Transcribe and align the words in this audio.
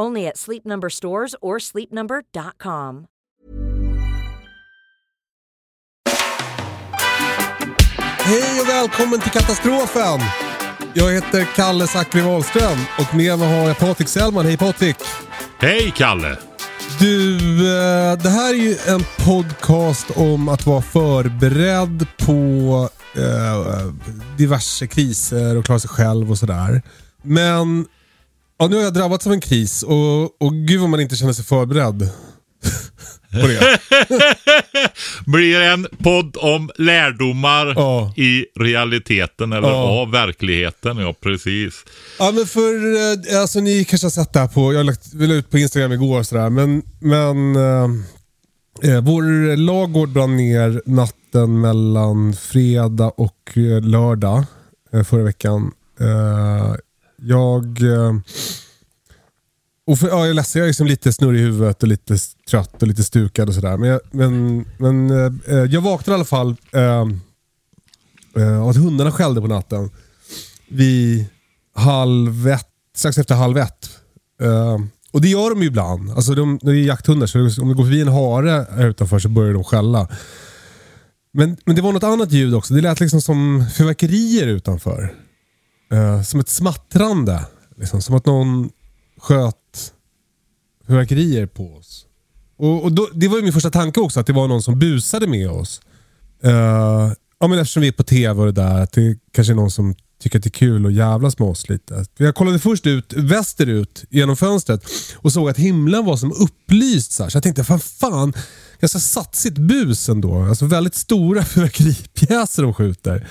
Only 0.00 0.26
at 0.26 0.38
Sleep 0.38 0.64
Number 0.64 0.90
stores 0.90 1.34
or 1.40 1.58
sleepnumber.com. 1.58 3.06
Hej 8.18 8.60
och 8.60 8.68
välkommen 8.68 9.20
till 9.20 9.30
Katastrofen! 9.30 10.20
Jag 10.94 11.12
heter 11.12 11.44
Kalle 11.56 11.86
Zackari 11.86 12.22
Wahlström 12.22 12.78
och 12.98 13.14
med 13.14 13.38
mig 13.38 13.48
har 13.48 13.68
jag 13.68 13.78
Patrik 13.78 14.08
Sellman. 14.08 14.46
Hej 14.46 14.56
Patrik! 14.56 14.96
Hej 15.58 15.92
Kalle! 15.96 16.38
Du, 16.98 17.36
eh, 17.58 18.18
det 18.18 18.28
här 18.28 18.54
är 18.54 18.58
ju 18.58 18.76
en 18.86 19.00
podcast 19.24 20.10
om 20.16 20.48
att 20.48 20.66
vara 20.66 20.82
förberedd 20.82 22.06
på 22.18 22.88
eh, 23.16 23.92
diverse 24.38 24.86
kriser 24.86 25.56
och 25.56 25.64
klara 25.64 25.78
sig 25.78 25.90
själv 25.90 26.30
och 26.30 26.38
sådär. 26.38 26.82
Men 27.22 27.86
ja, 28.62 28.68
nu 28.68 28.76
har 28.76 28.82
jag 28.82 28.94
drabbats 28.94 29.26
av 29.26 29.32
en 29.32 29.40
kris 29.40 29.82
och, 29.82 30.42
och 30.42 30.52
gud 30.54 30.80
vad 30.80 30.88
man 30.90 31.00
inte 31.00 31.16
känner 31.16 31.32
sig 31.32 31.44
förberedd. 31.44 32.08
på 33.42 33.46
det. 33.46 33.78
Blir 35.26 35.60
en 35.60 35.86
podd 36.02 36.36
om 36.40 36.70
lärdomar 36.78 37.66
Ja. 37.76 38.14
i 38.16 38.46
realiteten 38.60 39.52
eller 39.52 39.68
Ja. 39.68 40.00
av 40.02 40.10
verkligheten. 40.10 40.96
Ja, 40.98 41.14
precis. 41.20 41.74
Ja 42.18 42.32
men 42.34 42.46
för, 42.46 42.94
eh, 43.34 43.40
alltså 43.40 43.60
ni 43.60 43.84
kanske 43.84 44.04
har 44.04 44.10
sett 44.10 44.32
det 44.32 44.40
här 44.40 44.48
på, 44.48 44.72
jag 44.74 44.86
la 45.14 45.34
ut 45.34 45.50
på 45.50 45.58
Instagram 45.58 45.92
igår 45.92 46.22
sådär, 46.22 46.50
men, 46.50 46.82
men 47.00 47.56
eh, 47.56 47.84
eh, 48.92 49.00
vår 49.04 49.56
lagård 49.56 50.08
brann 50.08 50.36
ner 50.36 50.82
natten 50.86 51.60
mellan 51.60 52.32
fredag 52.34 53.08
och 53.16 53.52
eh, 53.54 53.80
lördag 53.80 54.44
eh, 54.92 55.02
förra 55.04 55.22
veckan. 55.22 55.72
Eh, 56.00 56.74
jag, 57.22 57.82
eh, 57.82 58.14
och 59.86 59.98
för, 59.98 60.08
ja, 60.08 60.18
jag 60.18 60.28
är 60.28 60.34
ledsen, 60.34 60.60
jag 60.60 60.66
är 60.66 60.68
liksom 60.68 60.86
lite 60.86 61.12
snurrig 61.12 61.40
i 61.40 61.42
huvudet 61.42 61.82
och 61.82 61.88
lite 61.88 62.18
trött 62.50 62.82
och 62.82 62.88
lite 62.88 63.04
stukad 63.04 63.48
och 63.48 63.54
sådär. 63.54 63.76
Men, 63.76 63.88
jag, 63.88 64.00
men, 64.10 64.64
men 64.78 65.10
eh, 65.10 65.32
eh, 65.46 65.64
jag 65.64 65.80
vaknade 65.80 66.14
i 66.14 66.14
alla 66.14 66.24
fall 66.24 66.56
eh, 66.72 67.06
eh, 68.36 68.62
av 68.62 68.68
att 68.68 68.76
hundarna 68.76 69.12
skällde 69.12 69.40
på 69.40 69.46
natten 69.46 69.90
vid 70.68 71.26
halv 71.74 72.48
ett, 72.48 72.68
strax 72.96 73.18
efter 73.18 73.34
halv 73.34 73.58
ett. 73.58 73.90
Eh, 74.42 74.78
och 75.12 75.20
det 75.20 75.28
gör 75.28 75.50
de 75.50 75.60
ju 75.62 75.66
ibland. 75.68 76.10
Alltså 76.10 76.34
de, 76.34 76.58
de 76.62 76.72
det 76.72 76.78
är 76.78 76.84
jakthundar, 76.84 77.26
så 77.26 77.62
om 77.62 77.68
det 77.68 77.74
går 77.74 77.84
förbi 77.84 78.00
en 78.00 78.08
hare 78.08 78.66
här 78.70 78.88
utanför 78.88 79.18
så 79.18 79.28
börjar 79.28 79.52
de 79.54 79.64
skälla. 79.64 80.08
Men, 81.32 81.56
men 81.64 81.76
det 81.76 81.82
var 81.82 81.92
något 81.92 82.02
annat 82.02 82.32
ljud 82.32 82.54
också. 82.54 82.74
Det 82.74 82.80
lät 82.80 83.00
liksom 83.00 83.20
som 83.20 83.66
fyrverkerier 83.76 84.46
utanför. 84.46 85.14
Eh, 85.92 86.22
som 86.22 86.40
ett 86.40 86.48
smattrande. 86.48 87.46
Liksom, 87.76 88.02
som 88.02 88.14
att 88.14 88.26
någon 88.26 88.70
sköt 89.18 89.92
fyrverkerier 90.86 91.46
på 91.46 91.74
oss. 91.74 92.06
Och, 92.56 92.84
och 92.84 92.92
då, 92.92 93.08
Det 93.14 93.28
var 93.28 93.36
ju 93.36 93.42
min 93.42 93.52
första 93.52 93.70
tanke 93.70 94.00
också, 94.00 94.20
att 94.20 94.26
det 94.26 94.32
var 94.32 94.48
någon 94.48 94.62
som 94.62 94.78
busade 94.78 95.26
med 95.26 95.50
oss. 95.50 95.80
Eh, 96.42 97.12
ja, 97.38 97.48
men 97.48 97.58
eftersom 97.58 97.80
vi 97.80 97.88
är 97.88 97.92
på 97.92 98.02
tv 98.02 98.40
och 98.40 98.46
det 98.46 98.52
där, 98.52 98.80
att 98.80 98.92
det 98.92 99.18
kanske 99.32 99.52
är 99.52 99.54
någon 99.54 99.70
som 99.70 99.94
tycker 100.22 100.38
att 100.38 100.42
det 100.42 100.48
är 100.48 100.50
kul 100.50 100.86
att 100.86 100.92
jävlas 100.92 101.38
med 101.38 101.48
oss 101.48 101.68
lite. 101.68 102.04
Jag 102.16 102.34
kollade 102.34 102.58
först 102.58 102.86
ut 102.86 103.12
västerut 103.12 104.04
genom 104.10 104.36
fönstret 104.36 104.84
och 105.16 105.32
såg 105.32 105.50
att 105.50 105.58
himlen 105.58 106.04
var 106.04 106.16
som 106.16 106.32
upplyst. 106.32 107.12
Så, 107.12 107.22
här. 107.22 107.30
så 107.30 107.36
jag 107.36 107.42
tänkte, 107.42 107.64
fan 107.64 107.80
fan, 107.80 108.32
ganska 108.80 108.98
satsigt 108.98 109.58
bus 109.58 110.08
ändå. 110.08 110.42
Alltså 110.42 110.66
väldigt 110.66 110.94
stora 110.94 111.44
fyrverkeripjäser 111.44 112.62
de 112.62 112.74
skjuter. 112.74 113.28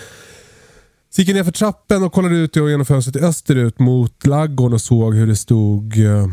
Så 1.11 1.22
gick 1.22 1.29
jag 1.29 1.35
ner 1.35 1.44
för 1.44 1.51
trappen 1.51 2.03
och 2.03 2.13
kollade 2.13 2.35
ut 2.35 2.55
genom 2.55 2.85
fönstret 2.85 3.23
österut 3.23 3.79
mot 3.79 4.25
laggården 4.25 4.73
och 4.73 4.81
såg 4.81 5.16
hur 5.16 5.27
det 5.27 5.35
stod 5.35 6.05
eh, 6.05 6.27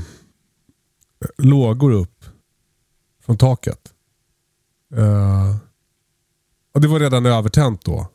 lågor 1.38 1.92
upp 1.92 2.24
från 3.24 3.38
taket. 3.38 3.92
Eh, 4.96 5.56
och 6.74 6.80
det 6.80 6.88
var 6.88 7.00
redan 7.00 7.26
övertänt 7.26 7.84
då. 7.84 8.06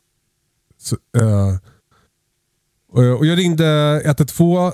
Så, 0.78 0.96
eh, 1.16 1.56
och, 2.92 3.26
jag 3.26 3.38
ringde 3.38 4.02
112. 4.04 4.72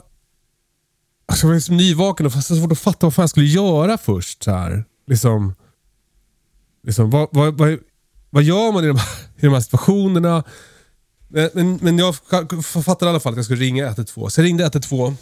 Alltså 1.26 1.46
jag 1.46 1.48
var 1.48 1.54
liksom 1.54 1.76
nyvaken 1.76 2.26
och 2.26 2.32
så 2.32 2.56
svårt 2.56 2.72
att 2.72 2.78
fatta 2.78 3.06
vad 3.06 3.14
fan 3.14 3.22
jag 3.22 3.30
skulle 3.30 3.46
göra 3.46 3.98
först. 3.98 4.42
Så 4.42 4.50
här. 4.50 4.84
Liksom, 5.06 5.54
liksom, 6.82 7.10
vad, 7.10 7.28
vad, 7.32 7.58
vad, 7.58 7.78
vad 8.30 8.42
gör 8.42 8.72
man 8.72 8.84
i 8.84 8.86
de 8.86 8.96
här, 8.96 9.08
i 9.36 9.46
de 9.46 9.52
här 9.52 9.60
situationerna? 9.60 10.44
Men, 11.30 11.78
men, 11.82 11.98
jag 11.98 12.16
fattade 12.84 13.06
i 13.06 13.08
alla 13.08 13.20
fall 13.20 13.32
att 13.32 13.36
jag 13.36 13.44
skulle 13.44 13.60
ringa 13.60 13.86
112. 13.86 14.28
Så 14.28 14.40
jag 14.40 14.44
ringde 14.44 14.62
112 14.62 15.16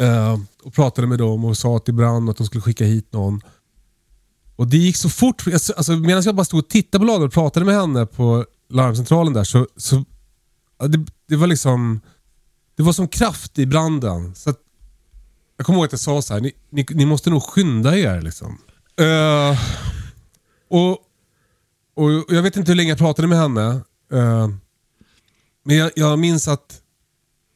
eh, 0.00 0.38
och 0.62 0.74
pratade 0.74 1.06
med 1.06 1.18
dem 1.18 1.44
och 1.44 1.56
sa 1.56 1.76
att 1.76 1.84
det 1.84 1.92
brann 1.92 2.24
och 2.24 2.30
att 2.30 2.36
de 2.36 2.46
skulle 2.46 2.62
skicka 2.62 2.84
hit 2.84 3.12
någon. 3.12 3.40
Och 4.56 4.66
det 4.66 4.76
gick 4.76 4.96
så 4.96 5.08
fort. 5.08 5.44
Alltså, 5.52 5.92
medan 5.92 6.22
jag 6.22 6.34
bara 6.34 6.44
stod 6.44 6.60
och 6.60 6.68
tittade 6.68 7.02
på 7.02 7.06
lagret 7.06 7.26
och 7.26 7.32
pratade 7.32 7.66
med 7.66 7.74
henne 7.74 8.06
på 8.06 8.44
larmcentralen 8.70 9.32
där 9.32 9.44
så, 9.44 9.68
så 9.76 10.04
det, 10.88 11.06
det 11.28 11.36
var 11.36 11.46
liksom 11.46 12.00
det 12.76 12.82
var 12.82 12.92
som 12.92 13.08
kraft 13.08 13.58
i 13.58 13.66
branden. 13.66 14.34
Så 14.34 14.50
att, 14.50 14.58
jag 15.56 15.66
kommer 15.66 15.78
ihåg 15.78 15.86
att 15.86 15.92
jag 15.92 16.00
sa 16.00 16.22
så 16.22 16.34
här, 16.34 16.40
ni, 16.40 16.52
ni, 16.70 16.86
ni 16.90 17.06
måste 17.06 17.30
nog 17.30 17.42
skynda 17.42 17.98
er. 17.98 18.22
Liksom. 18.22 18.58
Eh, 18.96 19.58
och, 20.70 20.90
och 21.96 22.24
Jag 22.28 22.42
vet 22.42 22.56
inte 22.56 22.70
hur 22.70 22.76
länge 22.76 22.88
jag 22.88 22.98
pratade 22.98 23.28
med 23.28 23.38
henne. 23.38 23.80
eh, 24.12 24.48
men 25.64 25.76
jag, 25.76 25.90
jag 25.96 26.18
minns 26.18 26.48
att, 26.48 26.80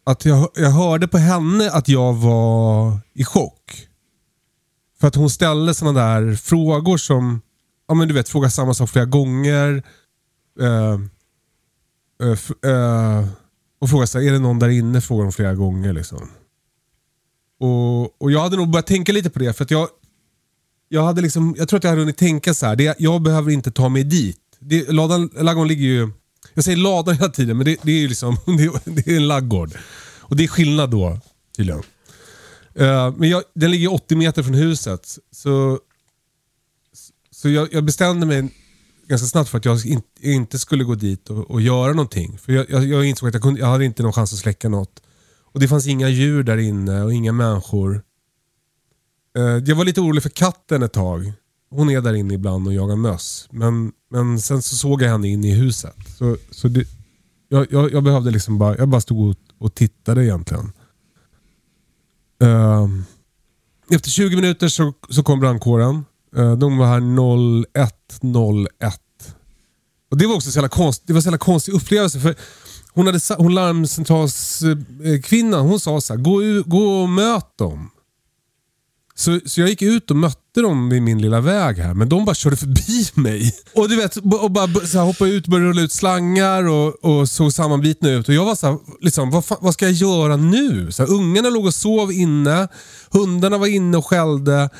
att 0.04 0.24
jag, 0.24 0.50
jag 0.54 0.70
hörde 0.70 1.08
på 1.08 1.18
henne 1.18 1.70
att 1.70 1.88
jag 1.88 2.12
var 2.14 2.98
i 3.14 3.24
chock. 3.24 3.88
För 5.00 5.08
att 5.08 5.14
hon 5.14 5.30
ställde 5.30 5.74
sådana 5.74 6.00
där 6.00 6.34
frågor 6.34 6.96
som, 6.96 7.40
ja 7.88 7.94
men 7.94 8.08
du 8.08 8.14
vet, 8.14 8.28
fråga 8.28 8.50
samma 8.50 8.74
sak 8.74 8.90
flera 8.90 9.04
gånger. 9.04 9.82
Eh, 10.60 10.92
eh, 12.22 12.32
f- 12.32 12.64
eh, 12.64 13.26
och 13.80 13.90
fråga 13.90 14.06
såhär, 14.06 14.26
är 14.26 14.32
det 14.32 14.38
någon 14.38 14.58
där 14.58 14.68
inne? 14.68 15.00
Frågar 15.00 15.22
hon 15.22 15.32
flera 15.32 15.54
gånger 15.54 15.92
liksom. 15.92 16.28
Och, 17.60 18.22
och 18.22 18.30
jag 18.32 18.40
hade 18.40 18.56
nog 18.56 18.70
börjat 18.70 18.86
tänka 18.86 19.12
lite 19.12 19.30
på 19.30 19.38
det 19.38 19.52
för 19.52 19.64
att 19.64 19.70
jag, 19.70 19.88
jag 20.88 21.02
hade 21.04 21.20
liksom, 21.22 21.54
jag 21.58 21.68
tror 21.68 21.76
att 21.78 21.84
jag 21.84 21.90
hade 21.90 22.02
hunnit 22.02 22.16
tänka 22.16 22.54
så 22.54 22.66
här. 22.66 22.76
Det, 22.76 22.94
jag 22.98 23.22
behöver 23.22 23.50
inte 23.50 23.70
ta 23.70 23.88
mig 23.88 24.04
dit. 24.04 24.40
Det, 24.60 24.90
ladan, 24.92 25.30
laggården 25.34 25.68
ligger 25.68 25.84
ju, 25.86 26.10
jag 26.58 26.64
säger 26.64 26.78
lada 26.78 27.12
hela 27.12 27.28
tiden 27.28 27.56
men 27.56 27.64
det, 27.64 27.76
det 27.82 27.92
är 27.92 27.98
ju 28.00 28.08
liksom, 28.08 28.36
det, 28.46 28.64
är- 28.64 28.90
det 28.94 29.06
är 29.12 29.16
en 29.16 29.28
laggård. 29.28 29.70
Och 30.20 30.36
det 30.36 30.44
är 30.44 30.48
skillnad 30.48 30.90
då 30.90 31.18
tydligen. 31.56 31.82
Uh, 32.80 33.14
men 33.16 33.28
jag, 33.28 33.42
den 33.54 33.70
ligger 33.70 33.92
80 33.92 34.16
meter 34.16 34.42
från 34.42 34.54
huset. 34.54 35.18
Så, 35.32 35.78
så 37.30 37.48
jag, 37.48 37.68
jag 37.72 37.84
bestämde 37.84 38.26
mig 38.26 38.48
ganska 39.08 39.26
snabbt 39.26 39.50
för 39.50 39.58
att 39.58 39.64
jag 39.64 39.86
inte, 39.86 40.06
inte 40.20 40.58
skulle 40.58 40.84
gå 40.84 40.94
dit 40.94 41.30
och, 41.30 41.50
och 41.50 41.60
göra 41.60 41.92
någonting. 41.92 42.38
För 42.38 42.52
jag, 42.52 42.70
jag, 42.70 42.84
jag 42.86 43.04
insåg 43.04 43.28
att 43.28 43.34
jag, 43.34 43.42
kunde, 43.42 43.60
jag 43.60 43.66
hade 43.66 43.84
inte 43.84 44.02
någon 44.02 44.12
chans 44.12 44.32
att 44.32 44.38
släcka 44.38 44.68
något. 44.68 45.02
Och 45.52 45.60
det 45.60 45.68
fanns 45.68 45.86
inga 45.86 46.08
djur 46.08 46.42
där 46.42 46.56
inne 46.56 47.02
och 47.02 47.12
inga 47.14 47.32
människor. 47.32 48.02
Uh, 49.38 49.44
jag 49.44 49.76
var 49.76 49.84
lite 49.84 50.00
orolig 50.00 50.22
för 50.22 50.30
katten 50.30 50.82
ett 50.82 50.92
tag. 50.92 51.32
Hon 51.70 51.90
är 51.90 52.00
där 52.00 52.14
inne 52.14 52.34
ibland 52.34 52.66
och 52.66 52.74
jagar 52.74 52.96
möss. 52.96 53.48
Men, 53.50 53.92
men 54.10 54.40
sen 54.40 54.62
så 54.62 54.76
såg 54.76 55.02
jag 55.02 55.10
henne 55.10 55.28
inne 55.28 55.48
i 55.48 55.54
huset. 55.54 55.96
Så, 56.18 56.36
så 56.50 56.68
det, 56.68 56.84
jag, 57.48 57.66
jag, 57.70 57.92
jag 57.92 58.04
behövde 58.04 58.30
liksom 58.30 58.58
bara, 58.58 58.76
jag 58.76 58.88
bara 58.88 59.00
stod 59.00 59.30
och, 59.30 59.36
och 59.58 59.74
tittade 59.74 60.24
egentligen. 60.24 60.72
Uh, 62.42 62.88
efter 63.90 64.10
20 64.10 64.36
minuter 64.36 64.68
så, 64.68 64.92
så 65.08 65.22
kom 65.22 65.40
brandkåren. 65.40 66.04
Uh, 66.36 66.58
de 66.58 66.78
var 66.78 66.86
här 66.86 67.00
01.01. 67.00 68.92
Och 70.10 70.18
Det 70.18 70.26
var 70.26 70.34
också 70.34 70.50
så 70.50 70.56
jävla 70.56 70.68
konst, 70.68 71.02
det 71.06 71.12
var 71.12 71.20
så 71.20 71.26
jävla 71.26 71.38
konstig 71.38 71.74
upplevelse. 71.74 72.20
För 72.20 72.34
hon, 72.92 73.06
hade, 73.06 73.20
hon 73.38 73.54
larmcentralskvinnan, 73.54 75.66
hon 75.66 75.80
sa 75.80 76.00
så 76.00 76.14
här, 76.14 76.20
gå, 76.20 76.62
gå 76.66 77.02
och 77.02 77.08
möt 77.08 77.58
dem. 77.58 77.90
Så, 79.18 79.40
så 79.46 79.60
jag 79.60 79.68
gick 79.68 79.82
ut 79.82 80.10
och 80.10 80.16
mötte 80.16 80.60
dem 80.60 80.88
vid 80.88 81.02
min 81.02 81.22
lilla 81.22 81.40
väg 81.40 81.76
här, 81.78 81.94
men 81.94 82.08
de 82.08 82.24
bara 82.24 82.34
körde 82.34 82.56
förbi 82.56 83.08
mig. 83.14 83.54
Och 83.74 83.88
du 83.88 83.96
vet, 83.96 84.16
och 84.16 84.50
bara 84.50 84.86
så 84.86 84.98
här, 84.98 85.04
hoppade 85.04 85.30
ut, 85.30 85.46
började 85.46 85.70
rulla 85.70 85.82
ut 85.82 85.92
slangar 85.92 86.68
och, 86.68 87.04
och 87.04 87.28
såg 87.28 87.52
sammanbitna 87.52 88.10
ut. 88.10 88.28
Och 88.28 88.34
jag 88.34 88.44
var 88.44 88.54
så 88.54 88.66
här, 88.66 88.78
liksom, 89.00 89.30
vad, 89.30 89.44
fan, 89.44 89.58
vad 89.60 89.74
ska 89.74 89.84
jag 89.84 89.92
göra 89.92 90.36
nu? 90.36 90.92
Så 90.92 91.02
här, 91.02 91.12
ungarna 91.12 91.50
låg 91.50 91.66
och 91.66 91.74
sov 91.74 92.12
inne, 92.12 92.68
hundarna 93.10 93.58
var 93.58 93.66
inne 93.66 93.96
och 93.96 94.06
skällde. 94.06 94.70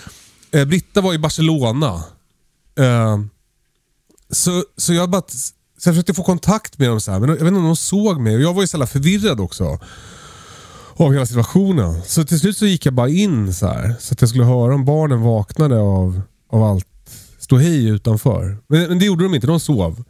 Eh, 0.50 0.64
Britta 0.64 1.00
var 1.00 1.14
i 1.14 1.18
Barcelona. 1.18 2.02
Eh, 2.78 3.18
så, 4.30 4.64
så 4.76 4.92
jag 4.92 5.10
bara... 5.10 5.22
Så 5.78 5.88
jag 5.88 5.94
försökte 5.94 6.14
få 6.14 6.22
kontakt 6.22 6.78
med 6.78 6.88
dem, 6.88 7.00
så 7.00 7.12
här, 7.12 7.18
men 7.18 7.28
jag 7.28 7.36
vet 7.36 7.46
inte 7.46 7.58
om 7.58 7.64
de 7.64 7.76
såg 7.76 8.20
mig. 8.20 8.36
Och 8.36 8.42
jag 8.42 8.54
var 8.54 8.62
ju 8.62 8.66
så 8.66 8.76
jävla 8.76 8.86
förvirrad 8.86 9.40
också. 9.40 9.78
Av 11.00 11.12
hela 11.12 11.26
situationen. 11.26 12.02
Så 12.02 12.24
till 12.24 12.40
slut 12.40 12.56
så 12.56 12.66
gick 12.66 12.86
jag 12.86 12.94
bara 12.94 13.08
in 13.08 13.54
så 13.54 13.66
här. 13.66 13.94
Så 14.00 14.12
att 14.12 14.20
jag 14.20 14.28
skulle 14.28 14.44
höra 14.44 14.74
om 14.74 14.84
barnen 14.84 15.20
vaknade 15.20 15.78
av, 15.78 16.20
av 16.50 16.62
allt 16.62 16.86
ståhej 17.38 17.88
utanför. 17.88 18.58
Men, 18.66 18.88
men 18.88 18.98
det 18.98 19.04
gjorde 19.04 19.24
de 19.24 19.34
inte, 19.34 19.46
de 19.46 19.60
sov. 19.60 20.04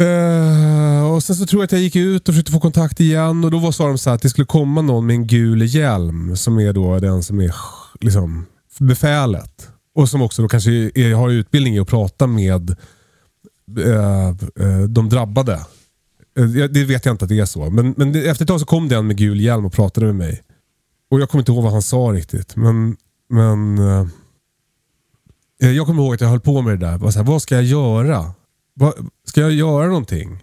Uh, 0.00 1.12
och 1.12 1.22
Sen 1.22 1.36
så 1.36 1.46
tror 1.46 1.62
jag 1.62 1.64
att 1.64 1.72
jag 1.72 1.80
gick 1.80 1.96
ut 1.96 2.28
och 2.28 2.34
försökte 2.34 2.52
få 2.52 2.60
kontakt 2.60 3.00
igen. 3.00 3.44
Och 3.44 3.50
Då 3.50 3.58
var, 3.58 3.72
sa 3.72 3.86
de 3.86 3.98
så 3.98 4.10
här 4.10 4.14
att 4.14 4.22
det 4.22 4.28
skulle 4.28 4.46
komma 4.46 4.82
någon 4.82 5.06
med 5.06 5.14
en 5.14 5.26
gul 5.26 5.62
hjälm. 5.74 6.36
Som 6.36 6.58
är 6.58 6.72
då 6.72 6.98
den 6.98 7.22
som 7.22 7.40
är 7.40 7.54
liksom, 8.00 8.46
befälet. 8.78 9.68
Och 9.94 10.08
som 10.08 10.22
också 10.22 10.42
då 10.42 10.48
kanske 10.48 10.70
är, 10.70 11.14
har 11.14 11.30
utbildning 11.30 11.74
i 11.74 11.80
att 11.80 11.88
prata 11.88 12.26
med 12.26 12.76
uh, 13.78 14.28
uh, 14.60 14.84
de 14.88 15.08
drabbade. 15.08 15.60
Eh, 16.38 16.44
Det 16.44 16.84
vet 16.84 17.04
jag 17.04 17.12
inte 17.14 17.24
att 17.24 17.28
det 17.28 17.38
är 17.40 17.44
så. 17.44 17.70
Men, 17.70 17.94
men 17.96 18.14
efter 18.26 18.44
ett 18.44 18.48
tag 18.48 18.60
så 18.60 18.66
kom 18.66 18.88
den 18.88 19.06
med 19.06 19.16
gul 19.16 19.40
hjälm 19.40 19.64
och 19.64 19.72
pratade 19.72 20.06
med 20.06 20.14
mig. 20.16 20.42
Och 21.10 21.20
Jag 21.20 21.28
kommer 21.28 21.42
inte 21.42 21.52
ihåg 21.52 21.62
vad 21.64 21.72
han 21.72 21.82
sa 21.82 21.96
riktigt. 21.98 22.56
Men, 22.56 22.96
men 23.30 23.78
eh, 25.62 25.70
jag 25.70 25.86
kommer 25.86 26.02
ihåg 26.02 26.14
att 26.14 26.20
jag 26.20 26.28
höll 26.28 26.40
på 26.40 26.62
med 26.62 26.78
det 26.80 26.86
där. 26.86 26.98
Bara 26.98 27.12
så 27.12 27.18
här, 27.18 27.26
vad 27.26 27.42
ska 27.42 27.54
jag 27.54 27.64
göra? 27.64 28.32
Vad, 28.74 28.92
ska 29.28 29.40
jag 29.40 29.52
göra 29.52 29.86
någonting? 29.86 30.40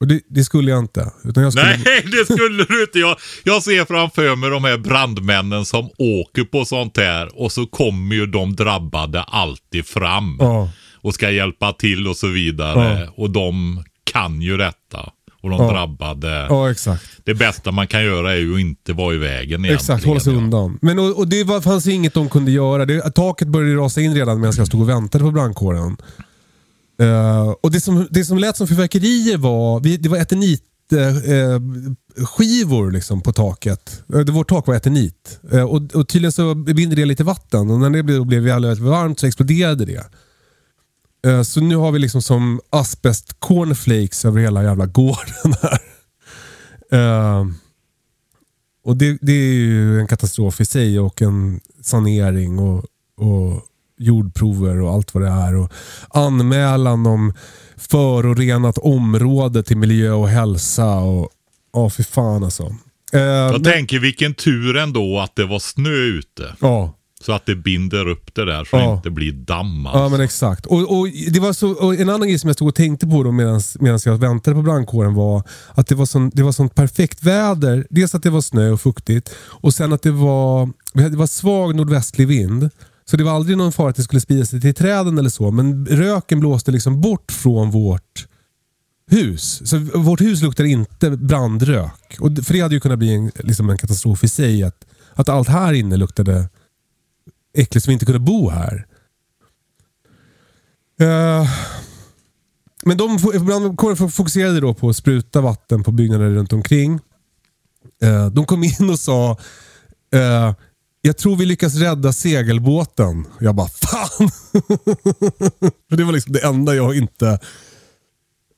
Och 0.00 0.06
det, 0.08 0.20
det 0.28 0.44
skulle 0.44 0.70
jag 0.70 0.78
inte. 0.80 1.12
Jag 1.34 1.52
skulle, 1.52 1.66
Nej, 1.84 2.04
det 2.04 2.32
skulle 2.34 2.64
du 2.64 2.80
inte. 2.82 2.98
Jag, 2.98 3.16
jag 3.44 3.62
ser 3.62 3.84
framför 3.84 4.36
mig 4.36 4.50
de 4.50 4.64
här 4.64 4.78
brandmännen 4.78 5.64
som 5.64 5.90
åker 5.98 6.44
på 6.44 6.64
sånt 6.64 6.96
här 6.96 7.40
och 7.42 7.52
så 7.52 7.66
kommer 7.66 8.14
ju 8.14 8.26
de 8.26 8.56
drabbade 8.56 9.22
alltid 9.22 9.86
fram 9.86 10.36
Ja. 10.40 10.70
och 11.00 11.14
ska 11.14 11.30
hjälpa 11.30 11.72
till 11.72 12.08
och 12.08 12.16
så 12.16 12.28
vidare. 12.28 13.00
Ja. 13.00 13.12
Och 13.16 13.30
de 13.30 13.82
kan 14.04 14.42
ju 14.42 14.56
detta. 14.56 15.10
Och 15.44 15.50
de 15.50 15.62
Ja. 15.62 15.72
drabbade. 15.72 16.46
Ja, 16.48 16.70
exakt. 16.70 17.04
Det 17.24 17.34
bästa 17.34 17.70
man 17.72 17.86
kan 17.86 18.04
göra 18.04 18.32
är 18.32 18.36
ju 18.36 18.54
att 18.54 18.60
inte 18.60 18.92
vara 18.92 19.14
i 19.14 19.18
vägen 19.18 19.42
egentligen. 19.42 19.74
Exakt, 19.74 20.04
hålla 20.04 20.20
sig 20.20 20.32
ja. 20.32 20.38
undan. 20.38 20.78
Men, 20.82 20.98
och, 20.98 21.18
och 21.18 21.28
det 21.28 21.44
var, 21.44 21.60
fanns 21.60 21.86
inget 21.86 22.14
de 22.14 22.28
kunde 22.28 22.50
göra. 22.50 22.86
Det, 22.86 23.10
taket 23.10 23.48
började 23.48 23.74
rasa 23.80 24.00
in 24.00 24.14
redan 24.14 24.40
medan 24.40 24.54
jag 24.56 24.66
stod 24.66 24.80
och 24.82 24.88
väntade 24.88 25.24
på 25.24 25.30
brandkåren. 25.30 25.96
Eh, 27.00 27.48
och 27.62 27.70
det 27.70 27.80
som, 27.80 28.06
det 28.10 28.24
som 28.24 28.38
lät 28.38 28.56
som 28.56 28.66
fyrverkerier 28.68 29.36
var, 29.38 29.80
vi, 29.80 29.96
det 29.96 30.08
var 30.08 30.16
eternit 30.18 30.62
eh, 30.92 31.32
eh, 31.32 31.60
skivor 32.26 32.90
liksom 32.90 33.20
på 33.20 33.32
taket. 33.32 34.02
Eh, 34.14 34.18
det- 34.20 34.32
Vårt 34.32 34.48
tak 34.48 34.66
var 34.66 34.74
eternit. 34.74 35.40
Eh, 35.52 35.62
och, 35.62 35.94
och 35.94 36.08
tydligen 36.08 36.32
så 36.32 36.54
binder 36.54 36.96
det 36.96 37.04
lite 37.04 37.24
vatten 37.24 37.70
och 37.70 37.80
när 37.80 37.90
det 37.90 38.02
blev, 38.02 38.26
blev 38.26 38.42
väldigt 38.42 38.78
varmt 38.78 39.20
så 39.20 39.26
exploderade 39.26 39.84
det. 39.84 40.04
Eh, 41.24 41.42
så 41.42 41.60
nu 41.60 41.76
har 41.76 41.92
vi 41.92 41.98
liksom 41.98 42.22
som 42.22 42.60
asbest 42.70 43.36
cornflakes 43.40 44.24
över 44.24 44.40
hela 44.40 44.62
jävla 44.62 44.86
gården 44.86 45.54
här. 45.62 45.78
Eh, 46.92 47.46
och 48.84 48.96
det, 48.96 49.18
det 49.20 49.32
är 49.32 49.54
ju 49.54 50.00
en 50.00 50.06
katastrof 50.06 50.60
i 50.60 50.64
sig 50.64 51.00
och 51.00 51.22
en 51.22 51.60
sanering 51.82 52.58
och, 52.58 52.84
och 53.18 53.62
jordprover 53.98 54.80
och 54.80 54.90
allt 54.92 55.14
vad 55.14 55.22
det 55.22 55.28
är. 55.28 55.54
Och 55.56 55.72
anmälan 56.10 57.06
om 57.06 57.32
förorenat 57.76 58.78
område 58.78 59.62
till 59.62 59.76
miljö 59.76 60.10
och 60.12 60.28
hälsa. 60.28 60.94
och 60.96 61.28
Ja, 61.72 61.90
fy 61.90 62.04
fan 62.04 62.44
alltså. 62.44 62.62
Eh, 63.12 63.20
Jag 63.20 63.52
men- 63.52 63.62
tänker 63.62 63.98
vilken 63.98 64.34
tur 64.34 64.76
ändå 64.76 65.20
att 65.20 65.36
det 65.36 65.44
var 65.46 65.58
snö 65.58 65.90
ute. 65.90 66.54
ja. 66.60 66.93
Så 67.26 67.32
att 67.32 67.46
det 67.46 67.56
binder 67.56 68.08
upp 68.08 68.34
det 68.34 68.44
där 68.44 68.64
så 68.64 68.76
Ja. 68.76 68.88
det 68.88 68.94
inte 68.96 69.10
blir 69.10 69.32
damm. 69.32 69.86
Alltså. 69.86 70.02
Ja 70.02 70.08
men 70.08 70.20
exakt. 70.20 70.66
Och, 70.66 70.98
och, 70.98 71.08
det 71.30 71.40
var 71.40 71.52
så, 71.52 71.70
och 71.70 71.94
en 71.94 72.08
annan 72.08 72.28
grej 72.28 72.38
som 72.38 72.48
jag 72.48 72.54
stod 72.54 72.68
och 72.68 72.74
tänkte 72.74 73.06
på 73.06 73.32
medan 73.32 73.60
jag 74.04 74.18
väntade 74.18 74.56
på 74.56 74.62
brandkåren 74.62 75.14
var 75.14 75.42
att 75.74 75.86
det 75.86 75.94
var, 75.94 76.06
sån, 76.06 76.30
det 76.34 76.42
var 76.42 76.52
sånt 76.52 76.74
perfekt 76.74 77.22
väder. 77.22 77.86
Dels 77.90 78.14
att 78.14 78.22
det 78.22 78.30
var 78.30 78.40
snö 78.40 78.70
och 78.70 78.80
fuktigt 78.80 79.30
och 79.40 79.74
sen 79.74 79.92
att 79.92 80.02
det 80.02 80.10
var, 80.10 80.72
det 80.92 81.16
var 81.16 81.26
svag 81.26 81.74
nordvästlig 81.74 82.28
vind. 82.28 82.70
Så 83.04 83.16
det 83.16 83.24
var 83.24 83.32
aldrig 83.32 83.58
någon 83.58 83.72
fara 83.72 83.90
att 83.90 83.96
det 83.96 84.02
skulle 84.02 84.20
sprida 84.20 84.46
sig 84.46 84.60
till 84.60 84.74
träden 84.74 85.18
eller 85.18 85.30
så. 85.30 85.50
Men 85.50 85.86
röken 85.86 86.40
blåste 86.40 86.70
liksom 86.70 87.00
bort 87.00 87.32
från 87.32 87.70
vårt 87.70 88.26
hus. 89.10 89.62
Så 89.64 89.78
vårt 89.94 90.20
hus 90.20 90.42
luktade 90.42 90.68
inte 90.68 91.10
brandrök. 91.10 92.16
Och, 92.20 92.30
för 92.44 92.54
det 92.54 92.60
hade 92.60 92.74
ju 92.74 92.80
kunnat 92.80 92.98
bli 92.98 93.14
en, 93.14 93.30
liksom 93.34 93.70
en 93.70 93.78
katastrof 93.78 94.24
i 94.24 94.28
sig. 94.28 94.62
Att, 94.62 94.84
att 95.14 95.28
allt 95.28 95.48
här 95.48 95.72
inne 95.72 95.96
luktade 95.96 96.48
äckligt 97.54 97.84
som 97.84 97.90
vi 97.90 97.92
inte 97.92 98.06
kunde 98.06 98.20
bo 98.20 98.50
här. 98.50 98.86
Uh, 101.02 101.48
men 102.84 102.96
de 102.96 103.16
brandkåren 103.16 104.10
fokuserade 104.10 104.60
då 104.60 104.74
på 104.74 104.88
att 104.88 104.96
spruta 104.96 105.40
vatten 105.40 105.82
på 105.82 105.92
byggnader 105.92 106.30
runt 106.30 106.52
omkring. 106.52 107.00
Uh, 108.04 108.26
de 108.26 108.46
kom 108.46 108.64
in 108.64 108.90
och 108.90 108.98
sa 108.98 109.38
uh, 110.14 110.52
jag 111.06 111.16
tror 111.16 111.36
vi 111.36 111.46
lyckas 111.46 111.74
rädda 111.74 112.12
segelbåten. 112.12 113.26
Jag 113.40 113.54
bara 113.54 113.68
fan. 113.68 114.08
För 115.88 115.96
det 115.96 116.04
var 116.04 116.12
liksom 116.12 116.32
det 116.32 116.44
enda 116.44 116.74
jag 116.74 116.96
inte... 116.96 117.38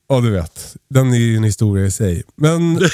Ja 0.09 0.21
du 0.21 0.31
vet. 0.31 0.75
Den 0.89 1.13
är 1.13 1.17
ju 1.17 1.37
en 1.37 1.43
historia 1.43 1.85
i 1.85 1.91
sig. 1.91 2.23
Men... 2.35 2.75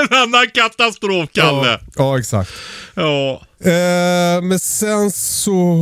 En 0.00 0.16
annan 0.18 0.46
katastrof, 0.54 1.30
Kalle. 1.32 1.68
ja, 1.68 1.78
ja 1.96 2.18
exakt. 2.18 2.50
Ja. 2.94 3.42
Eh, 3.64 4.42
men 4.42 4.58
sen 4.58 5.10
så... 5.10 5.76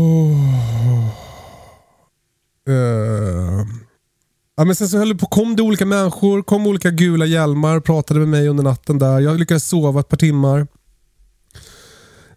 Eh, 2.68 3.66
ja, 4.56 4.64
men 4.64 4.74
sen 4.74 4.88
så 4.88 4.98
höll 4.98 5.18
på, 5.18 5.26
kom 5.26 5.56
det 5.56 5.62
olika 5.62 5.86
människor, 5.86 6.42
kom 6.42 6.66
olika 6.66 6.90
gula 6.90 7.26
hjälmar, 7.26 7.80
pratade 7.80 8.20
med 8.20 8.28
mig 8.28 8.48
under 8.48 8.64
natten 8.64 8.98
där. 8.98 9.20
Jag 9.20 9.38
lyckades 9.38 9.68
sova 9.68 10.00
ett 10.00 10.08
par 10.08 10.16
timmar. 10.16 10.66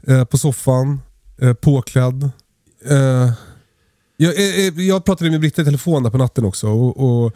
Eh, 0.07 0.23
på 0.23 0.37
soffan, 0.37 1.01
eh, 1.41 1.53
påklädd. 1.53 2.23
Eh, 2.89 3.31
jag, 4.17 4.39
eh, 4.39 4.67
eh, 4.67 4.79
jag 4.87 5.05
pratade 5.05 5.31
med 5.31 5.39
Britta 5.39 5.61
i 5.61 5.65
telefon 5.65 6.03
där 6.03 6.09
på 6.09 6.17
natten 6.17 6.45
också. 6.45 6.67
Och, 6.67 6.97
och, 7.25 7.33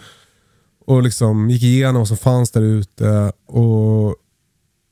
och 0.86 1.04
liksom 1.04 1.50
gick 1.50 1.64
igenom 1.64 1.96
vad 1.96 2.08
som 2.08 2.18
fanns 2.18 2.52
där 2.52 2.62
ute. 2.62 3.32
Och, 3.48 4.16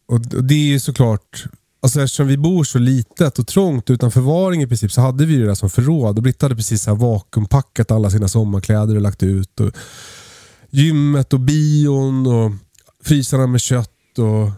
och 0.06 0.20
det 0.22 0.54
är 0.54 0.68
ju 0.68 0.80
såklart, 0.80 1.46
alltså 1.82 2.02
eftersom 2.02 2.28
vi 2.28 2.38
bor 2.38 2.64
så 2.64 2.80
litet 2.80 3.40
och 3.40 3.48
trångt 3.48 3.90
utan 3.90 4.12
förvaring 4.12 4.62
i 4.62 4.68
princip 4.68 4.92
så 4.92 5.02
hade 5.02 5.26
vi 5.26 5.38
det 5.38 5.46
där 5.46 5.56
som 5.56 5.70
förråd. 5.70 6.18
Och 6.18 6.24
Britta 6.24 6.46
hade 6.46 6.56
precis 6.56 6.84
så 6.84 6.90
här 6.90 6.98
vakuumpackat 6.98 7.92
alla 7.92 8.10
sina 8.10 8.28
sommarkläder 8.28 8.96
och 8.96 9.02
lagt 9.02 9.24
ut. 9.24 9.60
Och 9.60 9.72
gymmet 10.70 11.34
och 11.34 11.40
bion 11.40 12.28
och 12.28 12.52
frysarna 13.04 13.48
med 13.48 13.62
kött 13.62 13.90
och, 14.18 14.52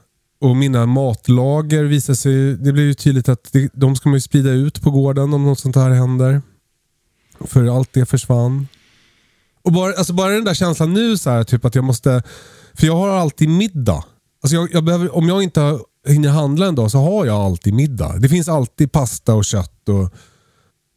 och 0.50 0.56
mina 0.56 0.86
matlager 0.86 1.84
visade 1.84 2.16
sig, 2.16 2.58
det 2.58 2.74
blev 2.74 2.86
ju 2.86 2.94
tydligt 2.94 3.30
att 3.30 3.50
det, 3.54 3.70
de 3.74 3.96
ska 3.96 4.10
man 4.10 4.18
ju 4.18 4.22
sprida 4.22 4.50
ut 4.50 4.82
på 4.82 4.92
gården 4.92 5.34
om 5.34 5.46
något 5.46 5.60
sånt 5.60 5.75
här 5.75 5.90
händer. 5.90 6.42
För 7.40 7.78
allt 7.78 7.94
det 7.94 8.06
försvann. 8.06 8.68
Och 9.64 9.72
bara, 9.72 9.94
alltså 9.94 10.14
bara 10.14 10.34
den 10.34 10.44
där 10.44 10.54
känslan 10.54 10.94
nu 10.94 11.18
så 11.18 11.30
här, 11.30 11.44
typ 11.44 11.66
att 11.66 11.75
jag 11.75 11.84
måste, 11.84 12.24
för 12.74 12.88
jag 12.88 12.96
har 12.96 13.10
alltid 13.10 13.50
middag. 13.50 14.04
Alltså 14.46 14.56
jag, 14.56 14.74
jag 14.74 14.84
behöver, 14.84 15.16
om 15.16 15.28
jag 15.30 15.44
inte 15.44 15.62
har- 15.62 15.82
hinner 16.08 16.30
handla 16.30 16.66
en 16.68 16.75
dag 16.75 16.92
så 16.92 16.98
har 16.98 17.25
jag 17.25 17.36
alltid 17.36 17.74
middag. 17.74 18.18
Det 18.20 18.30
finns 18.30 18.50
alltid 18.50 18.92
pasta 18.92 19.34
och 19.36 19.46
kött 19.46 19.90
och 19.90 20.14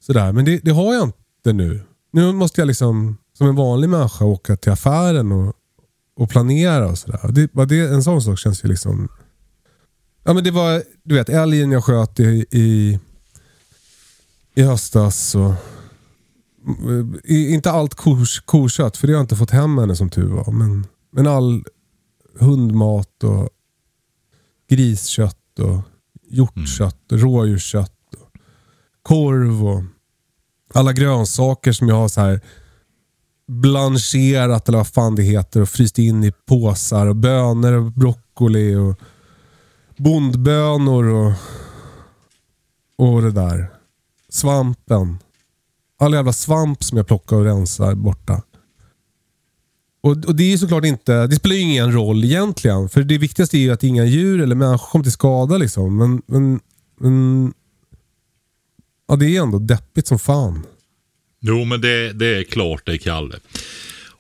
sådär. 0.01 0.33
Men 0.33 0.45
det, 0.45 0.59
det 0.65 0.71
har 0.71 0.95
jag 0.95 1.05
inte 1.05 1.53
nu. 1.53 1.81
Nu 2.13 2.33
måste 2.33 2.61
jag 2.61 2.67
liksom 2.67 3.17
som 3.39 3.49
en 3.49 3.55
vanlig 3.57 3.89
människa 3.91 4.25
åka 4.25 4.57
till 4.57 4.73
affären 4.73 5.33
och, 5.33 5.55
och 6.17 6.31
planera 6.31 6.87
och 6.91 6.99
sådär. 6.99 7.29
Det, 7.33 7.65
det, 7.67 7.89
en 7.89 8.03
sån 8.03 8.23
sak 8.23 8.39
känns 8.39 8.65
ju 8.65 8.69
liksom... 8.69 9.09
Ja 10.25 10.33
men 10.35 10.45
det 10.45 10.51
var, 10.51 10.83
du 11.05 11.15
vet, 11.15 11.29
älgen 11.29 11.71
jag 11.73 11.85
sköt 11.85 12.21
i, 12.21 12.47
i, 12.51 12.99
i 14.55 14.63
höstas. 14.63 15.35
Och, 15.35 15.53
i, 17.25 17.55
inte 17.55 17.71
allt 17.71 17.95
kors, 17.95 18.41
korkött, 18.41 18.97
för 18.97 19.07
det 19.07 19.13
har 19.13 19.19
jag 19.19 19.25
inte 19.25 19.37
fått 19.37 19.51
hem 19.51 19.79
ännu 19.79 19.97
som 19.97 20.11
tur 20.11 20.29
var. 20.29 20.53
Men, 20.53 20.87
men 21.13 21.27
all 21.27 21.65
hundmat 22.39 23.25
och 23.25 23.49
griskött 24.69 25.59
och 25.59 25.81
hjortkött 26.31 27.13
och 27.13 27.19
rådjurskött. 27.19 28.15
Och 28.19 28.31
korv 29.03 29.67
och 29.67 29.83
alla 30.75 30.93
grönsaker 30.93 31.73
som 31.73 31.89
jag 31.89 31.97
har 31.97 32.09
så 32.09 32.21
här 32.21 32.41
blancherat 33.49 34.69
eller 34.69 34.79
vad 34.79 34.87
fan 34.87 35.15
det 35.15 35.23
heter 35.23 35.61
och 35.61 35.69
fryst 35.69 35.99
in 35.99 36.25
i 36.25 36.33
påsar 36.33 37.07
och 37.07 37.17
bönor 37.17 37.73
och 37.73 37.93
broccoli 37.93 38.75
och 38.75 39.01
bondbönor 39.97 41.05
och, 41.05 41.33
och 42.97 43.23
det 43.23 43.33
där. 43.33 43.71
Svampen. 44.29 45.19
All 46.01 46.15
jävla 46.15 46.33
svamp 46.33 46.85
som 46.85 46.99
jag 46.99 47.07
plockar 47.07 47.37
och 47.37 47.45
rensar 47.45 47.95
borta. 47.95 48.43
Och, 50.01 50.11
och 50.11 50.35
Det 50.35 50.53
är 50.53 50.57
såklart 50.57 50.85
inte, 50.85 51.27
det 51.27 51.37
spelar 51.37 51.57
ju 51.57 51.63
ingen 51.63 51.93
roll 51.93 52.25
egentligen. 52.25 52.89
För 52.89 53.03
det 53.03 53.19
viktigaste 53.19 53.59
är 53.59 53.61
ju 53.61 53.71
att 53.71 53.85
inga 53.85 54.05
djur 54.05 54.41
eller 54.41 54.55
människor 54.55 54.87
kommer 54.87 55.03
till 55.03 55.13
skada. 55.13 55.57
Liksom. 55.57 55.97
Men, 55.97 56.23
men, 56.27 56.61
men 57.01 57.53
ja, 59.09 59.17
det 59.17 59.37
är 59.37 59.43
ändå 59.43 59.59
deppigt 59.59 60.07
som 60.07 60.19
fan. 60.19 60.67
Jo, 61.41 61.65
men 61.65 61.81
det, 61.81 62.13
det 62.13 62.27
är 62.27 62.45
klart 62.45 62.87
det, 62.87 62.99
Kalle. 62.99 63.37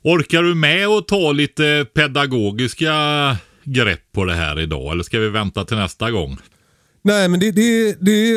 Orkar 0.03 0.43
du 0.43 0.55
med 0.55 0.87
att 0.87 1.09
ta 1.09 1.33
lite 1.33 1.87
pedagogiska 1.95 2.93
grepp 3.65 4.13
på 4.13 4.25
det 4.25 4.35
här 4.35 4.61
idag? 4.61 4.93
Eller 4.93 5.03
ska 5.03 5.19
vi 5.19 5.29
vänta 5.29 5.65
till 5.65 5.77
nästa 5.77 6.11
gång? 6.11 6.39
Nej, 7.03 7.29
men 7.29 7.41
det, 7.41 7.51
det, 7.51 7.97
det, 8.01 8.35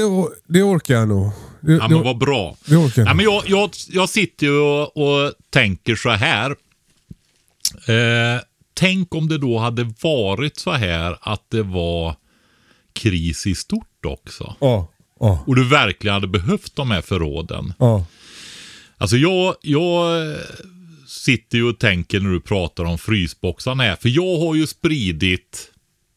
det 0.47 0.63
orkar 0.63 0.93
jag 0.95 1.07
nog. 1.07 1.31
Det, 1.61 1.73
ja, 1.73 1.87
men 1.87 2.03
vad 2.03 2.17
bra. 2.17 2.57
Det 2.65 2.75
orkar 2.75 3.01
jag, 3.01 3.09
ja, 3.09 3.13
men 3.13 3.25
jag, 3.25 3.43
jag, 3.47 3.69
jag 3.89 4.09
sitter 4.09 4.45
ju 4.45 4.59
och, 4.59 4.97
och 4.97 5.33
tänker 5.49 5.95
så 5.95 6.09
här. 6.09 6.55
Eh, 7.75 8.41
tänk 8.73 9.15
om 9.15 9.27
det 9.27 9.37
då 9.37 9.57
hade 9.57 9.93
varit 10.01 10.59
så 10.59 10.71
här 10.71 11.17
att 11.21 11.49
det 11.49 11.63
var 11.63 12.15
kris 12.93 13.47
i 13.47 13.55
stort 13.55 14.05
också. 14.05 14.55
Ja, 14.59 14.87
ja. 15.19 15.43
Och 15.47 15.55
du 15.55 15.67
verkligen 15.67 16.13
hade 16.13 16.27
behövt 16.27 16.75
de 16.75 16.91
här 16.91 17.01
förråden. 17.01 17.73
Ja. 17.79 18.05
Alltså 18.97 19.17
jag, 19.17 19.55
jag 19.61 20.11
sitter 21.07 21.57
ju 21.57 21.63
och 21.63 21.79
tänker 21.79 22.19
när 22.19 22.29
du 22.29 22.41
pratar 22.41 22.83
om 22.83 22.97
frysboxarna 22.97 23.83
här. 23.83 23.95
För 23.95 24.09
jag 24.09 24.39
har 24.39 24.55
ju 24.55 24.67
spridit, 24.67 25.71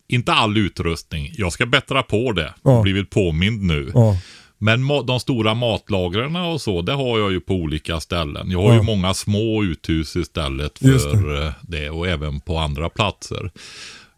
inte 0.08 0.32
all 0.32 0.56
utrustning, 0.56 1.32
jag 1.37 1.52
ska 1.52 1.66
bättra 1.66 2.02
på 2.02 2.32
det. 2.32 2.54
Ja. 2.62 2.82
Blivit 2.82 3.11
påmind 3.11 3.62
nu. 3.62 3.90
Ja. 3.94 4.18
Men 4.64 4.88
de 5.06 5.21
stora 5.21 5.54
matlagren 5.54 6.37
och 6.37 6.61
så, 6.61 6.83
det 6.83 6.92
har 6.92 7.18
jag 7.18 7.33
ju 7.33 7.40
på 7.40 7.54
olika 7.54 8.00
ställen. 8.00 8.50
Jag 8.50 8.62
har 8.62 8.68
Ja. 8.68 8.75
ju 8.76 8.83
många 8.83 9.14
små 9.14 9.64
uthus 9.64 10.16
istället 10.16 10.78
för 10.78 11.44
eh, 11.47 11.52
det 11.62 11.90
och 11.90 12.09
även 12.09 12.40
på 12.40 12.59
andra 12.59 12.88
platser. 12.88 13.50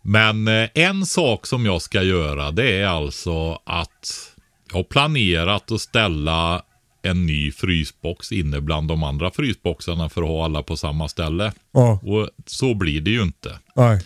Men 0.03 0.49
eh, 0.49 0.69
en 0.75 1.07
sak 1.07 1.47
som 1.47 1.67
jag 1.67 1.83
ska 1.83 2.03
göra 2.03 2.51
det 2.51 2.73
är 2.77 2.87
alltså 2.87 3.59
att 3.67 4.33
jag 4.71 4.77
har 4.79 4.85
planerat 4.85 5.73
att 5.73 5.81
ställa 5.81 6.63
en 7.03 7.27
ny 7.27 7.53
frysbox 7.53 8.33
inne 8.33 8.61
bland 8.61 8.89
de 8.89 9.03
andra 9.03 9.31
frysboxarna 9.31 10.09
för 10.09 10.23
att 10.23 10.29
ha 10.29 10.45
alla 10.45 10.63
på 10.63 10.77
samma 10.77 11.09
ställe. 11.09 11.53
Ja. 11.73 12.01
Och 12.03 12.29
så 12.47 12.75
blir 12.75 13.01
det 13.01 13.11
ju 13.11 13.23
inte. 13.23 13.59
Nej. 13.77 14.01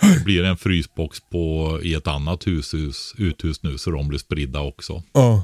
Det 0.00 0.24
blir 0.24 0.44
en 0.44 0.56
frysbox 0.56 1.18
på, 1.32 1.78
i 1.82 1.94
ett 1.94 2.06
annat 2.06 2.46
hushus, 2.46 3.14
uthus 3.18 3.62
nu 3.62 3.78
så 3.78 3.90
de 3.90 4.08
blir 4.08 4.18
spridda 4.18 4.60
också. 4.60 5.02
Ja. 5.12 5.42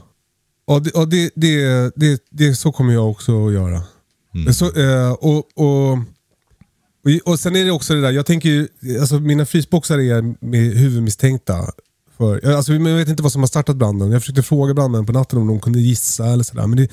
Ja, 0.70 0.78
det, 0.78 0.90
ja 0.94 1.04
det, 1.04 1.30
det, 1.34 1.92
det, 1.96 2.22
det, 2.30 2.54
så 2.54 2.72
kommer 2.72 2.92
jag 2.92 3.10
också 3.10 3.46
att 3.46 3.52
göra. 3.52 3.82
Så, 4.52 4.64
eh, 4.64 5.12
och, 5.12 5.44
och, 5.54 5.98
och, 7.24 7.40
sen 7.40 7.56
är 7.56 7.64
det 7.64 7.70
också 7.70 7.94
det 7.94 8.00
där, 8.00 8.10
jag 8.10 8.26
tänker 8.26 8.48
ju, 8.48 8.68
alltså 9.00 9.18
mina 9.18 9.46
frysboxar 9.46 9.98
är 9.98 10.46
med 10.46 10.60
huvudmisstänkta. 10.60 11.72
För, 12.16 12.54
alltså, 12.54 12.72
jag 12.72 12.96
vet 12.96 13.08
inte 13.08 13.22
vad 13.22 13.32
som 13.32 13.42
har 13.42 13.46
startat 13.46 13.76
branden. 13.76 14.10
Jag 14.10 14.22
försökte 14.22 14.42
fråga 14.42 14.74
brandmännen 14.74 15.06
på 15.06 15.12
natten 15.12 15.38
om 15.38 15.46
de 15.46 15.60
kunde 15.60 15.80
gissa 15.80 16.26
eller 16.26 16.44
sådär. 16.44 16.66
Men 16.66 16.76
det, 16.76 16.88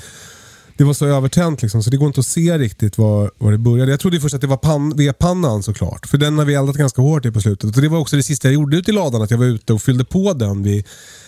det 0.78 0.84
var 0.84 0.94
så 0.94 1.06
övertänt 1.06 1.62
liksom, 1.62 1.84
så 1.84 1.90
det 1.90 1.98
går 1.98 2.08
inte 2.08 2.20
att 2.20 2.26
se 2.26 2.58
riktigt 2.58 2.98
var, 2.98 3.32
var 3.38 3.52
det 3.52 3.58
började. 3.58 3.92
Jag 3.92 4.00
trodde 4.00 4.20
först 4.20 4.36
att 4.36 4.42
det 4.42 4.48
var 4.48 4.58
pan, 4.58 4.94
vedpannan 4.96 5.64
såklart. 5.64 6.06
För 6.06 6.18
den 6.18 6.38
har 6.38 6.46
vi 6.46 6.54
eldat 6.54 6.76
ganska 6.76 7.02
hårt 7.02 7.26
i 7.26 7.32
på 7.32 7.42
slutet. 7.42 7.76
Och 7.76 7.82
det 7.82 7.88
var 7.88 8.00
också 8.00 8.16
det 8.16 8.24
sista 8.24 8.48
jag 8.48 8.56
gjorde 8.56 8.78
ute 8.78 8.92
i 8.92 8.94
ladan, 8.94 9.22
att 9.22 9.32
jag 9.32 9.38
var 9.38 9.46
ute 9.46 9.74
och 9.74 9.82
fyllde 9.82 10.06
på 10.06 10.34
den 10.34 10.64
vid, 10.64 10.88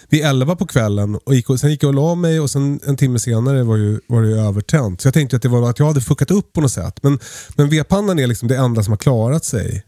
vid 0.09 0.25
11 0.25 0.55
på 0.55 0.67
kvällen. 0.67 1.15
Och 1.15 1.35
gick, 1.35 1.49
och 1.49 1.59
sen 1.59 1.71
gick 1.71 1.83
jag 1.83 1.87
och 1.87 1.93
la 1.93 2.15
mig 2.15 2.39
och 2.39 2.49
sen 2.49 2.79
en 2.85 2.97
timme 2.97 3.19
senare 3.19 3.63
var, 3.63 3.77
ju, 3.77 3.99
var 4.07 4.21
det 4.21 4.27
ju 4.27 4.39
övertänt. 4.39 5.01
Så 5.01 5.07
jag 5.07 5.13
tänkte 5.13 5.35
att 5.35 5.41
det 5.41 5.49
var 5.49 5.69
att 5.69 5.79
jag 5.79 5.85
hade 5.85 6.01
fuckat 6.01 6.31
upp 6.31 6.53
på 6.53 6.61
något 6.61 6.71
sätt. 6.71 7.03
Men, 7.03 7.19
men 7.55 7.69
vedpannan 7.69 8.19
är 8.19 8.27
liksom 8.27 8.47
det 8.47 8.57
enda 8.57 8.83
som 8.83 8.91
har 8.91 8.97
klarat 8.97 9.45
sig. 9.45 9.83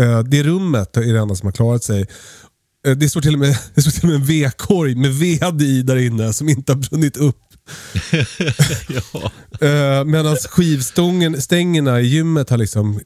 Eh, 0.00 0.18
det 0.18 0.42
rummet 0.42 0.96
är 0.96 1.12
det 1.12 1.20
enda 1.20 1.34
som 1.34 1.46
har 1.46 1.52
klarat 1.52 1.84
sig. 1.84 2.06
Eh, 2.86 2.92
det 2.92 3.08
står 3.08 3.20
till 3.20 3.34
och 3.34 3.40
med, 3.40 3.58
det 3.74 3.82
står 3.82 3.90
till 3.90 4.02
och 4.02 4.08
med 4.08 4.20
en 4.20 4.26
vedkorg 4.26 4.94
med 4.94 5.14
ved 5.14 5.62
i 5.62 5.82
där 5.82 5.96
inne 5.96 6.32
som 6.32 6.48
inte 6.48 6.72
har 6.72 6.90
brunnit 6.90 7.16
upp. 7.16 7.43
ja. 8.88 9.30
Eh, 9.60 10.00
uh, 10.00 10.04
Medan 10.04 10.36
stängerna 11.40 12.00
i 12.00 12.06
gymmet 12.06 12.50
har 12.50 12.58
liksom 12.58 13.00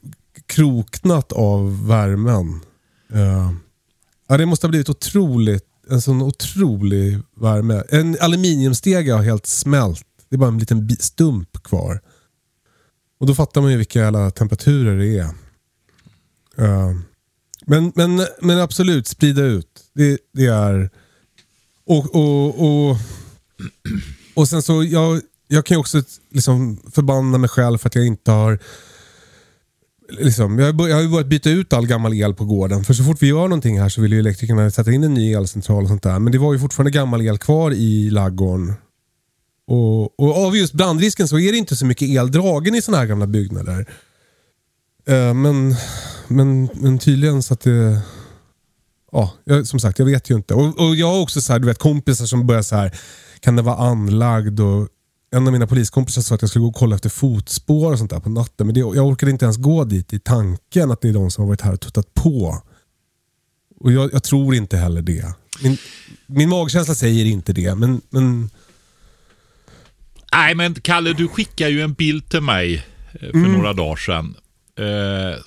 kroknat 0.47 1.33
av 1.33 1.87
värmen. 1.87 2.61
Eh, 3.13 3.53
ja, 4.29 4.37
det 4.37 4.47
måste 4.47 4.67
ha 4.67 4.71
blivit 4.71 4.89
otroligt, 4.89 5.65
en 5.91 6.01
sån 6.01 6.23
otrolig 6.23 7.19
värme. 7.37 7.83
En 7.89 8.17
aluminiumstege 8.21 9.13
har 9.13 9.23
helt 9.23 9.47
smält. 9.47 10.05
Det 10.29 10.37
är 10.37 10.39
bara 10.39 10.49
en 10.49 10.59
liten 10.59 10.97
stump 11.01 11.63
kvar. 11.63 12.01
Och 13.21 13.27
då 13.27 13.35
fattar 13.35 13.61
man 13.61 13.71
ju 13.71 13.77
vilka 13.77 13.99
jävla 13.99 14.31
temperaturer 14.31 14.99
det 14.99 15.19
är. 15.19 15.31
Eh, 16.65 16.95
men, 17.67 17.93
men, 17.95 18.27
men 18.41 18.59
absolut, 18.59 19.07
sprida 19.07 19.43
ut. 19.43 19.85
Det, 19.95 20.19
det 20.33 20.47
är... 20.47 20.91
Och, 21.87 22.15
och, 22.15 22.89
och, 22.89 22.97
och 24.39 24.49
sen 24.49 24.63
så, 24.63 24.85
jag, 24.85 25.21
jag 25.49 25.67
kan 25.67 25.75
ju 25.75 25.79
också 25.81 26.03
liksom 26.33 26.79
förbanna 26.93 27.39
mig 27.39 27.51
själv 27.51 27.79
för 27.79 27.89
att 27.89 27.95
jag 27.95 28.07
inte 28.07 28.31
har... 28.31 28.59
Liksom, 30.11 30.59
jag, 30.59 30.67
har 30.67 30.73
bör- 30.73 30.89
jag 30.89 30.97
har 30.97 31.03
ju 31.03 31.09
börjat 31.09 31.27
byta 31.27 31.51
ut 31.51 31.73
all 31.73 31.87
gammal 31.87 32.15
el 32.15 32.35
på 32.35 32.45
gården. 32.45 32.85
För 32.85 32.95
så 32.95 33.05
fort 33.05 33.23
vi 33.23 33.27
gör 33.27 33.49
någonting 33.49 33.81
här 33.81 33.89
så 33.89 34.01
vill 34.01 34.13
ju 34.13 34.19
elektrikerna 34.19 34.71
sätta 34.71 34.93
in 34.93 35.05
en 35.05 35.15
ny 35.15 35.33
elcentral 35.33 35.83
och 35.83 35.89
sånt 35.89 36.03
där. 36.03 36.19
Men 36.19 36.33
det 36.33 36.39
var 36.39 36.53
ju 36.53 36.59
fortfarande 36.59 36.91
gammal 36.91 37.23
el 37.23 37.39
kvar 37.39 37.71
i 37.73 38.11
laggården. 38.11 38.75
Och, 39.67 40.21
och 40.21 40.47
av 40.47 40.57
just 40.57 40.73
brandrisken 40.73 41.29
så 41.29 41.39
är 41.39 41.53
det 41.53 41.59
inte 41.59 41.77
så 41.77 41.87
mycket 41.87 42.09
el 42.09 42.31
dragen 42.31 42.75
i 42.75 42.83
sådana 42.83 42.99
här 42.99 43.07
gamla 43.07 43.27
byggnader. 43.27 43.87
Eh, 45.07 45.35
men, 45.35 45.77
men, 46.29 46.69
men 46.75 46.99
tydligen 46.99 47.43
så 47.43 47.55
att 47.55 47.61
det... 47.61 48.01
Ja, 49.13 49.33
jag, 49.45 49.67
som 49.67 49.81
sagt, 49.81 49.99
jag 49.99 50.07
vet 50.07 50.31
ju 50.31 50.35
inte. 50.35 50.55
Och, 50.55 50.89
och 50.89 50.95
jag 50.97 51.07
har 51.07 51.21
också 51.21 51.41
så 51.41 51.53
här, 51.53 51.61
du 51.61 51.67
vet, 51.67 51.79
kompisar 51.79 52.27
som 52.27 52.47
börjar 52.47 52.63
så 52.63 52.77
här, 52.77 52.99
kan 53.41 53.57
det 53.57 53.63
vara 53.63 53.77
anlagd? 53.77 54.61
Och 54.61 54.89
en 55.31 55.47
av 55.47 55.53
mina 55.53 55.67
poliskompisar 55.67 56.23
sa 56.23 56.35
att 56.35 56.43
jag 56.43 56.51
skulle 56.51 56.63
gå 56.63 56.69
och 56.69 56.75
kolla 56.75 56.95
efter 56.95 57.09
fotspår 57.09 57.93
och 57.93 57.99
sånt 57.99 58.11
där 58.11 58.21
på 58.21 58.31
natten. 58.31 58.67
Men 58.67 58.75
det, 58.75 58.81
jag 58.81 59.07
orkade 59.07 59.33
inte 59.33 59.45
ens 59.45 59.57
gå 59.57 59.85
dit 59.85 60.13
i 60.13 60.19
tanken 60.19 60.91
att 60.91 61.01
det 61.01 61.09
är 61.09 61.13
de 61.13 61.31
som 61.31 61.43
har 61.43 61.49
varit 61.49 61.61
här 61.61 61.73
och 61.73 61.81
tuttat 61.81 62.15
på. 62.15 62.63
Och 63.81 63.93
jag, 63.93 64.13
jag 64.13 64.23
tror 64.23 64.55
inte 64.55 64.77
heller 64.77 65.03
det. 65.03 65.35
Min, 65.63 65.77
min 66.27 66.49
magkänsla 66.49 66.95
säger 66.95 67.25
inte 67.25 67.53
det, 67.53 67.75
men, 67.75 68.01
men 68.11 68.51
Nej, 70.33 70.55
men 70.55 70.75
Kalle, 70.75 71.13
du 71.13 71.29
skickade 71.29 71.71
ju 71.71 71.81
en 71.81 71.93
bild 71.93 72.29
till 72.29 72.41
mig 72.41 72.87
eh, 73.13 73.31
för 73.31 73.49
några 73.49 73.73
dagar 73.73 73.97
sedan. 73.97 74.35
Eh, 74.79 75.43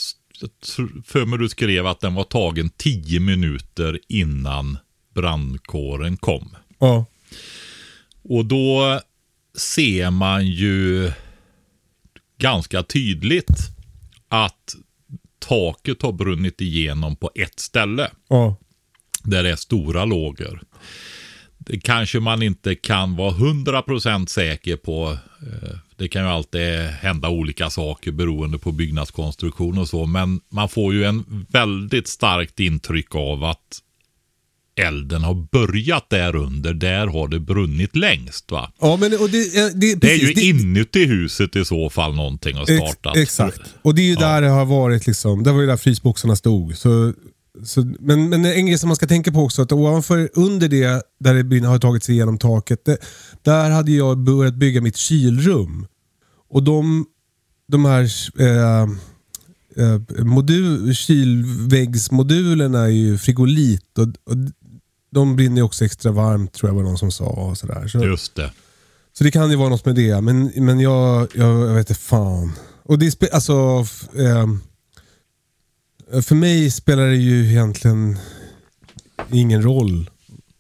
för 1.06 1.26
mig 1.26 1.40
du 1.40 1.50
skrev 1.50 1.88
att 1.88 2.00
den 2.00 2.14
var 2.14 2.24
tagen 2.24 2.70
tio 2.70 3.20
minuter 3.20 4.00
innan 4.08 4.78
brandkåren 5.14 6.18
kom. 6.18 6.56
ja. 6.80 7.06
Och 8.24 8.46
då 8.46 9.00
ser 9.58 10.12
man 10.12 10.48
ju 10.48 11.12
ganska 12.38 12.84
tydligt 12.84 13.58
att 14.28 14.76
taket 15.40 16.02
har 16.02 16.12
brunnit 16.12 16.62
igenom 16.62 17.16
på 17.16 17.32
ett 17.36 17.60
ställe 17.60 18.12
ja. 18.30 18.56
där 19.24 19.44
det 19.44 19.50
är 19.52 19.56
stora 19.56 20.06
lågor. 20.06 20.62
Det 21.58 21.80
kanske 21.80 22.20
man 22.20 22.44
inte 22.44 22.76
kan 22.76 23.16
vara 23.16 23.32
100% 23.32 24.26
säker 24.26 24.78
på. 24.78 25.18
Eh, 25.42 25.78
Det 25.96 26.08
kan 26.08 26.22
ju 26.24 26.30
alltid 26.30 26.80
hända 26.82 27.30
olika 27.30 27.70
saker 27.70 28.12
beroende 28.12 28.58
på 28.58 28.72
byggnadskonstruktion 28.72 29.78
och 29.78 29.88
så. 29.88 30.06
Men 30.06 30.42
man 30.50 30.70
får 30.70 30.94
ju 30.94 31.04
en 31.04 31.46
väldigt 31.50 32.08
starkt 32.08 32.60
intryck 32.60 33.16
av 33.16 33.44
att 33.44 33.80
elden 34.76 35.24
har 35.24 35.34
börjat 35.52 36.10
där 36.10 36.36
under. 36.36 36.74
Där 36.74 37.08
har 37.08 37.28
det 37.28 37.40
brunnit 37.40 37.96
längst 37.96 38.52
va? 38.52 38.72
ja 38.82 38.98
men, 38.98 39.14
och 39.14 39.30
det, 39.30 39.58
eh, 39.58 39.66
det, 39.76 39.96
Det 39.96 40.12
är 40.14 40.18
ju 40.18 40.50
inuti 40.50 41.06
huset 41.06 41.56
i 41.56 41.66
så 41.66 41.90
fall 41.90 42.16
någonting 42.16 42.56
har 42.56 42.62
Ex, 42.64 42.72
startat. 42.72 43.18
exakt. 43.18 43.62
Och 43.82 43.96
det 43.96 44.02
är 44.02 44.06
ju 44.06 44.16
där 44.16 44.42
det 44.42 44.50
har 44.50 44.66
varit, 44.66 45.08
liksom, 45.08 45.44
det 45.44 45.52
var 45.52 45.62
ju 45.62 45.68
där 45.68 45.78
frysboxarna 45.78 46.36
stod. 46.36 46.78
Så, 46.78 47.14
så, 47.64 47.94
men, 48.00 48.30
men 48.30 48.46
en 48.46 48.66
grej 48.66 48.78
som 48.78 48.88
man 48.88 48.96
ska 48.96 49.08
tänka 49.08 49.32
på 49.32 49.40
också, 49.40 49.62
att 49.62 49.72
ovanför, 49.72 50.30
under 50.34 50.68
det, 50.68 51.04
där 51.20 51.44
det 51.44 51.68
har 51.68 51.80
tagit 51.80 52.04
sig 52.04 52.16
igenom 52.16 52.38
taket, 52.38 52.86
det, 52.86 52.98
där 53.42 53.70
hade 53.70 53.92
jag 53.92 54.18
börjat 54.18 54.56
bygga 54.56 54.82
mitt 54.82 54.98
kylrum. 54.98 55.88
Och 56.50 56.64
de, 56.64 57.06
de 57.68 57.86
här 57.86 58.12
eh, 58.40 58.82
eh, 59.78 60.24
modul, 60.24 60.96
kylväggsmodulerna 60.96 62.80
är 62.80 62.88
ju 62.88 63.18
frigolit 63.18 63.98
och, 63.98 64.08
och 64.08 64.38
de 65.12 65.36
brinner 65.36 65.56
ju 65.58 65.64
också 65.64 65.86
extra 65.86 66.12
varmt 66.12 66.54
tror 66.54 66.70
jag 66.70 66.76
var 66.76 66.84
någon 66.84 66.98
som 66.98 67.12
sa. 67.12 67.26
Och 67.26 67.58
sådär. 67.58 67.88
Så, 67.88 68.04
Just 68.06 68.36
det. 68.36 68.52
så 69.14 69.24
det 69.24 69.32
kan 69.32 69.50
ju 69.52 69.56
vara 69.56 69.70
något 69.70 69.86
med 69.86 69.96
det, 69.96 70.22
men, 70.22 70.52
men 70.56 70.80
jag, 70.80 71.28
jag, 71.36 71.60
jag 71.70 71.74
vet 71.76 71.90
inte 71.90 72.02
fan. 72.02 72.52
Och 72.84 73.00
det 73.00 73.12
spe, 73.12 73.28
alltså, 73.34 73.86
ehm, 74.20 74.62
för 76.24 76.36
mig 76.36 76.72
spelar 76.72 77.08
det 77.08 77.16
ju 77.16 77.50
egentligen 77.52 78.18
ingen 79.32 79.62
roll. 79.62 80.10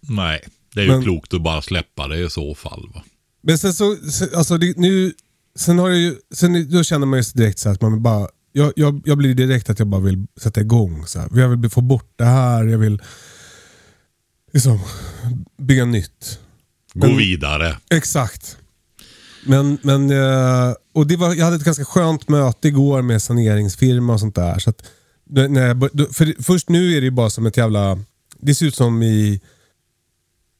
Nej, 0.01 0.41
det 0.75 0.81
är 0.81 0.85
ju 0.85 0.91
Men- 0.91 1.03
klokt 1.03 1.33
att 1.33 1.41
bara 1.43 1.61
släppa 1.61 2.07
det 2.07 2.17
i 2.19 2.29
så 2.29 2.55
fall. 2.55 2.89
Va? 2.93 3.03
Men 3.43 3.57
sen 3.57 3.73
så, 3.73 3.97
alltså 4.35 4.57
det, 4.57 4.77
nu, 4.77 5.13
sen 5.55 5.79
har 5.79 5.89
jag 5.89 5.97
ju, 5.99 6.15
sen, 6.33 6.71
då 6.71 6.83
känner 6.83 7.05
man 7.05 7.19
ju 7.19 7.23
direkt 7.33 7.59
så 7.59 7.69
att 7.69 7.81
man 7.81 8.03
bara, 8.03 8.27
jag, 8.51 8.73
jag, 8.75 9.01
jag 9.05 9.17
blir 9.17 9.33
direkt 9.33 9.69
att 9.69 9.79
jag 9.79 9.87
bara 9.87 10.01
vill 10.01 10.25
sätta 10.41 10.61
igång. 10.61 11.05
Så 11.07 11.19
här. 11.19 11.29
Jag 11.33 11.49
vill 11.49 11.69
få 11.69 11.81
bort 11.81 12.13
det 12.15 12.25
här, 12.25 12.63
jag 12.67 12.77
vill 12.77 13.01
liksom 14.51 14.79
bygga 15.57 15.85
nytt. 15.85 16.39
Gå 16.93 17.07
Men- 17.07 17.17
vidare. 17.17 17.77
Exakt. 17.89 18.57
Men, 19.45 19.77
men 19.81 20.11
eh, 20.11 20.73
och 20.93 21.07
det 21.07 21.15
var, 21.15 21.33
jag 21.35 21.45
hade 21.45 21.55
ett 21.55 21.63
ganska 21.63 21.85
skönt 21.85 22.29
möte 22.29 22.67
igår 22.67 23.01
med 23.01 23.21
saneringsfirma 23.21 24.13
och 24.13 24.19
sånt 24.19 24.35
där. 24.35 24.59
Så 24.59 24.69
att, 24.69 24.83
när 25.29 25.67
jag, 25.67 25.79
för 26.15 26.43
först 26.43 26.69
nu 26.69 26.97
är 26.97 27.01
det 27.01 27.05
ju 27.05 27.11
bara 27.11 27.29
som 27.29 27.45
ett 27.45 27.57
jävla... 27.57 27.99
Det 28.39 28.55
ser 28.55 28.65
ut 28.65 28.75
som 28.75 29.03
i, 29.03 29.41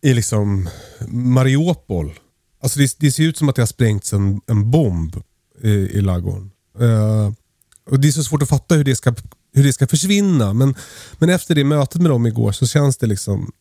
i 0.02 0.14
liksom 0.14 0.70
Mariupol. 1.08 2.14
Alltså 2.64 2.80
det, 2.80 2.96
det 3.00 3.12
ser 3.12 3.24
ut 3.24 3.38
som 3.38 3.50
att 3.50 3.56
det 3.56 3.62
har 3.62 3.68
sprängts 3.68 4.14
en, 4.14 4.42
en 4.48 4.72
bomb 4.72 5.16
i, 5.62 5.70
i 5.70 6.02
ladugården. 6.02 6.52
Eh, 6.80 7.32
och 7.90 8.00
det 8.00 8.08
är 8.08 8.12
så 8.12 8.24
svårt 8.24 8.42
att 8.42 8.50
fatta 8.50 8.76
hur 8.76 8.84
det 8.84 8.96
ska, 8.96 9.14
hur 9.54 9.64
det 9.64 9.74
ska 9.74 9.88
försvinna. 9.88 10.54
Men, 10.54 10.76
men 11.20 11.30
efter 11.30 11.56
det 11.56 11.64
mötet 11.64 12.02
med 12.02 12.12
dem 12.12 12.26
igår 12.26 12.52
så 12.52 12.68
känns 12.68 12.98
det 12.98 13.08
liksom... 13.08 13.52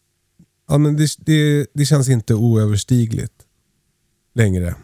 Ja, 0.70 0.78
men 0.78 0.96
det, 0.96 1.10
det, 1.18 1.66
det 1.74 1.84
känns 1.86 2.08
inte 2.08 2.34
oöverstigligt 2.34 3.32
längre. 4.34 4.74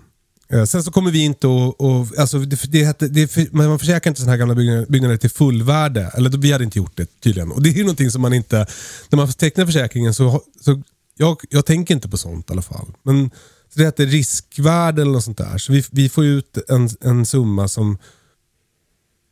Eh, 0.49 0.65
sen 0.65 0.83
så 0.85 0.91
kommer 0.91 1.11
vi 1.11 1.25
inte 1.25 1.47
att... 1.47 1.75
Och, 1.79 2.19
Alltså 2.19 2.39
det, 2.39 2.73
det, 2.73 2.85
hette- 2.85 3.09
det, 3.09 3.53
man 3.53 3.79
försäkrar 3.79 4.11
inte 4.11 4.21
sådana 4.21 4.33
här 4.33 4.39
gamla 4.39 4.55
byggnader, 4.55 4.87
byggnader 4.89 5.17
till 5.17 5.31
fullvärde. 5.31 6.11
Eller 6.15 6.31
vi 6.31 6.53
hade 6.53 6.65
inte 6.65 6.79
gjort 6.79 6.97
det 6.97 7.21
tydligen. 7.21 7.53
Och 7.53 7.63
det 7.63 7.69
är 7.69 7.73
ju 7.75 7.83
någonting 7.83 8.11
som 8.11 8.23
man 8.23 8.33
inte... 8.33 8.67
När 9.11 9.17
man 9.17 9.29
tecknar 9.33 9.67
försäkringen 9.67 10.15
så... 10.15 10.43
så 10.61 10.83
jag, 11.19 11.41
jag 11.51 11.67
tänker 11.67 11.95
inte 11.95 12.09
på 12.09 12.17
sånt 12.17 12.51
i 12.51 12.53
alla 12.53 12.63
fall. 12.63 12.87
Men 13.03 13.31
så 13.73 13.79
det 13.79 13.85
heter 13.85 14.07
riskvärde 14.07 15.03
eller 15.03 15.13
något 15.13 15.25
sånt 15.25 15.39
där. 15.39 15.59
Så 15.59 15.73
vi, 15.73 15.85
vi 15.91 16.09
får 16.09 16.25
ut 16.25 16.59
en, 16.69 16.89
en 17.01 17.27
summa 17.27 17.69
som... 17.69 17.99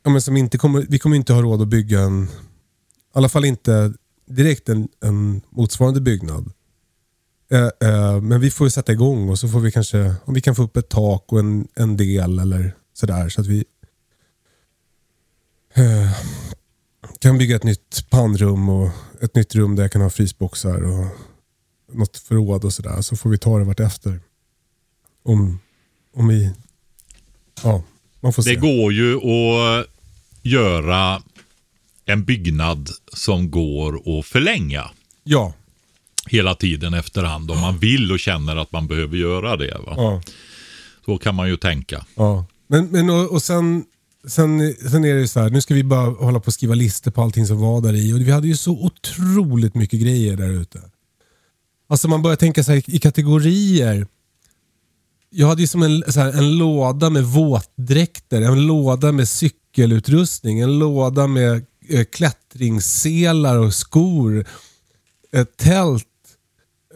Ja, 0.05 0.11
men 0.11 0.23
som 0.23 0.37
inte 0.37 0.59
kommer, 0.59 0.87
vi 0.89 0.99
kommer 0.99 1.17
inte 1.17 1.33
ha 1.33 1.43
råd 1.43 1.63
att 1.63 1.69
bygga 1.69 2.01
en... 2.01 2.25
I 2.25 2.29
alla 3.19 3.29
fall 3.29 3.45
inte 3.45 3.93
direkt 4.27 4.69
en, 4.69 4.89
en 5.01 5.41
motsvarande 5.51 6.01
byggnad. 6.01 6.53
Eh, 7.51 7.89
eh, 7.89 8.21
men 8.21 8.41
vi 8.41 8.51
får 8.51 8.67
ju 8.67 8.71
sätta 8.71 8.93
igång 8.93 9.29
och 9.29 9.39
så 9.39 9.49
får 9.49 9.61
vi 9.61 9.73
kanske, 9.73 10.15
om 10.25 10.35
vi 10.35 10.41
kan 10.41 10.55
få 10.55 10.63
upp 10.63 10.77
ett 10.77 10.89
tak 10.89 11.33
och 11.33 11.39
en, 11.39 11.69
en 11.75 11.97
del 11.97 12.39
eller 12.39 12.75
sådär 12.93 13.29
så 13.29 13.41
att 13.41 13.47
vi 13.47 13.65
eh, 15.75 16.11
kan 17.19 17.39
bygga 17.39 17.57
ett 17.57 17.65
nytt 17.65 18.11
pannrum 18.11 18.69
och 18.69 18.91
ett 19.21 19.35
nytt 19.35 19.55
rum 19.55 19.77
där 19.77 19.85
jag 19.85 19.93
kan 19.93 20.03
ha 20.03 20.11
frysboxar 20.11 20.83
och 20.83 21.07
något 21.93 22.17
förråd 22.17 22.65
och 22.65 22.73
sådär. 22.73 23.01
Så 23.01 23.17
får 23.17 23.31
vi 23.31 23.39
ta 23.39 23.59
det 23.59 23.65
vart 23.65 23.81
efter. 23.81 24.21
Om, 25.23 25.59
om 26.15 26.29
vi, 26.29 26.51
ja, 27.63 27.83
man 28.21 28.33
får 28.33 28.43
se. 28.43 28.51
Det 28.51 28.57
går 28.57 28.93
ju 28.93 29.17
att 29.17 29.87
göra 30.43 31.23
en 32.05 32.25
byggnad 32.25 32.91
som 33.13 33.51
går 33.51 34.19
att 34.19 34.27
förlänga 34.27 34.91
Ja, 35.25 35.53
hela 36.27 36.55
tiden 36.55 36.95
efterhand 36.95 37.51
om 37.51 37.61
man 37.61 37.79
vill 37.79 38.13
och 38.13 38.19
känner 38.19 38.57
att 38.57 38.73
man 38.73 38.87
behöver 38.87 39.17
göra 39.17 39.57
det. 39.57 39.79
Va? 39.87 39.95
ja. 39.97 40.23
Så 41.05 41.19
kan 41.19 41.35
man 41.35 41.49
ju 41.49 41.57
tänka. 41.57 42.07
Ja, 42.15 42.47
men, 42.67 42.87
men 42.87 43.11
och, 43.11 43.33
och 43.33 43.43
sen, 43.43 43.85
sen, 44.27 44.75
sen 44.91 45.05
är 45.05 45.15
det 45.15 45.21
ju 45.21 45.29
så 45.29 45.41
här, 45.41 45.51
nu 45.51 45.61
ska 45.61 45.75
vi 45.75 45.85
bara 45.85 46.11
hålla 46.11 46.41
på 46.41 46.47
och 46.47 46.55
skriva 46.55 46.75
listor 46.75 47.11
på 47.11 47.23
allting 47.23 47.47
som 47.47 47.61
var 47.61 47.81
där 47.81 47.95
i. 47.95 48.13
Och 48.13 48.21
vi 48.21 48.31
hade 48.31 48.49
ju 48.49 48.57
så 48.57 48.73
otroligt 48.73 49.75
mycket 49.75 50.01
grejer 50.01 50.37
där 50.37 50.51
ute. 50.51 50.81
Alltså 51.89 52.09
man 52.09 52.23
börjar 52.23 52.37
tänka 52.37 52.65
sig 52.65 52.85
i 52.87 52.99
kategorier. 52.99 54.07
Jag 55.31 55.49
hade 55.49 55.61
ju 55.61 55.67
som 55.67 55.83
en, 55.83 56.13
så 56.13 56.21
här, 56.21 56.33
en 56.33 56.59
låda 56.59 57.11
med 57.11 57.25
våtdräkter, 57.25 58.43
en 58.43 58.67
låda 58.67 59.13
med 59.13 59.29
cykelutrustning, 59.29 60.61
en 60.61 60.79
låda 60.79 61.27
med 61.27 61.67
klättringsselar 62.11 63.59
och 63.59 63.75
skor, 63.75 64.45
ett 65.33 65.57
tält, 65.57 66.07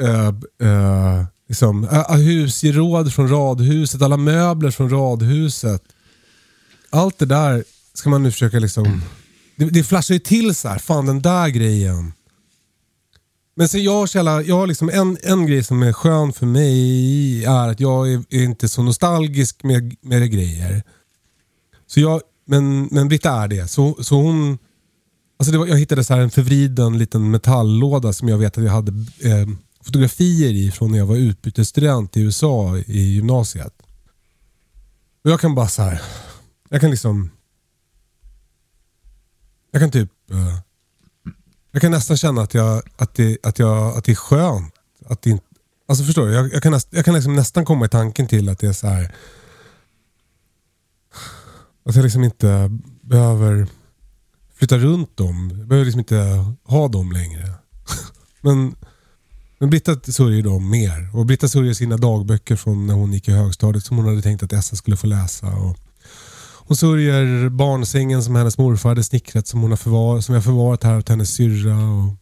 eh, 0.00 0.26
eh, 0.68 1.24
liksom, 1.48 1.84
eh, 1.84 2.12
husgeråd 2.12 3.12
från 3.12 3.28
radhuset, 3.28 4.02
alla 4.02 4.16
möbler 4.16 4.70
från 4.70 4.90
radhuset. 4.90 5.82
Allt 6.90 7.18
det 7.18 7.26
där 7.26 7.64
ska 7.94 8.10
man 8.10 8.22
nu 8.22 8.30
försöka 8.30 8.58
liksom... 8.58 9.02
Det, 9.56 9.64
det 9.64 9.84
flashar 9.84 10.14
ju 10.14 10.20
till 10.20 10.54
så 10.54 10.68
här, 10.68 10.78
fan 10.78 11.06
den 11.06 11.22
där 11.22 11.48
grejen. 11.48 12.12
Men 13.54 13.68
sen 13.68 13.82
jag, 13.82 14.08
Kjella, 14.08 14.42
jag 14.42 14.56
har 14.56 14.66
liksom 14.66 14.88
en, 14.88 15.18
en 15.22 15.46
grej 15.46 15.64
som 15.64 15.82
är 15.82 15.92
skön 15.92 16.32
för 16.32 16.46
mig 16.46 17.44
är 17.44 17.68
att 17.68 17.80
jag 17.80 18.12
är, 18.12 18.24
är 18.30 18.44
inte 18.44 18.68
så 18.68 18.82
nostalgisk 18.82 19.62
med, 19.62 19.96
med 20.00 20.30
grejer. 20.32 20.82
Så 21.86 22.00
jag, 22.00 22.20
men, 22.44 22.88
men 22.90 23.08
Britta 23.08 23.30
är 23.30 23.48
det. 23.48 23.68
Så, 23.68 23.98
så 24.00 24.14
hon... 24.14 24.58
Alltså 25.38 25.52
det 25.52 25.58
var, 25.58 25.66
jag 25.66 25.78
hittade 25.78 26.04
så 26.04 26.14
här 26.14 26.20
en 26.20 26.30
förvriden 26.30 26.98
liten 26.98 27.30
metalllåda 27.30 28.12
som 28.12 28.28
jag 28.28 28.38
vet 28.38 28.58
att 28.58 28.64
jag 28.64 28.72
hade 28.72 28.92
eh, 29.20 29.48
fotografier 29.82 30.50
i 30.50 30.70
från 30.70 30.90
när 30.90 30.98
jag 30.98 31.06
var 31.06 31.16
utbytesstudent 31.16 32.16
i 32.16 32.20
USA 32.20 32.76
i 32.78 33.00
gymnasiet. 33.00 33.74
Och 35.24 35.30
jag 35.30 35.40
kan 35.40 35.54
bara 35.54 35.68
så 35.68 35.82
här. 35.82 36.02
Jag 36.68 36.80
kan 36.80 36.90
liksom... 36.90 37.30
Jag 39.70 39.82
kan 39.82 39.90
typ... 39.90 40.10
Eh, 40.30 40.58
jag 41.72 41.82
kan 41.82 41.90
nästan 41.90 42.16
känna 42.16 42.42
att, 42.42 42.54
jag, 42.54 42.82
att, 42.96 43.14
det, 43.14 43.38
att, 43.42 43.58
jag, 43.58 43.98
att 43.98 44.04
det 44.04 44.12
är 44.12 44.16
skönt. 44.16 44.74
Att 45.06 45.22
det 45.22 45.30
inte, 45.30 45.44
alltså 45.88 46.04
förstår 46.04 46.26
du? 46.26 46.32
Jag, 46.32 46.52
jag 46.52 46.62
kan, 46.62 46.72
näst, 46.72 46.88
jag 46.90 47.04
kan 47.04 47.14
liksom 47.14 47.36
nästan 47.36 47.64
komma 47.64 47.86
i 47.86 47.88
tanken 47.88 48.26
till 48.26 48.48
att 48.48 48.58
det 48.58 48.66
är 48.66 48.72
så 48.72 48.86
här. 48.86 49.14
Att 51.84 51.94
jag 51.94 52.02
liksom 52.02 52.24
inte 52.24 52.78
behöver 53.02 53.66
flytta 54.58 54.78
runt 54.78 55.16
dem. 55.16 55.52
Jag 55.58 55.68
behöver 55.68 55.84
liksom 55.84 55.98
inte 55.98 56.44
ha 56.64 56.88
dem 56.88 57.12
längre. 57.12 57.50
Men, 58.40 58.74
men 59.58 59.70
Britta 59.70 60.00
sörjer 60.12 60.42
dem 60.42 60.70
mer. 60.70 61.16
Och 61.16 61.26
Britta 61.26 61.48
sörjer 61.48 61.74
sina 61.74 61.96
dagböcker 61.96 62.56
från 62.56 62.86
när 62.86 62.94
hon 62.94 63.12
gick 63.12 63.28
i 63.28 63.32
högstadiet 63.32 63.84
som 63.84 63.96
hon 63.96 64.06
hade 64.06 64.22
tänkt 64.22 64.42
att 64.42 64.52
Essa 64.52 64.76
skulle 64.76 64.96
få 64.96 65.06
läsa. 65.06 65.46
Och 65.46 65.76
hon 66.68 66.76
sörjer 66.76 67.48
barnsängen 67.48 68.22
som 68.22 68.34
hennes 68.34 68.58
morfar 68.58 68.88
hade 68.88 69.04
snickrat 69.04 69.46
som 69.46 69.60
hon 69.60 69.70
har 69.70 69.76
förvar, 69.76 70.20
som 70.20 70.34
jag 70.34 70.44
förvarat 70.44 70.84
här 70.84 70.98
åt 70.98 71.08
hennes 71.08 71.30
syrra. 71.30 71.76
Och 71.92 72.14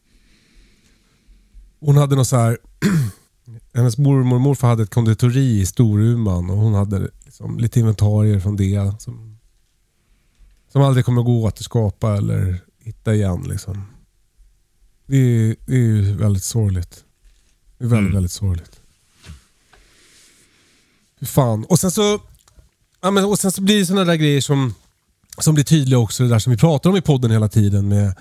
hon 1.81 1.96
hade 1.96 2.16
något 2.16 2.29
så 2.29 2.37
här 2.37 2.59
hennes 3.75 3.99
mormor 3.99 4.35
och 4.35 4.40
morfar 4.40 4.68
hade 4.68 4.83
ett 4.83 4.94
konditori 4.94 5.61
i 5.61 5.66
Storuman 5.66 6.51
och 6.51 6.57
hon 6.57 6.75
hade 6.75 7.11
liksom 7.25 7.59
lite 7.59 7.81
inventarier 7.81 8.40
från 8.40 8.57
det. 8.57 8.92
Som, 8.99 9.36
som 10.72 10.83
aldrig 10.83 11.05
kommer 11.05 11.22
gå 11.22 11.46
att 11.46 11.52
återskapa 11.55 12.16
eller 12.16 12.61
hitta 12.79 13.14
igen. 13.14 13.42
Liksom. 13.48 13.87
Det, 15.07 15.16
är, 15.16 15.57
det 15.66 15.72
är 15.74 15.79
ju 15.79 16.16
väldigt 16.16 16.42
sorgligt. 16.44 17.05
Det 17.79 17.85
är 17.85 17.88
väldigt, 17.88 18.05
Mm. 18.09 18.14
väldigt 18.14 18.33
sorgligt. 18.33 18.81
Fy 21.20 21.26
fan. 21.26 21.64
Och 21.64 21.79
sen 21.79 21.90
så, 21.90 22.20
ja, 23.00 23.11
men, 23.11 23.24
och 23.24 23.38
sen 23.38 23.52
så 23.52 23.62
blir 23.62 23.79
det 23.79 23.87
sådana 23.87 24.05
där 24.05 24.14
grejer 24.14 24.40
som, 24.40 24.74
som 25.38 25.55
blir 25.55 25.64
tydliga 25.64 25.98
också. 25.98 26.22
Det 26.22 26.29
där 26.29 26.38
som 26.38 26.50
vi 26.50 26.57
pratar 26.57 26.90
om 26.90 26.96
i 26.96 27.00
podden 27.02 27.31
hela 27.31 27.48
tiden 27.48 27.88
med 27.88 28.14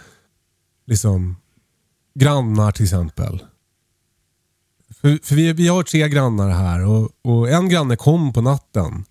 liksom 0.85 1.35
grannar 2.15 2.71
till 2.71 2.83
exempel. 2.83 3.43
För, 5.01 5.19
för 5.23 5.35
vi, 5.35 5.53
vi 5.53 5.67
har 5.67 5.83
tre 5.83 6.09
grannar 6.09 6.49
här 6.49 6.85
och, 6.85 7.11
och 7.21 7.49
en 7.49 7.69
granne 7.69 7.95
kom 7.95 8.33
på 8.33 8.41
natten 8.41 9.05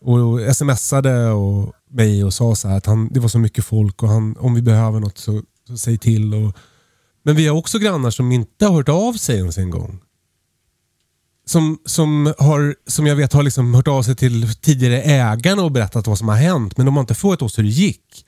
och 0.00 0.56
smsade 0.56 1.30
och 1.30 1.72
mig 1.90 2.24
och 2.24 2.34
sa 2.34 2.54
så 2.54 2.68
här 2.68 2.76
att 2.76 2.86
han, 2.86 3.08
det 3.12 3.20
var 3.20 3.28
så 3.28 3.38
mycket 3.38 3.64
folk 3.64 4.02
och 4.02 4.08
han, 4.08 4.36
om 4.36 4.54
vi 4.54 4.62
behöver 4.62 5.00
något 5.00 5.18
så, 5.18 5.42
så 5.68 5.76
säg 5.76 5.98
till. 5.98 6.34
Och, 6.34 6.56
men 7.22 7.36
vi 7.36 7.46
har 7.46 7.56
också 7.56 7.78
grannar 7.78 8.10
som 8.10 8.32
inte 8.32 8.66
har 8.66 8.72
hört 8.72 8.88
av 8.88 9.12
sig 9.12 9.36
ens 9.36 9.58
en 9.58 9.70
gång. 9.70 10.00
Som, 11.46 11.78
som, 11.84 12.34
har, 12.38 12.74
som 12.86 13.06
jag 13.06 13.16
vet 13.16 13.32
har 13.32 13.42
liksom 13.42 13.74
hört 13.74 13.88
av 13.88 14.02
sig 14.02 14.16
till 14.16 14.54
tidigare 14.54 15.02
ägarna 15.02 15.62
och 15.62 15.72
berättat 15.72 16.06
vad 16.06 16.18
som 16.18 16.28
har 16.28 16.36
hänt 16.36 16.76
men 16.76 16.86
de 16.86 16.96
har 16.96 17.00
inte 17.00 17.14
frågat 17.14 17.42
oss 17.42 17.58
hur 17.58 17.62
det 17.62 17.68
gick. 17.68 18.26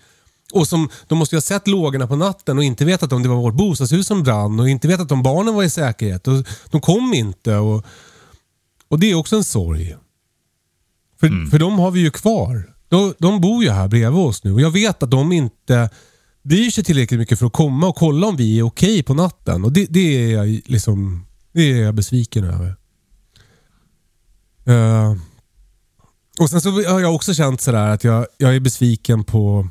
Och 0.52 0.68
som, 0.68 0.88
de 1.06 1.18
måste 1.18 1.34
ju 1.34 1.36
ha 1.36 1.42
sett 1.42 1.68
lågorna 1.68 2.06
på 2.06 2.16
natten 2.16 2.58
och 2.58 2.64
inte 2.64 2.84
vetat 2.84 3.12
om 3.12 3.22
det 3.22 3.28
var 3.28 3.36
vårt 3.36 3.54
bostadshus 3.54 4.06
som 4.06 4.22
brann 4.22 4.60
och 4.60 4.68
inte 4.68 4.88
vetat 4.88 5.12
om 5.12 5.22
barnen 5.22 5.54
var 5.54 5.62
i 5.62 5.70
säkerhet. 5.70 6.28
Och 6.28 6.46
de 6.70 6.80
kom 6.80 7.14
inte. 7.14 7.56
Och, 7.56 7.86
och 8.88 8.98
det 8.98 9.10
är 9.10 9.14
också 9.14 9.36
en 9.36 9.44
sorg. 9.44 9.96
För, 11.20 11.50
för 11.50 11.58
de 11.58 11.78
har 11.78 11.90
vi 11.90 12.00
ju 12.00 12.10
kvar. 12.10 12.71
De, 12.92 13.14
de 13.18 13.40
bor 13.40 13.64
ju 13.64 13.70
här 13.70 13.88
bredvid 13.88 14.20
oss 14.20 14.44
nu 14.44 14.52
och 14.52 14.60
jag 14.60 14.70
vet 14.70 15.02
att 15.02 15.10
de 15.10 15.32
inte 15.32 15.90
bryr 16.42 16.70
sig 16.70 16.84
tillräckligt 16.84 17.20
mycket 17.20 17.38
för 17.38 17.46
att 17.46 17.52
komma 17.52 17.88
och 17.88 17.96
kolla 17.96 18.26
om 18.26 18.36
vi 18.36 18.58
är 18.58 18.62
okej 18.62 19.02
på 19.02 19.14
natten. 19.14 19.64
Och 19.64 19.72
det, 19.72 19.86
det, 19.90 20.00
är 20.00 20.32
jag 20.32 20.60
liksom, 20.64 21.26
det 21.52 21.72
är 21.72 21.82
jag 21.82 21.94
besviken 21.94 22.44
över. 22.44 22.76
Uh, 24.68 25.16
Och 26.40 26.50
sen 26.50 26.60
så 26.60 26.70
har 26.70 27.00
jag 27.00 27.14
också 27.14 27.34
känt 27.34 27.60
sådär 27.60 27.88
att 27.88 28.04
jag, 28.04 28.26
jag 28.38 28.56
är 28.56 28.60
besviken 28.60 29.24
på... 29.24 29.68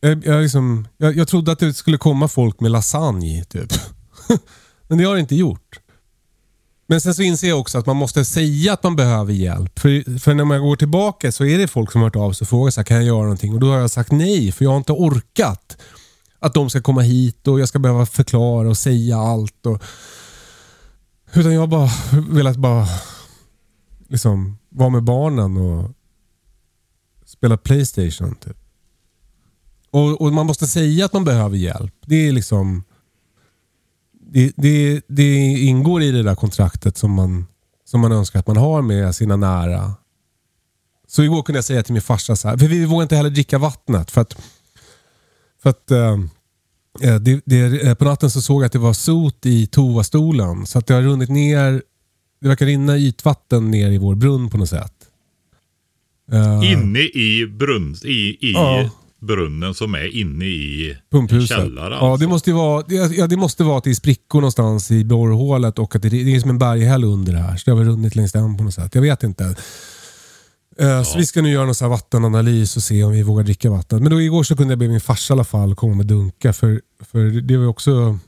Jag, 0.00 0.26
jag, 0.26 0.42
liksom, 0.42 0.88
jag, 0.96 1.16
jag 1.16 1.28
trodde 1.28 1.52
att 1.52 1.58
det 1.58 1.74
skulle 1.74 1.98
komma 1.98 2.28
folk 2.28 2.60
med 2.60 2.70
lasagne, 2.70 3.44
typ. 3.44 3.72
Men 4.88 4.98
det 4.98 5.04
har 5.04 5.14
det 5.14 5.20
inte 5.20 5.36
gjort. 5.36 5.80
Men 6.86 7.00
sen 7.00 7.14
så 7.14 7.22
inser 7.22 7.48
jag 7.48 7.60
också 7.60 7.78
att 7.78 7.86
man 7.86 7.96
måste 7.96 8.24
säga 8.24 8.72
att 8.72 8.82
man 8.82 8.96
behöver 8.96 9.32
hjälp. 9.32 9.78
För, 9.78 10.18
för 10.18 10.34
när 10.34 10.44
man 10.44 10.60
går 10.60 10.76
tillbaka 10.76 11.32
så 11.32 11.44
är 11.44 11.58
det 11.58 11.68
folk 11.68 11.92
som 11.92 12.00
har 12.00 12.06
hört 12.06 12.16
av 12.16 12.32
sig 12.32 12.44
och 12.44 12.48
frågar 12.48 12.70
så 12.70 12.80
här, 12.80 12.84
kan 12.84 12.96
jag 12.96 13.06
göra 13.06 13.22
någonting? 13.22 13.54
Och 13.54 13.60
då 13.60 13.70
har 13.70 13.78
jag 13.78 13.90
sagt 13.90 14.12
nej, 14.12 14.52
för 14.52 14.64
jag 14.64 14.70
har 14.70 14.76
inte 14.76 14.92
orkat 14.92 15.76
att 16.38 16.54
de 16.54 16.70
ska 16.70 16.80
komma 16.80 17.00
hit 17.00 17.48
och 17.48 17.60
jag 17.60 17.68
ska 17.68 17.78
behöva 17.78 18.06
förklara 18.06 18.68
och 18.68 18.78
säga 18.78 19.16
allt. 19.16 19.66
Och, 19.66 19.82
utan 21.32 21.52
jag 21.52 21.60
har 21.60 21.66
bara 21.66 21.90
velat 22.30 22.56
bara 22.56 22.86
liksom 24.08 24.58
vara 24.68 24.90
med 24.90 25.02
barnen 25.02 25.56
och 25.56 25.90
spela 27.26 27.56
Playstation. 27.56 28.34
Typ. 28.34 28.56
Och, 29.90 30.20
och, 30.20 30.32
man 30.32 30.46
måste 30.46 30.66
säga 30.66 31.04
att 31.04 31.12
man 31.12 31.24
behöver 31.24 31.56
hjälp. 31.56 31.94
Det 32.06 32.28
är 32.28 32.32
liksom 32.32 32.84
det, 34.32 34.52
det, 34.56 35.02
det 35.08 35.58
ingår 35.58 36.02
i 36.02 36.10
det 36.10 36.22
där 36.22 36.34
kontraktet 36.34 36.96
som 36.96 37.10
man, 37.10 37.46
som 37.84 38.00
man 38.00 38.12
önskar 38.12 38.38
att 38.38 38.46
man 38.46 38.56
har 38.56 38.82
med 38.82 39.14
sina 39.14 39.36
nära. 39.36 39.94
Så 41.08 41.22
igår 41.22 41.42
kunde 41.42 41.56
jag 41.56 41.64
säga 41.64 41.82
till 41.82 41.92
min 41.92 42.02
farsa 42.02 42.36
så 42.36 42.48
här, 42.48 42.56
för 42.56 42.66
vi 42.66 42.84
vågar 42.84 43.02
inte 43.02 43.16
heller 43.16 43.30
dricka 43.30 43.58
vattnet. 43.58 44.10
För 44.10 44.20
att, 44.20 44.36
för 45.62 45.70
att 45.70 45.90
äh, 45.90 46.18
det, 47.20 47.42
det, 47.44 47.98
på 47.98 48.04
natten 48.04 48.30
så 48.30 48.42
såg 48.42 48.62
jag 48.62 48.66
att 48.66 48.72
det 48.72 48.78
var 48.78 48.92
sot 48.92 49.46
i 49.46 49.66
toastolen. 49.66 50.66
Så 50.66 50.78
att 50.78 50.86
det 50.86 50.94
har 50.94 51.02
runnit 51.02 51.30
ner, 51.30 51.82
det 52.40 52.48
verkar 52.48 52.66
rinna 52.66 52.98
ytvatten 52.98 53.70
ner 53.70 53.90
i 53.90 53.98
vår 53.98 54.14
brunn 54.14 54.50
på 54.50 54.58
något 54.58 54.68
sätt. 54.68 54.94
Uh, 56.32 56.72
Inne 56.72 57.00
i 57.00 57.46
brunn, 57.46 57.96
i, 58.04 58.48
i 58.48 58.52
ja 58.52 58.90
brunnen 59.22 59.74
som 59.74 59.94
är 59.94 60.16
inne 60.16 60.44
i 60.44 60.96
Pumphuset. 61.10 61.56
källaren. 61.56 61.92
Ja, 61.92 62.10
alltså. 62.10 62.24
det 62.26 62.30
måste, 62.30 62.52
vara, 62.52 62.84
ja, 62.88 63.26
det 63.26 63.36
måste 63.36 63.64
vara 63.64 63.78
att 63.78 63.84
det 63.84 63.90
är 63.90 63.94
sprickor 63.94 64.40
någonstans 64.40 64.90
i 64.90 65.04
borrhålet 65.04 65.78
och 65.78 65.96
att 65.96 66.02
det, 66.02 66.08
det 66.08 66.36
är 66.36 66.40
som 66.40 66.50
en 66.50 66.58
berghäll 66.58 67.04
under 67.04 67.32
det 67.32 67.38
här. 67.38 67.56
Så 67.56 67.62
det 67.64 67.70
har 67.70 67.78
väl 67.78 67.88
runnit 67.88 68.16
längs 68.16 68.32
den 68.32 68.56
på 68.56 68.64
något 68.64 68.74
sätt. 68.74 68.94
Jag 68.94 69.02
vet 69.02 69.22
inte. 69.22 69.44
Uh, 69.44 70.86
ja. 70.88 71.04
Så 71.04 71.18
vi 71.18 71.26
ska 71.26 71.42
nu 71.42 71.50
göra 71.50 71.64
någon 71.64 71.74
så 71.74 71.88
vattenanalys 71.88 72.76
och 72.76 72.82
se 72.82 73.04
om 73.04 73.12
vi 73.12 73.22
vågar 73.22 73.44
dricka 73.44 73.70
vatten. 73.70 74.02
Men 74.02 74.12
då 74.12 74.22
igår 74.22 74.42
så 74.42 74.56
kunde 74.56 74.72
jag 74.72 74.78
be 74.78 74.88
min 74.88 75.00
farsa 75.00 75.32
i 75.32 75.34
alla 75.34 75.44
fall 75.44 75.74
komma 75.74 75.94
med 75.94 76.06
dunkar. 76.06 76.52
För, 76.52 76.80
för 77.00 77.40
det 77.40 77.56
var 77.56 77.66
också 77.66 78.18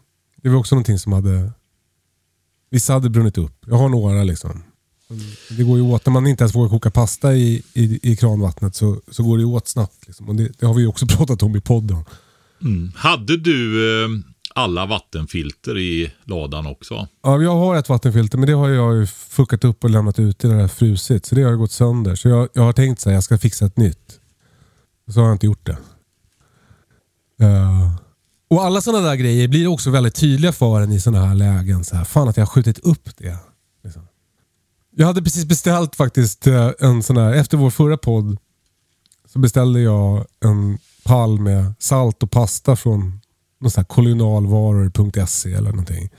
det 0.45 0.51
var 0.51 0.59
också 0.59 0.75
någonting 0.75 0.99
som 0.99 1.13
hade... 1.13 1.53
Vissa 2.71 2.93
hade 2.93 3.11
brunnit 3.11 3.39
upp. 3.39 3.67
Jag 3.67 3.77
har 3.77 3.89
några 3.89 4.25
liksom. 4.25 4.63
Det 5.49 5.63
går 5.63 5.77
ju 5.77 5.83
åt, 5.83 6.07
när 6.07 6.13
man 6.13 6.27
inte 6.27 6.45
ens 6.45 6.55
vågar 6.55 6.69
koka 6.69 6.91
pasta 6.91 7.35
i, 7.35 7.63
i, 7.73 8.13
i 8.13 8.17
kranvattnet 8.17 8.75
så, 8.75 9.01
så 9.11 9.23
går 9.23 9.39
det 9.39 9.45
åt 9.45 9.69
snabbt. 9.69 10.07
Liksom. 10.07 10.29
Och 10.29 10.35
det, 10.35 10.59
det, 10.59 10.67
har 10.67 10.75
vi 10.75 10.87
också 10.87 11.07
pratat 11.17 11.43
om 11.43 11.57
i 11.57 11.61
podden. 11.61 12.05
Mm. 12.63 12.93
Hade 12.97 13.37
du 13.37 13.85
eh, 14.05 14.09
alla 14.55 14.87
vattenfilter 14.87 15.79
i 15.79 16.13
ladan 16.25 16.67
också? 16.67 17.09
Ja, 17.23 17.43
jag 17.43 17.57
har 17.57 17.77
ett 17.77 17.89
vattenfilter 17.89 18.39
men 18.39 18.47
det 18.47 18.55
har 18.55 18.69
jag 18.69 19.09
fuckat 19.09 19.65
upp 19.65 19.85
och 19.85 19.91
lämnat 19.91 20.19
ute 20.19 20.49
det 20.49 20.55
där 20.55 20.69
frusit. 20.69 21.27
Så 21.27 21.35
det 21.35 21.43
har 21.43 21.53
gått 21.53 21.73
sönder. 21.73 22.15
Så 22.15 22.29
jag, 22.29 22.49
jag 22.53 22.63
har 22.63 22.73
tänkt 22.73 23.07
att 23.07 23.13
jag 23.13 23.25
ska 23.25 23.39
fixa 23.39 23.67
ett 23.67 23.77
nytt. 23.77 24.21
Så 25.11 25.21
har 25.21 25.27
jag 25.27 25.35
inte 25.35 25.47
gjort 25.47 25.67
det. 25.67 25.77
Uh, 27.45 27.97
och 28.51 28.65
alla 28.65 28.81
sådana 28.81 29.09
där 29.09 29.15
grejer 29.15 29.49
blir 29.49 29.67
också 29.67 29.91
väldigt 29.91 30.15
tydliga 30.15 30.53
för 30.53 30.81
en 30.81 30.93
i 30.93 31.01
sådana 31.01 31.27
här 31.27 31.35
lägen. 31.35 31.85
Så 31.85 31.97
här, 31.97 32.05
fan 32.05 32.29
att 32.29 32.37
jag 32.37 32.45
har 32.45 32.51
skjutit 32.51 32.79
upp 32.79 33.09
det. 33.17 33.39
Jag 34.97 35.07
hade 35.07 35.23
precis 35.23 35.45
beställt 35.45 35.97
faktiskt 35.97 36.47
eh, 36.47 36.71
en 36.81 37.03
sån 37.03 37.17
här, 37.17 37.33
efter 37.33 37.57
vår 37.57 37.71
förra 37.71 37.97
podd 37.97 38.39
så 39.33 39.39
beställde 39.39 39.81
jag 39.81 40.27
en 40.45 40.79
pall 41.05 41.41
med 41.41 41.75
salt 41.79 42.23
och 42.23 42.31
pasta 42.31 42.77
från 42.77 43.21
kolonialvaror.se 43.89 45.53
eller 45.53 45.71
någonting. 45.71 46.11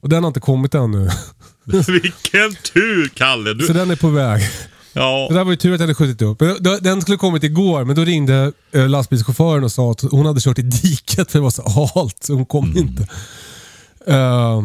Och 0.00 0.08
den 0.08 0.22
har 0.22 0.28
inte 0.28 0.40
kommit 0.40 0.74
ännu. 0.74 1.10
Vilken 1.64 2.54
tur 2.72 3.08
Kalle! 3.08 3.54
Du... 3.54 3.66
Så 3.66 3.72
den 3.72 3.90
är 3.90 3.96
på 3.96 4.08
väg. 4.08 4.42
Ja. 4.92 5.28
Det 5.30 5.44
var 5.44 5.50
ju 5.50 5.56
tur 5.56 5.74
att 5.74 5.80
jag 5.80 5.86
hade 5.86 5.94
skjutit 5.94 6.22
upp. 6.22 6.42
Den 6.80 7.02
skulle 7.02 7.16
kommit 7.16 7.44
igår, 7.44 7.84
men 7.84 7.96
då 7.96 8.04
ringde 8.04 8.52
eh, 8.72 8.88
lastbilschauffören 8.88 9.64
och 9.64 9.72
sa 9.72 9.90
att 9.90 10.00
hon 10.00 10.26
hade 10.26 10.40
kört 10.40 10.58
i 10.58 10.62
diket 10.62 11.30
för 11.30 11.38
det 11.38 11.42
var 11.42 11.50
så 11.50 11.90
halt, 11.94 12.22
så 12.22 12.34
hon 12.34 12.46
kom 12.46 12.64
mm. 12.64 12.78
inte. 12.78 13.02
Uh, 14.08 14.62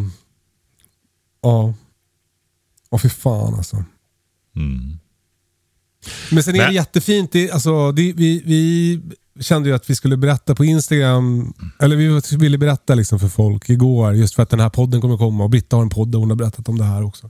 ja. 1.41 1.73
Åh 2.91 2.99
fy 2.99 3.09
fan 3.09 3.53
alltså. 3.53 3.83
Mm. 4.55 4.99
Men 6.31 6.43
sen 6.43 6.55
är 6.55 6.67
det 6.67 6.73
jättefint. 6.73 7.31
Det, 7.31 7.51
alltså, 7.51 7.91
det, 7.91 8.13
vi, 8.13 8.41
vi 8.45 9.01
kände 9.39 9.69
ju 9.69 9.75
att 9.75 9.89
vi 9.89 9.95
skulle 9.95 10.17
berätta 10.17 10.55
på 10.55 10.65
Instagram, 10.65 11.53
eller 11.79 11.95
vi 11.95 12.37
ville 12.37 12.57
berätta 12.57 12.95
liksom 12.95 13.19
för 13.19 13.27
folk 13.27 13.69
igår, 13.69 14.13
just 14.13 14.35
för 14.35 14.43
att 14.43 14.49
den 14.49 14.59
här 14.59 14.69
podden 14.69 15.01
kommer 15.01 15.17
komma 15.17 15.43
och 15.43 15.49
Britta 15.49 15.75
har 15.75 15.83
en 15.83 15.89
podd 15.89 16.15
och 16.15 16.21
hon 16.21 16.29
har 16.29 16.37
berättat 16.37 16.69
om 16.69 16.77
det 16.77 16.83
här 16.83 17.03
också. 17.03 17.29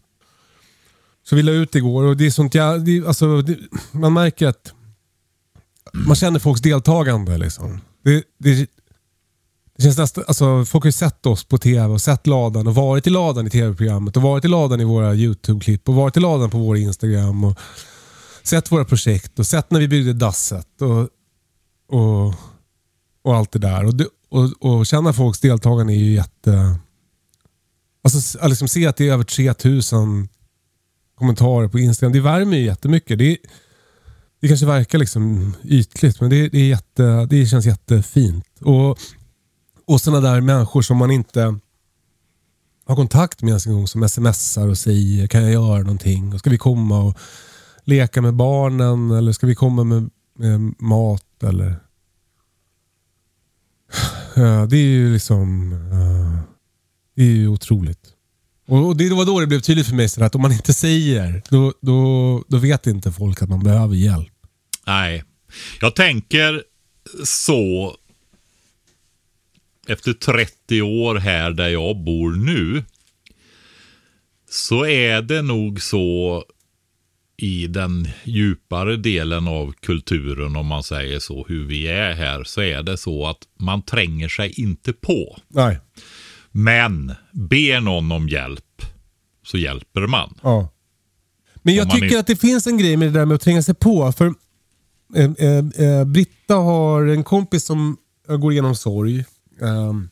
Så 1.29 1.35
vi 1.35 1.43
la 1.43 1.51
ut 1.51 1.75
igår 1.75 2.03
och 2.03 2.17
det 2.17 2.25
är 2.25 2.31
sånt 2.31 2.55
ja, 2.55 2.77
det, 2.77 3.07
alltså, 3.07 3.41
det, 3.41 3.57
man 3.91 4.13
märker 4.13 4.47
att 4.47 4.73
man 5.93 6.15
känner 6.15 6.39
folks 6.39 6.61
deltagande. 6.61 7.37
Liksom. 7.37 7.81
Det, 8.03 8.23
det, 8.37 8.69
det 9.79 9.83
känns 9.83 9.97
nästan, 9.97 10.23
alltså, 10.27 10.65
folk 10.65 10.83
har 10.83 10.87
ju 10.87 10.91
sett 10.91 11.25
oss 11.25 11.43
på 11.43 11.57
tv 11.57 11.85
och 11.85 12.01
sett 12.01 12.27
ladan 12.27 12.67
och 12.67 12.75
varit 12.75 13.07
i 13.07 13.09
ladan 13.09 13.47
i 13.47 13.49
tv-programmet 13.49 14.17
och 14.17 14.23
varit 14.23 14.45
i 14.45 14.47
ladan 14.47 14.81
i 14.81 14.83
våra 14.83 15.15
YouTube-klipp 15.15 15.89
och 15.89 15.95
varit 15.95 16.17
i 16.17 16.19
ladan 16.19 16.49
på 16.49 16.57
vår 16.57 16.77
Instagram. 16.77 17.43
och 17.43 17.59
Sett 18.43 18.71
våra 18.71 18.85
projekt 18.85 19.39
och 19.39 19.47
sett 19.47 19.71
när 19.71 19.79
vi 19.79 19.87
byggde 19.87 20.13
dasset 20.13 20.81
och, 20.81 21.09
och, 21.99 22.33
och 23.23 23.35
allt 23.35 23.51
det 23.51 23.59
där. 23.59 23.85
Och, 23.85 23.95
det, 23.95 24.07
och, 24.29 24.49
och 24.59 24.85
känna 24.85 25.13
folks 25.13 25.39
deltagande 25.39 25.93
är 25.93 25.97
ju 25.97 26.13
jätte... 26.13 26.75
Alltså 28.03 28.39
att 28.39 28.49
liksom 28.49 28.67
se 28.67 28.87
att 28.87 28.97
det 28.97 29.07
är 29.07 29.13
över 29.13 29.23
3000 29.23 30.27
kommentarer 31.15 31.67
på 31.67 31.79
Instagram. 31.79 32.13
Det 32.13 32.21
värmer 32.21 32.57
ju 32.57 32.65
jättemycket. 32.65 33.19
Det, 33.19 33.37
det 34.41 34.47
kanske 34.47 34.65
verkar 34.65 34.97
liksom 34.97 35.55
ytligt 35.63 36.21
men 36.21 36.29
det, 36.29 36.49
det, 36.49 36.59
är 36.59 36.67
jätte, 36.67 37.27
det 37.29 37.45
känns 37.45 37.65
jättefint. 37.65 38.45
Och 38.61 38.99
och 39.89 40.01
sådana 40.01 40.29
där 40.29 40.41
människor 40.41 40.81
som 40.81 40.97
man 40.97 41.11
inte 41.11 41.59
har 42.85 42.95
kontakt 42.95 43.41
med 43.41 43.49
ens 43.49 43.65
en 43.65 43.73
gång 43.73 43.87
som 43.87 44.09
smsar 44.09 44.67
och 44.67 44.77
säger 44.77 45.27
kan 45.27 45.41
jag 45.41 45.51
göra 45.51 45.79
någonting? 45.79 46.33
Och 46.33 46.39
ska 46.39 46.49
vi 46.49 46.57
komma 46.57 46.99
och 46.99 47.17
leka 47.83 48.21
med 48.21 48.33
barnen 48.33 49.11
eller 49.11 49.31
ska 49.31 49.47
vi 49.47 49.55
komma 49.55 49.83
med, 49.83 50.09
med 50.37 50.73
mat? 50.79 51.43
eller 51.43 51.79
Det 54.69 54.77
är 54.77 54.91
ju 54.91 55.13
liksom 55.13 55.71
eh, 55.73 56.39
Det 57.15 57.21
är 57.21 57.35
ju 57.35 57.47
otroligt. 57.47 58.09
Och 58.67 58.97
det 58.97 59.09
var 59.09 59.25
då 59.25 59.39
det 59.39 59.47
blev 59.47 59.59
tydligt 59.59 59.87
för 59.87 59.95
mig 59.95 60.09
att 60.19 60.35
om 60.35 60.41
man 60.41 60.51
inte 60.51 60.73
säger, 60.73 61.41
då, 61.49 61.73
då, 61.81 62.43
då 62.47 62.57
vet 62.57 62.87
inte 62.87 63.11
folk 63.11 63.41
att 63.41 63.49
man 63.49 63.63
behöver 63.63 63.95
hjälp. 63.95 64.33
Nej. 64.87 65.23
Jag 65.81 65.95
tänker 65.95 66.63
så 67.25 67.95
efter 69.89 70.13
30 70.13 70.81
år 70.81 71.15
här 71.15 71.51
där 71.51 71.67
jag 71.67 71.97
bor 72.03 72.31
nu 72.31 72.83
så 74.49 74.85
är 74.85 75.21
det 75.21 75.41
nog 75.41 75.81
så 75.81 76.43
i 77.37 77.67
den 77.67 78.07
djupare 78.23 78.97
delen 78.97 79.47
av 79.47 79.71
kulturen 79.71 80.55
om 80.55 80.65
man 80.65 80.83
säger 80.83 81.19
så, 81.19 81.45
hur 81.47 81.65
vi 81.65 81.87
är 81.87 82.13
här, 82.13 82.43
så 82.43 82.61
är 82.61 82.83
det 82.83 82.97
så 82.97 83.27
att 83.27 83.37
man 83.59 83.81
tränger 83.81 84.27
sig 84.27 84.61
inte 84.61 84.93
på. 84.93 85.37
Nej. 85.47 85.79
Men 86.51 87.13
ber 87.31 87.81
någon 87.81 88.11
om 88.11 88.29
hjälp 88.29 88.81
så 89.45 89.57
hjälper 89.57 90.07
man. 90.07 90.39
Ja. 90.43 90.69
Men 91.55 91.75
jag 91.75 91.91
tycker 91.91 92.15
är... 92.15 92.19
att 92.19 92.27
det 92.27 92.35
finns 92.35 92.67
en 92.67 92.77
grej 92.77 92.97
med 92.97 93.07
det 93.07 93.19
där 93.19 93.25
med 93.25 93.35
att 93.35 93.41
tränga 93.41 93.63
sig 93.63 93.75
på. 93.75 94.11
För 94.11 94.33
eh, 95.15 95.31
eh, 95.37 95.57
eh 95.57 96.05
Britta 96.05 96.55
har 96.55 97.05
en 97.05 97.23
kompis 97.23 97.65
som 97.65 97.97
går 98.27 98.51
igenom 98.51 98.75
sorg. 98.75 99.25
Ehm, 99.61 100.09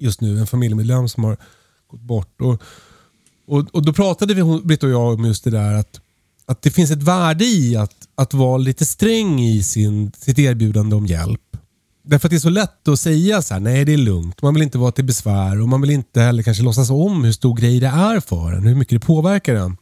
just 0.00 0.20
nu. 0.20 0.38
En 0.38 0.46
familjemedlem 0.46 1.08
som 1.08 1.24
har 1.24 1.36
gått 1.88 2.00
bort. 2.00 2.40
Och, 2.40 2.62
och, 3.46 3.74
och 3.74 3.84
Då 3.84 3.92
pratade 3.92 4.34
vi, 4.34 4.60
Britt 4.64 4.82
och 4.82 4.90
jag 4.90 5.14
om 5.14 5.24
just 5.24 5.44
det 5.44 5.50
där 5.50 5.74
att, 5.74 6.00
att 6.46 6.62
det 6.62 6.70
finns 6.70 6.90
ett 6.90 7.02
värde 7.02 7.44
i 7.44 7.76
att, 7.76 7.96
att 8.14 8.34
vara 8.34 8.58
lite 8.58 8.86
sträng 8.86 9.40
i 9.40 9.62
sin, 9.62 10.12
sitt 10.16 10.38
erbjudande 10.38 10.96
om 10.96 11.06
hjälp. 11.06 11.40
Därför 12.04 12.28
att 12.28 12.30
det 12.30 12.36
är 12.36 12.38
så 12.38 12.50
lätt 12.50 12.88
att 12.88 13.00
säga 13.00 13.42
så 13.42 13.54
här, 13.54 13.60
nej 13.60 13.84
det 13.84 13.92
är 13.92 13.96
lugnt. 13.98 14.42
Man 14.42 14.54
vill 14.54 14.62
inte 14.62 14.78
vara 14.78 14.92
till 14.92 15.04
besvär 15.04 15.60
och 15.60 15.68
man 15.68 15.80
vill 15.80 15.90
inte 15.90 16.20
heller 16.20 16.42
kanske 16.42 16.62
låtsas 16.62 16.90
om 16.90 17.24
hur 17.24 17.32
stor 17.32 17.56
grej 17.56 17.80
det 17.80 17.86
är 17.86 18.20
för 18.20 18.52
en. 18.52 18.66
Hur 18.66 18.74
mycket 18.74 19.00
det 19.00 19.06
påverkar 19.06 19.54
en. 19.54 19.76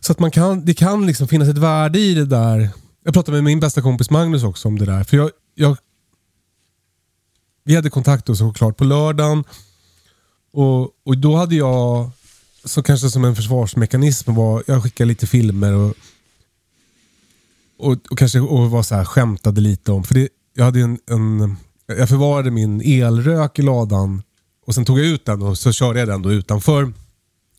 Så 0.00 0.12
att 0.12 0.18
man 0.18 0.30
kan, 0.30 0.64
det 0.64 0.74
kan 0.74 1.06
liksom 1.06 1.28
finnas 1.28 1.48
ett 1.48 1.58
värde 1.58 1.98
i 1.98 2.14
det 2.14 2.24
där. 2.24 2.68
Jag 3.04 3.14
pratade 3.14 3.36
med 3.36 3.44
min 3.44 3.60
bästa 3.60 3.82
kompis 3.82 4.10
Magnus 4.10 4.44
också 4.44 4.68
om 4.68 4.78
det 4.78 4.86
där. 4.86 5.04
För 5.04 5.16
jag, 5.16 5.30
jag 5.54 5.76
vi 7.64 7.76
hade 7.76 7.90
kontakt 7.90 8.26
då 8.26 8.36
såklart 8.36 8.76
på 8.76 8.84
lördagen. 8.84 9.44
Och, 10.52 10.82
och 10.82 11.18
då 11.18 11.36
hade 11.36 11.54
jag, 11.54 12.10
så 12.64 12.82
kanske 12.82 13.10
som 13.10 13.24
en 13.24 13.36
försvarsmekanism, 13.36 14.34
var, 14.34 14.62
jag 14.66 14.82
skickade 14.82 15.08
lite 15.08 15.26
filmer 15.26 15.72
och 15.72 15.94
och, 17.80 17.96
och 18.10 18.18
kanske 18.18 18.40
och 18.40 18.70
var 18.70 18.82
så 18.82 18.94
här, 18.94 19.04
skämtade 19.04 19.60
lite 19.60 19.92
om, 19.92 20.04
för 20.04 20.14
det, 20.14 20.28
jag 20.54 20.64
hade 20.64 20.80
en, 20.80 20.98
en 21.10 21.56
jag 21.86 22.08
förvarade 22.08 22.50
min 22.50 22.80
elrök 22.80 23.58
i 23.58 23.62
ladan 23.62 24.22
och 24.66 24.74
sen 24.74 24.84
tog 24.84 24.98
jag 24.98 25.06
ut 25.06 25.24
den 25.24 25.42
och 25.42 25.58
så 25.58 25.72
körde 25.72 25.98
jag 25.98 26.08
den 26.08 26.22
då 26.22 26.32
utanför 26.32 26.92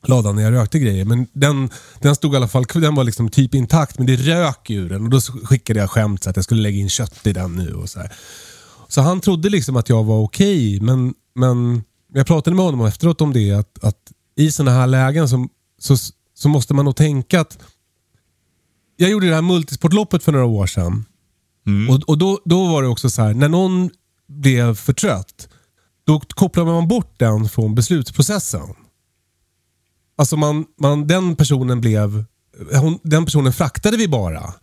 ladan 0.03 0.35
när 0.35 0.43
jag 0.43 0.53
rökte 0.53 0.79
grejer. 0.79 1.05
Men 1.05 1.27
den, 1.33 1.69
den 1.99 2.15
stod 2.15 2.33
i 2.33 2.37
alla 2.37 2.47
fall 2.47 2.65
den 2.73 2.95
var 2.95 3.03
liksom 3.03 3.29
typ 3.29 3.55
intakt 3.55 3.97
men 3.97 4.07
det 4.07 4.15
rök 4.15 4.69
ur 4.69 4.89
den 4.89 5.03
och 5.03 5.09
då 5.09 5.21
skickade 5.21 5.79
jag 5.79 5.89
skämt 5.89 6.23
så 6.23 6.29
att 6.29 6.35
jag 6.35 6.45
skulle 6.45 6.61
lägga 6.61 6.77
in 6.77 6.89
kött 6.89 7.27
i 7.27 7.33
den 7.33 7.55
nu. 7.55 7.73
och 7.73 7.89
Så 7.89 7.99
här. 7.99 8.11
Så 8.91 9.01
han 9.01 9.21
trodde 9.21 9.49
liksom 9.49 9.75
att 9.75 9.89
jag 9.89 10.03
var 10.03 10.19
okej 10.19 10.75
okay, 10.75 10.85
men, 10.85 11.13
men 11.35 11.83
jag 12.13 12.27
pratade 12.27 12.55
med 12.55 12.65
honom 12.65 12.85
efteråt 12.85 13.21
om 13.21 13.33
det 13.33 13.51
att, 13.51 13.83
att 13.83 14.11
i 14.35 14.51
sådana 14.51 14.77
här 14.77 14.87
lägen 14.87 15.29
så, 15.29 15.47
så, 15.77 15.97
så 16.33 16.49
måste 16.49 16.73
man 16.73 16.85
nog 16.85 16.95
tänka 16.95 17.41
att 17.41 17.57
jag 18.97 19.09
gjorde 19.09 19.27
det 19.27 19.35
här 19.35 19.41
multisportloppet 19.41 20.23
för 20.23 20.31
några 20.31 20.45
år 20.45 20.67
sedan. 20.67 21.05
Mm. 21.67 21.89
Och, 21.89 22.09
och 22.09 22.17
då, 22.17 22.39
då 22.45 22.67
var 22.67 22.81
det 22.81 22.87
också 22.87 23.09
så 23.09 23.21
här, 23.21 23.33
när 23.33 23.49
någon 23.49 23.89
blev 24.27 24.75
för 24.75 24.93
trött, 24.93 25.49
då 26.03 26.19
kopplar 26.19 26.65
man 26.65 26.87
bort 26.87 27.19
den 27.19 27.49
från 27.49 27.75
beslutsprocessen. 27.75 28.75
Alltså 30.15 30.37
man, 30.37 30.65
man, 30.79 31.07
den 31.07 31.35
personen 31.35 31.81
blev, 31.81 32.25
hon, 32.73 32.99
den 33.03 33.25
personen 33.25 33.53
fraktade 33.53 33.97
vi 33.97 34.07
bara. 34.07 34.53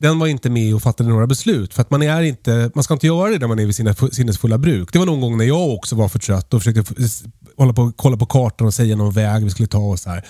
Den 0.00 0.18
var 0.18 0.26
inte 0.26 0.50
med 0.50 0.74
och 0.74 0.82
fattade 0.82 1.08
några 1.08 1.26
beslut. 1.26 1.74
För 1.74 1.82
att 1.82 1.90
man, 1.90 2.02
är 2.02 2.22
inte, 2.22 2.70
man 2.74 2.84
ska 2.84 2.94
inte 2.94 3.06
göra 3.06 3.30
det 3.30 3.38
när 3.38 3.46
man 3.46 3.58
är 3.58 3.66
vid 3.66 3.76
sina 3.76 3.94
sinnesfulla 3.94 4.58
bruk. 4.58 4.92
Det 4.92 4.98
var 4.98 5.06
någon 5.06 5.20
gång 5.20 5.38
när 5.38 5.44
jag 5.44 5.74
också 5.74 5.96
var 5.96 6.08
för 6.08 6.18
trött 6.18 6.54
och 6.54 6.62
försökte 6.62 6.94
hålla 7.56 7.72
på, 7.72 7.92
kolla 7.96 8.16
på 8.16 8.26
kartan 8.26 8.66
och 8.66 8.74
säga 8.74 8.96
någon 8.96 9.12
väg 9.12 9.44
vi 9.44 9.50
skulle 9.50 9.68
ta. 9.68 9.78
Och 9.78 9.98
så 9.98 10.10
här. 10.10 10.24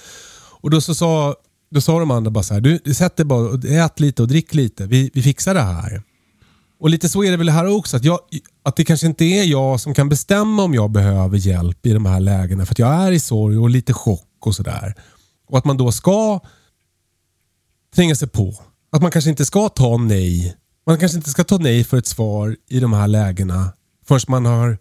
Och 0.60 0.70
då 0.70 0.80
så 0.80 0.94
sa, 0.94 1.34
då 1.70 1.80
sa 1.80 1.98
de 1.98 2.10
andra 2.10 2.30
bara 2.30 2.44
så 2.44 2.54
här, 2.54 2.60
du 2.60 2.94
sätt 2.94 3.16
dig 3.16 3.26
bara, 3.26 3.48
och 3.48 3.64
ät 3.64 4.00
lite 4.00 4.22
och 4.22 4.28
drick 4.28 4.54
lite. 4.54 4.86
Vi, 4.86 5.10
vi 5.14 5.22
fixar 5.22 5.54
det 5.54 5.60
här. 5.60 6.02
Och 6.80 6.90
lite 6.90 7.08
så 7.08 7.24
är 7.24 7.30
det 7.30 7.36
väl 7.36 7.48
här 7.48 7.66
också. 7.66 7.96
Att, 7.96 8.04
jag, 8.04 8.18
att 8.62 8.76
det 8.76 8.84
kanske 8.84 9.06
inte 9.06 9.24
är 9.24 9.44
jag 9.44 9.80
som 9.80 9.94
kan 9.94 10.08
bestämma 10.08 10.62
om 10.62 10.74
jag 10.74 10.90
behöver 10.90 11.38
hjälp 11.38 11.86
i 11.86 11.92
de 11.92 12.06
här 12.06 12.20
lägena. 12.20 12.66
För 12.66 12.74
att 12.74 12.78
jag 12.78 12.94
är 12.94 13.12
i 13.12 13.20
sorg 13.20 13.58
och 13.58 13.70
lite 13.70 13.92
chock 13.92 14.46
och 14.46 14.54
sådär. 14.54 14.94
Och 15.48 15.58
att 15.58 15.64
man 15.64 15.76
då 15.76 15.92
ska 15.92 16.40
tränga 17.94 18.14
sig 18.14 18.28
på. 18.28 18.54
Att 18.94 19.02
man 19.02 19.10
kanske 19.10 19.30
inte 19.30 19.46
ska 19.46 19.68
ta 19.68 19.96
nej. 19.96 20.56
Man 20.86 20.98
kanske 20.98 21.16
inte 21.16 21.30
ska 21.30 21.44
ta 21.44 21.58
nej 21.58 21.84
för 21.84 21.96
ett 21.96 22.06
svar 22.06 22.56
i 22.68 22.80
de 22.80 22.92
här 22.92 23.08
lägena 23.08 23.72
förrän 24.06 24.20
man 24.28 24.46
har 24.46 24.78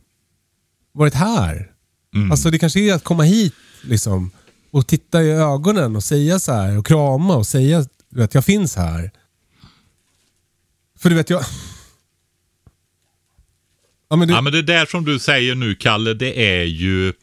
varit 0.91 1.13
här. 1.13 1.71
Mm. 2.15 2.31
Alltså 2.31 2.49
det 2.49 2.59
kanske 2.59 2.79
är 2.79 2.93
att 2.93 3.03
komma 3.03 3.23
hit 3.23 3.53
liksom 3.81 4.31
och 4.71 4.87
titta 4.87 5.23
i 5.23 5.29
ögonen 5.31 5.95
och 5.95 6.03
säga 6.03 6.39
så 6.39 6.51
här 6.53 6.77
och 6.77 6.85
krama 6.85 7.35
och 7.35 7.47
säga 7.47 7.85
att 8.17 8.33
jag 8.33 8.45
finns 8.45 8.75
här. 8.75 9.11
För 10.99 11.09
du 11.09 11.15
vet, 11.15 11.29
jag... 11.29 11.43
Ja 14.09 14.15
men, 14.15 14.27
det... 14.27 14.33
ja 14.33 14.41
men 14.41 14.53
det 14.53 14.61
där 14.61 14.85
som 14.85 15.05
du 15.05 15.19
säger 15.19 15.55
nu 15.55 15.75
Kalle, 15.75 16.13
det 16.13 16.59
är 16.59 16.63
ju 16.63 17.13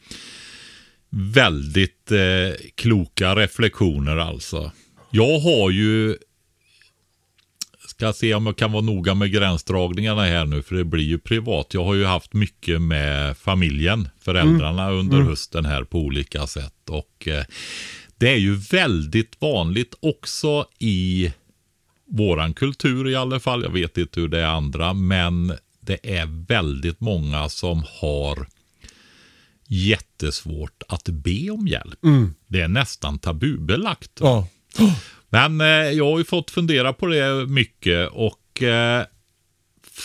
väldigt 1.11 2.13
eh, 2.13 2.19
kloka 2.75 3.35
reflektioner 3.35 4.17
alltså. 4.17 4.73
Jag 5.11 5.39
har 5.39 5.71
ju, 5.71 6.17
ska 8.01 8.13
se 8.13 8.35
om 8.35 8.47
jag 8.47 8.57
kan 8.57 8.73
vara 8.73 8.83
noga 8.83 9.15
med 9.15 9.33
gränsdragningarna 9.33 10.25
här 10.25 10.45
nu, 10.45 10.63
för 10.63 10.75
det 10.77 10.85
blir 10.85 11.05
ju 11.05 11.19
privat. 11.19 11.75
Jag 11.75 11.85
har 11.85 11.95
ju 11.95 12.05
haft 12.05 12.33
mycket 12.33 12.83
med 12.83 13.37
familjen, 13.37 14.09
föräldrarna 14.21 14.85
mm. 14.85 14.99
under 14.99 15.17
mm. 15.17 15.29
hösten 15.29 15.65
här 15.65 15.85
på 15.85 15.99
olika 15.99 16.47
sätt. 16.47 16.89
Och 16.89 17.29
eh, 17.29 17.45
det 18.19 18.29
är 18.29 18.37
ju 18.37 18.55
väldigt 18.57 19.41
vanligt 19.41 19.95
också 20.01 20.67
i 20.79 21.33
våran 22.07 22.55
kultur 22.55 23.09
i 23.09 23.15
alla 23.15 23.41
fall. 23.41 23.63
Jag 23.63 23.73
vet 23.73 23.99
inte 23.99 24.21
hur 24.21 24.29
det 24.29 24.41
är 24.41 24.47
andra, 24.47 24.95
men 24.95 25.53
det 25.81 26.19
är 26.19 26.47
väldigt 26.49 27.01
många 27.01 27.49
som 27.49 27.85
har 28.01 28.47
jättesvårt 29.67 30.83
att 30.89 31.09
be 31.09 31.51
om 31.51 31.69
hjälp. 31.69 32.05
Mm. 32.05 32.35
Det 32.47 32.61
är 32.61 32.69
nästan 32.69 33.19
tabubelagt. 33.19 34.11
Ja. 34.21 34.49
Men 35.31 35.61
eh, 35.61 35.67
jag 35.67 36.11
har 36.11 36.19
ju 36.19 36.25
fått 36.25 36.51
fundera 36.51 36.93
på 36.93 37.07
det 37.07 37.47
mycket 37.47 38.09
och 38.13 38.63
eh, 38.63 39.05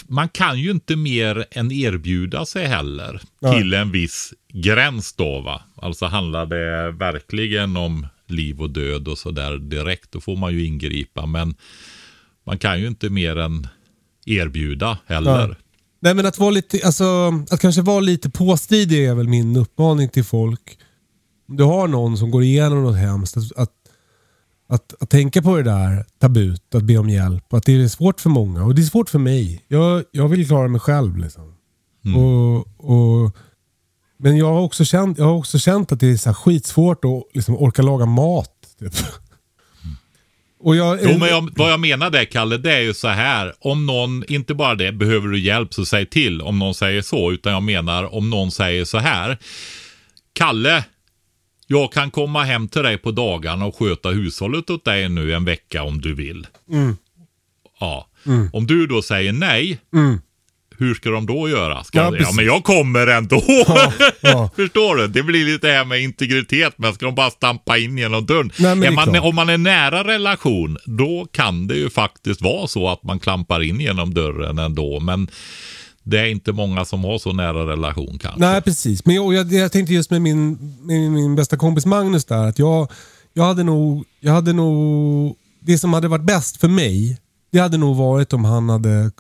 man 0.08 0.30
kan 0.30 0.60
ju 0.60 0.72
inte 0.72 0.96
mer 0.96 1.46
än 1.52 1.72
erbjuda 1.72 2.46
sig 2.46 2.66
heller 2.66 3.22
ja. 3.40 3.54
till 3.54 3.74
en 3.74 3.92
viss 3.92 4.34
gräns 4.54 5.14
då 5.14 5.42
va. 5.42 5.62
Alltså 5.76 6.06
handlar 6.06 6.46
det 6.46 6.92
verkligen 6.92 7.78
om 7.78 8.08
liv 8.28 8.62
och 8.62 8.70
död 8.70 9.08
och 9.08 9.18
sådär 9.18 9.58
direkt, 9.58 10.12
då 10.12 10.22
får 10.22 10.36
man 10.36 10.54
ju 10.54 10.66
ingripa. 10.66 11.26
Men 11.26 11.56
man 12.46 12.58
kan 12.58 12.80
ju 12.80 12.88
inte 12.88 13.10
mer 13.10 13.38
än 13.38 13.68
erbjuda 14.26 14.98
heller. 15.06 15.50
Ja. 15.50 15.56
Nej 16.00 16.14
men 16.14 16.26
att 16.26 16.40
vara 16.40 16.50
lite, 16.50 16.80
alltså, 16.86 17.34
att 17.52 17.60
kanske 17.60 17.82
vara 17.82 18.00
lite 18.00 18.30
påstridig 18.30 19.06
är 19.06 19.16
väl 19.16 19.28
min 19.28 19.58
uppmaning 19.58 20.10
till 20.10 20.24
folk. 20.24 20.78
Om 21.50 21.58
du 21.58 21.64
har 21.64 21.88
någon 21.88 22.18
som 22.18 22.32
går 22.32 22.44
igenom 22.44 22.84
något 22.84 22.98
hemskt, 22.98 23.38
att, 23.38 23.52
att, 23.56 23.72
att, 24.68 24.94
att 25.00 25.10
tänka 25.10 25.42
på 25.42 25.58
det 25.58 25.64
där 25.64 26.06
tabut, 26.20 26.76
att 26.76 26.84
be 26.84 26.98
om 26.98 27.10
hjälp. 27.10 27.54
Att 27.54 27.64
det 27.64 27.82
är 27.82 27.88
svårt 27.88 28.22
för 28.22 28.30
många 28.30 28.64
och 28.64 28.76
det 28.76 28.82
är 28.82 28.84
svårt 28.84 29.10
för 29.10 29.20
mig. 29.20 29.66
Jag, 29.68 30.04
jag 30.12 30.28
vill 30.28 30.48
klara 30.48 30.68
mig 30.68 30.82
själv. 30.82 31.18
Liksom. 31.18 31.56
Mm. 32.06 32.18
Och, 32.18 32.58
och, 32.78 33.36
men 34.18 34.38
jag 34.38 34.54
har, 34.54 34.62
också 34.62 34.86
känt, 34.86 35.18
jag 35.18 35.26
har 35.26 35.34
också 35.34 35.60
känt 35.60 35.92
att 35.92 36.00
det 36.00 36.12
är 36.12 36.18
så 36.18 36.34
skitsvårt 36.34 37.06
att 37.06 37.36
liksom 37.36 37.58
orka 37.58 37.82
laga 37.82 38.06
mat. 38.06 38.52
Typ. 38.80 38.94
Jag, 40.68 41.00
jo, 41.04 41.18
men 41.18 41.30
jag, 41.30 41.50
vad 41.56 41.72
jag 41.72 41.80
menar 41.80 42.10
där, 42.10 42.26
Kalle, 42.26 42.58
det 42.58 42.74
är 42.74 42.80
ju 42.80 42.94
så 42.94 43.08
här. 43.08 43.54
Om 43.60 43.86
någon, 43.86 44.24
inte 44.28 44.54
bara 44.54 44.76
det, 44.76 44.92
behöver 44.92 45.28
du 45.28 45.40
hjälp 45.40 45.74
så 45.74 45.86
säg 45.86 46.06
till 46.06 46.42
om 46.42 46.60
någon 46.60 46.74
säger 46.74 47.02
så. 47.02 47.32
Utan 47.32 47.54
jag 47.54 47.64
menar 47.64 48.16
om 48.16 48.30
någon 48.30 48.52
säger 48.52 48.86
så 48.86 48.98
här. 48.98 49.38
Kalle, 50.34 50.84
jag 51.68 51.92
kan 51.92 52.12
komma 52.12 52.44
hem 52.44 52.68
till 52.68 52.84
dig 52.84 52.98
på 52.98 53.12
dagarna 53.12 53.66
och 53.66 53.76
sköta 53.76 54.10
hushållet 54.10 54.70
åt 54.70 54.86
dig 54.86 55.10
nu 55.10 55.34
en 55.34 55.46
vecka 55.46 55.84
om 55.84 56.02
du 56.02 56.14
vill. 56.14 56.48
Mm. 56.72 56.98
Ja. 57.80 58.08
Mm. 58.26 58.50
Om 58.54 58.68
du 58.68 58.88
då 58.88 59.02
säger 59.02 59.34
nej, 59.34 59.80
mm 59.94 60.20
hur 60.78 60.94
ska 60.94 61.10
de 61.10 61.26
då 61.26 61.50
göra? 61.50 61.84
Ska 61.84 61.98
ja, 61.98 62.18
ja, 62.20 62.32
men 62.32 62.46
jag 62.46 62.64
kommer 62.64 63.08
ändå. 63.08 63.44
Ja, 63.48 63.94
ja. 64.22 64.50
Förstår 64.56 64.96
du? 64.96 65.08
Det 65.08 65.24
blir 65.24 65.46
lite 65.46 65.68
det 65.68 65.74
här 65.74 65.86
med 65.86 66.02
integritet, 66.02 66.74
men 66.78 66.94
ska 66.94 67.06
de 67.06 67.16
bara 67.16 67.30
stampa 67.30 67.78
in 67.78 67.98
genom 67.98 68.26
dörren? 68.26 68.52
Nej, 68.58 68.92
man, 68.92 69.20
om 69.20 69.36
man 69.36 69.50
är 69.50 69.58
nära 69.58 70.04
relation, 70.04 70.78
då 70.86 71.28
kan 71.32 71.68
det 71.68 71.76
ju 71.76 71.90
faktiskt 71.90 72.42
vara 72.42 72.68
så 72.68 72.90
att 72.90 73.04
man 73.04 73.20
klampar 73.20 73.64
in 73.64 73.80
genom 73.80 74.14
dörren 74.14 74.60
ändå, 74.60 75.00
men 75.00 75.28
det 76.08 76.20
är 76.20 76.26
inte 76.26 76.52
många 76.52 76.86
som 76.86 77.04
har 77.04 77.18
så 77.18 77.34
nära 77.34 77.72
relation 77.72 78.18
kanske. 78.20 78.40
Nej, 78.40 78.62
precis. 78.62 79.06
Men 79.06 79.16
jag, 79.16 79.34
jag, 79.34 79.54
jag 79.54 79.72
tänkte 79.72 79.94
just 79.94 80.12
med 80.12 80.22
min, 80.22 80.52
med 80.82 81.12
min 81.12 81.36
bästa 81.36 81.58
kompis 81.58 81.86
Magnus 81.86 82.26
där, 82.26 82.48
att 82.48 82.60
jag, 82.60 82.92
jag 83.34 83.44
hade 83.44 83.64
nog, 83.64 84.06
jag 84.20 84.34
hade 84.34 84.54
nog, 84.54 85.36
det 85.60 85.78
som 85.78 85.94
hade 85.94 86.08
varit 86.08 86.24
bäst 86.24 86.58
för 86.58 86.68
mig, 86.68 87.20
det 87.52 87.60
hade 87.60 87.78
nog 87.78 87.96
varit 87.96 88.34
om 88.34 88.46
han 88.46 88.70
hade 88.70 89.12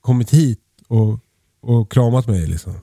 kommit 0.00 0.30
hit 0.30 0.60
och, 0.88 1.18
och 1.62 1.92
kramat 1.92 2.26
mig. 2.26 2.46
Liksom. 2.46 2.74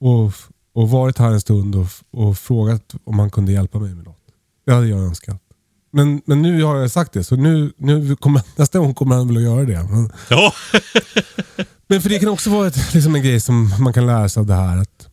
Och, 0.00 0.32
och 0.72 0.90
varit 0.90 1.18
här 1.18 1.32
en 1.32 1.40
stund 1.40 1.76
och, 1.76 1.86
och 2.10 2.38
frågat 2.38 2.94
om 3.04 3.18
han 3.18 3.30
kunde 3.30 3.52
hjälpa 3.52 3.78
mig 3.78 3.94
med 3.94 4.04
något. 4.04 4.24
Det 4.66 4.72
hade 4.72 4.86
jag 4.86 4.98
önskat. 4.98 5.40
Men, 5.90 6.22
men 6.24 6.42
nu 6.42 6.62
har 6.62 6.76
jag 6.76 6.90
sagt 6.90 7.12
det, 7.12 7.24
så 7.24 7.36
nu, 7.36 7.72
nu 7.76 8.16
kommer, 8.16 8.42
nästa 8.56 8.78
gång 8.78 8.94
kommer 8.94 9.16
han 9.16 9.28
väl 9.28 9.36
att 9.36 9.42
göra 9.42 9.64
det. 9.64 9.88
Men, 9.90 10.12
ja. 10.30 10.52
men 11.86 12.02
för 12.02 12.08
det 12.08 12.18
kan 12.18 12.28
också 12.28 12.50
vara 12.50 12.66
ett, 12.66 12.94
liksom 12.94 13.14
en 13.14 13.22
grej 13.22 13.40
som 13.40 13.70
man 13.80 13.92
kan 13.92 14.06
lära 14.06 14.28
sig 14.28 14.40
av 14.40 14.46
det 14.46 14.54
här. 14.54 14.76
Att, 14.76 15.08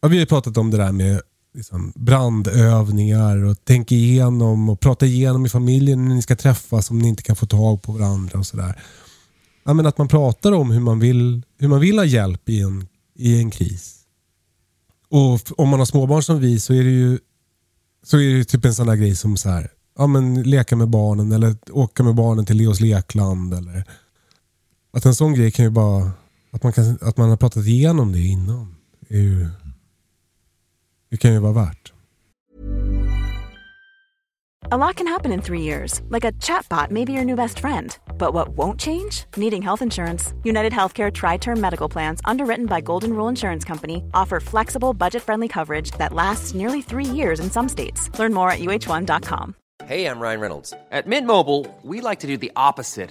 ja, 0.00 0.08
vi 0.08 0.16
har 0.16 0.20
ju 0.20 0.26
pratat 0.26 0.56
om 0.56 0.70
det 0.70 0.76
där 0.76 0.92
med 0.92 1.20
liksom, 1.54 1.92
brandövningar 1.96 3.44
och 3.44 3.64
tänka 3.64 3.94
igenom 3.94 4.68
och 4.68 4.80
prata 4.80 5.06
igenom 5.06 5.46
i 5.46 5.48
familjen 5.48 6.08
när 6.08 6.14
ni 6.14 6.22
ska 6.22 6.36
träffas 6.36 6.90
om 6.90 6.98
ni 6.98 7.08
inte 7.08 7.22
kan 7.22 7.36
få 7.36 7.46
tag 7.46 7.82
på 7.82 7.92
varandra 7.92 8.38
och 8.38 8.46
sådär 8.46 8.82
ja, 9.68 9.74
men 9.74 9.86
att 9.86 9.98
man 9.98 10.08
pratar 10.08 10.52
om 10.52 10.70
hur 10.70 10.80
man 10.80 11.00
vill, 11.00 11.42
hur 11.58 11.68
man 11.68 11.80
vill 11.80 11.98
ha 11.98 12.04
hjälp 12.04 12.48
i 12.48 12.60
en, 12.60 12.86
i 13.14 13.38
en 13.38 13.50
kris. 13.50 13.94
Och 15.10 15.60
om 15.60 15.68
man 15.68 15.78
har 15.78 15.86
småbarn 15.86 16.22
som 16.22 16.40
vi 16.40 16.60
så 16.60 16.74
är 16.74 16.84
det 16.84 16.90
ju, 16.90 17.18
så 18.04 18.18
är 18.18 18.38
det 18.38 18.44
typ 18.44 18.64
en 18.64 18.74
sån 18.74 18.86
där 18.86 18.96
grej 18.96 19.16
som 19.16 19.36
så 19.36 19.48
här, 19.48 19.70
ja, 19.98 20.06
men 20.06 20.42
leka 20.42 20.76
med 20.76 20.88
barnen 20.88 21.32
eller 21.32 21.56
åka 21.70 22.02
med 22.02 22.14
barnen 22.14 22.46
till 22.46 22.56
Leos 22.56 22.80
lekland. 22.80 23.54
Eller, 23.54 23.84
att 24.90 25.04
en 25.04 25.14
sån 25.14 25.34
grej 25.34 25.50
kan 25.50 25.64
ju 25.64 25.70
bara, 25.70 26.10
att 26.50 26.62
man, 26.62 26.72
kan, 26.72 26.98
att 27.00 27.16
man 27.16 27.28
har 27.28 27.36
pratat 27.36 27.66
igenom 27.66 28.12
det 28.12 28.20
innan. 28.20 28.74
Är 29.08 29.18
ju, 29.18 29.48
det 31.10 31.16
kan 31.16 31.32
ju 31.32 31.38
vara 31.38 31.52
värt. 31.52 31.92
A 34.70 34.76
lot 34.76 34.96
can 34.96 35.06
happen 35.06 35.32
in 35.32 35.40
three 35.40 35.62
years, 35.62 36.02
like 36.10 36.24
a 36.24 36.32
chatbot 36.32 36.90
may 36.90 37.04
be 37.04 37.12
your 37.12 37.24
new 37.24 37.36
best 37.36 37.58
friend. 37.58 37.96
But 38.18 38.34
what 38.34 38.48
won't 38.48 38.78
change? 38.78 39.24
Needing 39.34 39.62
health 39.62 39.80
insurance. 39.80 40.34
United 40.44 40.72
Healthcare 40.72 41.10
Tri 41.10 41.38
Term 41.38 41.58
Medical 41.58 41.88
Plans, 41.88 42.20
underwritten 42.26 42.66
by 42.66 42.82
Golden 42.82 43.14
Rule 43.14 43.28
Insurance 43.28 43.64
Company, 43.64 44.02
offer 44.12 44.40
flexible, 44.40 44.92
budget 44.92 45.22
friendly 45.22 45.48
coverage 45.48 45.92
that 45.92 46.12
lasts 46.12 46.54
nearly 46.54 46.82
three 46.82 47.06
years 47.06 47.40
in 47.40 47.50
some 47.50 47.68
states. 47.68 48.10
Learn 48.18 48.34
more 48.34 48.50
at 48.50 48.58
uh1.com. 48.58 49.54
Hey, 49.86 50.04
I'm 50.04 50.20
Ryan 50.20 50.40
Reynolds. 50.40 50.74
At 50.90 51.06
Mint 51.06 51.26
Mobile, 51.26 51.66
we 51.82 52.02
like 52.02 52.18
to 52.20 52.26
do 52.26 52.36
the 52.36 52.52
opposite 52.54 53.10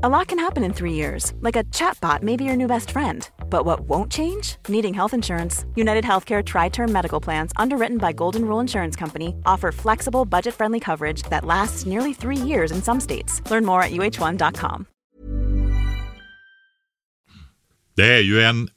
A 0.00 0.08
lot 0.08 0.28
can 0.28 0.38
happen 0.38 0.62
in 0.62 0.72
three 0.72 0.92
years, 0.92 1.32
like 1.40 1.56
a 1.56 1.64
chatbot 1.72 2.22
may 2.22 2.36
be 2.36 2.44
your 2.44 2.56
new 2.56 2.68
best 2.68 2.92
friend. 2.92 3.28
But 3.50 3.64
what 3.64 3.80
won't 3.80 4.12
change? 4.12 4.56
Needing 4.68 4.94
health 4.94 5.12
insurance. 5.12 5.66
United 5.74 6.04
Healthcare 6.04 6.44
Tri 6.44 6.68
Term 6.68 6.92
Medical 6.92 7.20
Plans, 7.20 7.52
underwritten 7.56 7.98
by 7.98 8.12
Golden 8.12 8.44
Rule 8.44 8.60
Insurance 8.60 8.94
Company, 8.94 9.34
offer 9.44 9.72
flexible, 9.72 10.24
budget 10.24 10.54
friendly 10.54 10.78
coverage 10.78 11.24
that 11.30 11.44
lasts 11.44 11.84
nearly 11.84 12.14
three 12.14 12.36
years 12.36 12.70
in 12.70 12.80
some 12.80 13.00
states. 13.00 13.42
Learn 13.50 13.64
more 13.64 13.82
at 13.82 13.90
uh1.com. 13.90 14.86
Det 17.96 18.14
är 18.14 18.22
ju 18.22 18.42
en, 18.42 18.68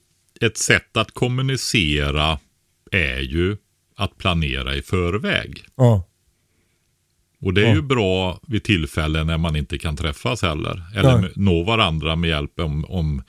ett 0.42 0.58
sätt 0.58 0.98
att 0.98 1.12
kommunicera 1.12 2.40
är 2.92 3.20
ju 3.20 3.58
att 3.96 4.18
planera 4.18 4.76
i 4.76 4.82
förväg. 4.82 5.66
Ja. 5.76 6.11
Och 7.42 7.54
det 7.54 7.62
är 7.62 7.68
Ja. 7.70 7.76
ju 7.76 7.82
bra 7.82 8.40
vid 8.48 8.64
tillfällen 8.64 9.28
när 9.28 9.38
man 9.38 9.56
inte 9.56 9.78
kan 9.78 9.96
träffas 9.98 10.42
heller. 10.42 10.82
Eller 10.96 11.18
Nej. 11.18 11.32
nå 11.36 11.64
varandra 11.64 12.16
med 12.16 12.30
hjälp 12.30 12.60
om, 12.60 12.86
om 12.86 13.24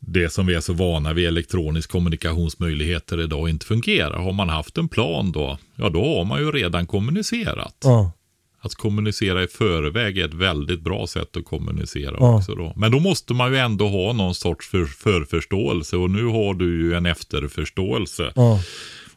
det 0.00 0.32
som 0.32 0.46
vi 0.46 0.54
är 0.54 0.60
så 0.60 0.72
vana 0.72 1.12
vid 1.12 1.26
elektronisk 1.28 1.90
kommunikationsmöjligheter 1.90 3.20
idag 3.20 3.48
inte 3.48 3.66
fungerar. 3.66 4.18
Har 4.18 4.32
man 4.32 4.48
haft 4.48 4.78
en 4.78 4.88
plan 4.88 5.32
då, 5.32 5.58
ja 5.76 5.88
då 5.88 6.16
har 6.16 6.24
man 6.24 6.40
ju 6.40 6.50
redan 6.52 6.86
kommunicerat. 6.86 7.76
Ja. 7.84 8.12
Att 8.60 8.74
kommunicera 8.74 9.42
i 9.42 9.46
förväg 9.46 10.18
är 10.18 10.24
ett 10.24 10.34
väldigt 10.34 10.80
bra 10.80 11.06
sätt 11.06 11.36
att 11.36 11.44
kommunicera 11.44 12.16
Ja. 12.18 12.36
också 12.36 12.54
då. 12.54 12.72
Men 12.76 12.92
då 12.92 13.00
måste 13.00 13.34
man 13.34 13.52
ju 13.52 13.58
ändå 13.58 13.88
ha 13.88 14.12
någon 14.12 14.34
sorts 14.34 14.68
för, 14.68 14.84
förförståelse 14.84 15.96
och 15.96 16.10
nu 16.10 16.24
har 16.24 16.54
du 16.54 16.82
ju 16.82 16.94
en 16.94 17.06
efterförståelse. 17.06 18.32
ja. 18.36 18.60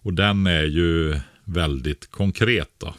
Och 0.02 0.14
den 0.14 0.48
är 0.48 0.64
ju 0.64 1.20
väldigt 1.44 2.12
konkret 2.12 2.70
då. 2.78 2.94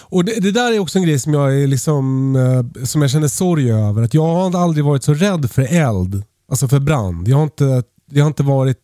Och 0.00 0.24
det, 0.24 0.40
det 0.40 0.50
där 0.50 0.72
är 0.72 0.78
också 0.78 0.98
en 0.98 1.04
grej 1.04 1.18
som 1.18 1.34
jag, 1.34 1.62
är 1.62 1.66
liksom, 1.66 2.36
eh, 2.36 2.84
som 2.84 3.02
jag 3.02 3.10
känner 3.10 3.28
sorg 3.28 3.70
över. 3.72 4.02
Att 4.02 4.14
jag 4.14 4.22
har 4.26 4.62
aldrig 4.62 4.84
varit 4.84 5.02
så 5.04 5.14
rädd 5.14 5.50
för 5.50 5.62
eld. 5.62 6.22
Alltså 6.48 6.68
för 6.68 6.80
brand. 6.80 7.28
Jag 7.28 7.36
har 7.36 7.44
inte, 7.44 7.82
jag 8.10 8.24
har 8.24 8.28
inte 8.28 8.42
varit... 8.42 8.78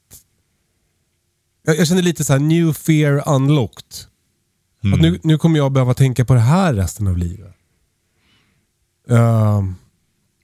Jag, 1.66 1.78
jag 1.78 1.86
känner 1.86 2.02
lite 2.02 2.24
så 2.24 2.32
här 2.32 2.40
new 2.40 2.72
fear 2.72 3.34
unlocked. 3.34 3.84
Att 4.94 5.00
nu, 5.00 5.20
nu 5.22 5.38
kommer 5.38 5.58
jag 5.58 5.72
behöva 5.72 5.94
tänka 5.94 6.24
på 6.24 6.34
det 6.34 6.40
här 6.40 6.74
resten 6.74 7.06
av 7.06 7.18
livet. 7.18 7.54
Ehm, 9.08 9.74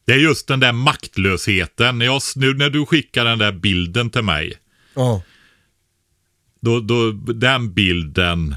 Det 0.06 0.12
är 0.12 0.18
just 0.18 0.48
den 0.48 0.60
där 0.60 0.72
maktlösheten. 0.72 2.00
Jag, 2.00 2.22
nu 2.36 2.54
när 2.54 2.70
du 2.70 2.86
skickar 2.86 3.24
den 3.24 3.38
där 3.38 3.52
bilden 3.52 4.10
till 4.10 4.22
mig. 4.22 4.54
ja. 4.94 5.22
Då, 6.62 6.80
då, 6.80 7.12
den 7.32 7.72
bilden 7.72 8.54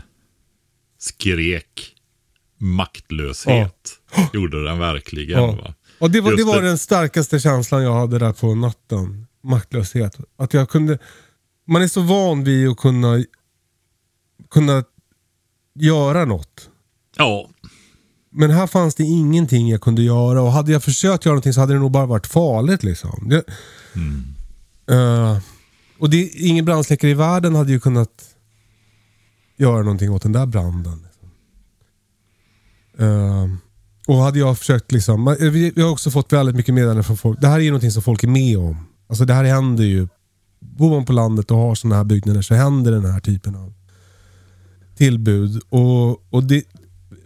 skrek 0.99 1.92
maktlöshet. 2.63 3.89
Gjorde 4.33 4.63
den 4.63 4.79
verkligen. 4.79 5.41
Ja. 5.43 5.51
Va? 5.51 5.73
Och 5.99 6.11
det 6.11 6.21
var, 6.21 6.37
det 6.37 6.43
var 6.43 6.61
det. 6.61 6.67
den 6.67 6.77
starkaste 6.77 7.39
känslan 7.39 7.83
jag 7.83 7.93
hade 7.93 8.19
där 8.19 8.33
på 8.33 8.55
natten. 8.55 9.27
Maktlöshet. 9.43 10.17
Att 10.37 10.53
jag 10.53 10.69
kunde... 10.69 10.97
Man 11.67 11.81
är 11.81 11.87
så 11.87 12.01
van 12.01 12.43
vid 12.43 12.69
att 12.69 12.77
kunna, 12.77 13.23
kunna 14.51 14.83
göra 15.79 16.25
något. 16.25 16.69
Ja, 17.17 17.49
Men 18.31 18.51
här 18.51 18.67
fanns 18.67 18.95
det 18.95 19.03
ingenting 19.03 19.69
jag 19.69 19.81
kunde 19.81 20.01
göra 20.01 20.41
och 20.41 20.51
hade 20.51 20.71
jag 20.71 20.83
försökt 20.83 21.25
göra 21.25 21.33
någonting 21.33 21.53
så 21.53 21.59
hade 21.59 21.73
det 21.73 21.79
nog 21.79 21.91
bara 21.91 22.05
varit 22.05 22.27
farligt. 22.27 22.83
liksom. 22.83 23.29
Det, 23.29 23.43
Eh, 24.89 25.37
och 25.99 26.09
det, 26.09 26.29
ingen 26.29 26.65
brandsläckare 26.65 27.11
i 27.11 27.13
världen 27.13 27.55
hade 27.55 27.71
ju 27.71 27.79
kunnat 27.79 28.35
göra 29.57 29.77
någonting 29.83 30.11
åt 30.11 30.21
den 30.23 30.31
där 30.31 30.45
branden. 30.45 31.07
Ehm, 32.99 33.57
och 34.07 34.15
hade 34.15 34.39
jag 34.39 34.57
försökt 34.57 34.91
liksom, 34.91 35.27
eh, 35.27 35.35
vi, 35.35 35.71
vi 35.75 35.81
har 35.81 35.89
också 35.89 36.11
fått 36.11 36.33
väldigt 36.33 36.55
mycket 36.55 36.75
meddelanden 36.75 37.03
från 37.03 37.17
folk. 37.17 37.41
Det 37.41 37.47
här 37.47 37.55
är 37.55 37.63
ju 37.63 37.69
någonting 37.69 37.91
som 37.91 38.03
folk 38.03 38.23
är 38.23 38.27
med 38.27 38.57
om. 38.57 38.77
Alltså 39.07 39.25
det 39.25 39.33
här 39.33 39.43
händer 39.43 39.83
ju. 39.83 40.07
Bor 40.59 40.89
man 40.89 41.05
på 41.05 41.13
landet 41.13 41.51
och 41.51 41.57
har 41.57 41.75
sådana 41.75 41.95
här 41.95 42.03
byggnader 42.03 42.41
så 42.41 42.55
händer 42.55 42.91
den 42.91 43.05
här 43.05 43.19
typen 43.19 43.55
av 43.55 43.73
tillbud. 44.95 45.61
Och, 45.69 46.33
och 46.33 46.43
det, 46.43 46.63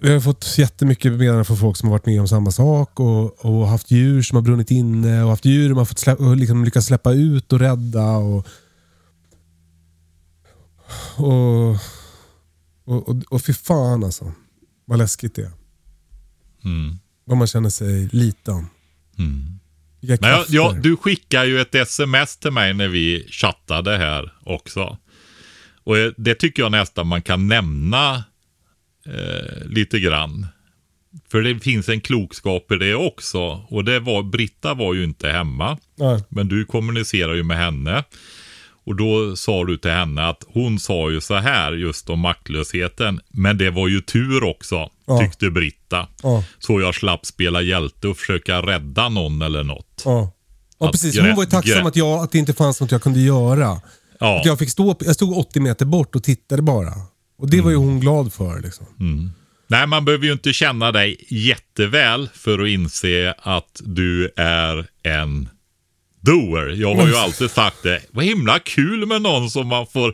vi 0.01 0.13
har 0.13 0.19
fått 0.19 0.57
jättemycket 0.57 1.11
meddelanden 1.11 1.45
från 1.45 1.57
folk 1.57 1.77
som 1.77 1.89
har 1.89 1.93
varit 1.93 2.05
med 2.05 2.21
om 2.21 2.27
samma 2.27 2.51
sak 2.51 2.99
och, 2.99 3.45
och 3.45 3.67
haft 3.67 3.91
djur 3.91 4.21
som 4.21 4.35
har 4.35 4.41
brunnit 4.41 4.71
inne 4.71 5.23
och 5.23 5.29
haft 5.29 5.45
djur 5.45 5.69
man 5.69 5.77
har 5.77 5.85
fått 5.85 5.99
släppa, 5.99 6.23
liksom 6.23 6.65
lyckats 6.65 6.87
släppa 6.87 7.13
ut 7.13 7.53
och 7.53 7.59
rädda. 7.59 8.17
Och, 8.17 8.47
och, 11.17 11.69
och, 12.85 13.09
och, 13.09 13.15
och 13.29 13.41
fy 13.41 13.53
fan 13.53 14.03
alltså. 14.03 14.31
Vad 14.87 14.99
läskigt 14.99 15.35
det 15.35 15.41
är. 15.41 15.51
Mm. 16.65 16.99
Vad 17.25 17.37
man 17.37 17.47
känner 17.47 17.69
sig 17.69 18.09
liten. 18.11 18.67
Vilka 19.99 20.17
Men 20.21 20.29
jag, 20.29 20.45
ja, 20.49 20.75
du 20.81 20.97
skickar 20.97 21.43
ju 21.43 21.61
ett 21.61 21.75
sms 21.75 22.37
till 22.37 22.51
mig 22.51 22.73
när 22.73 22.87
vi 22.87 23.27
chattade 23.31 23.97
här 23.97 24.33
också. 24.43 24.97
Och 25.83 25.95
det 26.17 26.35
tycker 26.35 26.63
jag 26.63 26.71
nästan 26.71 27.07
man 27.07 27.21
kan 27.21 27.47
nämna 27.47 28.23
eh, 29.05 29.65
lite 29.65 29.99
grann. 29.99 30.47
För 31.31 31.41
det 31.41 31.59
finns 31.59 31.89
en 31.89 32.01
klokskap 32.01 32.71
i 32.71 32.75
det 32.75 32.95
också. 32.95 33.39
Och 33.69 33.83
det 33.83 33.99
var, 33.99 34.23
Britta 34.23 34.73
var 34.73 34.93
ju 34.93 35.03
inte 35.03 35.29
hemma. 35.29 35.77
Nej. 35.95 36.23
Men 36.29 36.47
du 36.47 36.65
kommunicerar 36.65 37.33
ju 37.33 37.43
med 37.43 37.57
henne. 37.57 38.03
Och 38.87 38.95
då 38.95 39.35
sa 39.35 39.65
du 39.65 39.77
till 39.77 39.91
henne 39.91 40.27
att 40.27 40.43
hon 40.47 40.79
sa 40.79 41.11
ju 41.11 41.21
så 41.21 41.35
här 41.35 41.71
just 41.71 42.09
om 42.09 42.19
maktlösheten. 42.19 43.19
Men 43.29 43.57
det 43.57 43.69
var 43.69 43.87
ju 43.87 44.01
tur 44.01 44.43
också, 44.43 44.89
Ja. 45.05 45.19
tyckte 45.19 45.49
Britta. 45.49 46.07
Ja. 46.23 46.43
Så 46.59 46.81
jag 46.81 46.95
slapp 46.95 47.25
spela 47.25 47.61
hjälte 47.61 48.07
och 48.07 48.17
försöka 48.17 48.61
rädda 48.61 49.09
någon 49.09 49.41
eller 49.41 49.63
något. 49.63 50.01
Ja. 50.05 50.31
Ja, 50.79 50.91
precis. 50.91 51.19
Hon 51.19 51.35
var 51.35 51.43
ju 51.43 51.49
tacksam 51.49 51.85
att, 51.85 51.95
jag, 51.95 52.19
att 52.23 52.31
det 52.31 52.37
inte 52.37 52.53
fanns 52.53 52.81
något 52.81 52.91
jag 52.91 53.01
kunde 53.01 53.19
göra. 53.19 53.81
Ja. 54.19 54.39
Att 54.39 54.45
jag, 54.45 54.59
fick 54.59 54.69
stå, 54.69 54.95
jag 54.99 55.15
stod 55.15 55.37
80 55.37 55.59
meter 55.59 55.85
bort 55.85 56.15
och 56.15 56.23
tittade 56.23 56.61
bara. 56.61 56.93
Och 57.37 57.49
det 57.49 57.61
var 57.61 57.71
ju 57.71 57.77
hon 57.77 57.99
glad 57.99 58.33
för. 58.33 58.61
Liksom. 58.61 58.85
Nej, 59.67 59.87
man 59.87 60.05
behöver 60.05 60.25
ju 60.25 60.31
inte 60.31 60.53
känna 60.53 60.91
dig 60.91 61.25
jätteväl 61.29 62.29
för 62.33 62.59
att 62.59 62.67
inse 62.67 63.33
att 63.39 63.81
du 63.85 64.31
är 64.35 64.87
en 65.03 65.49
doer. 66.27 66.75
Jag 66.81 66.95
har 66.95 67.07
ju 67.07 67.15
alltid 67.15 67.51
sagt 67.51 67.83
det. 67.83 68.01
Vad 68.11 68.25
himla 68.25 68.59
kul 68.59 69.05
med 69.05 69.21
någon 69.21 69.49
som 69.49 69.67
man 69.67 69.87
får 69.87 70.13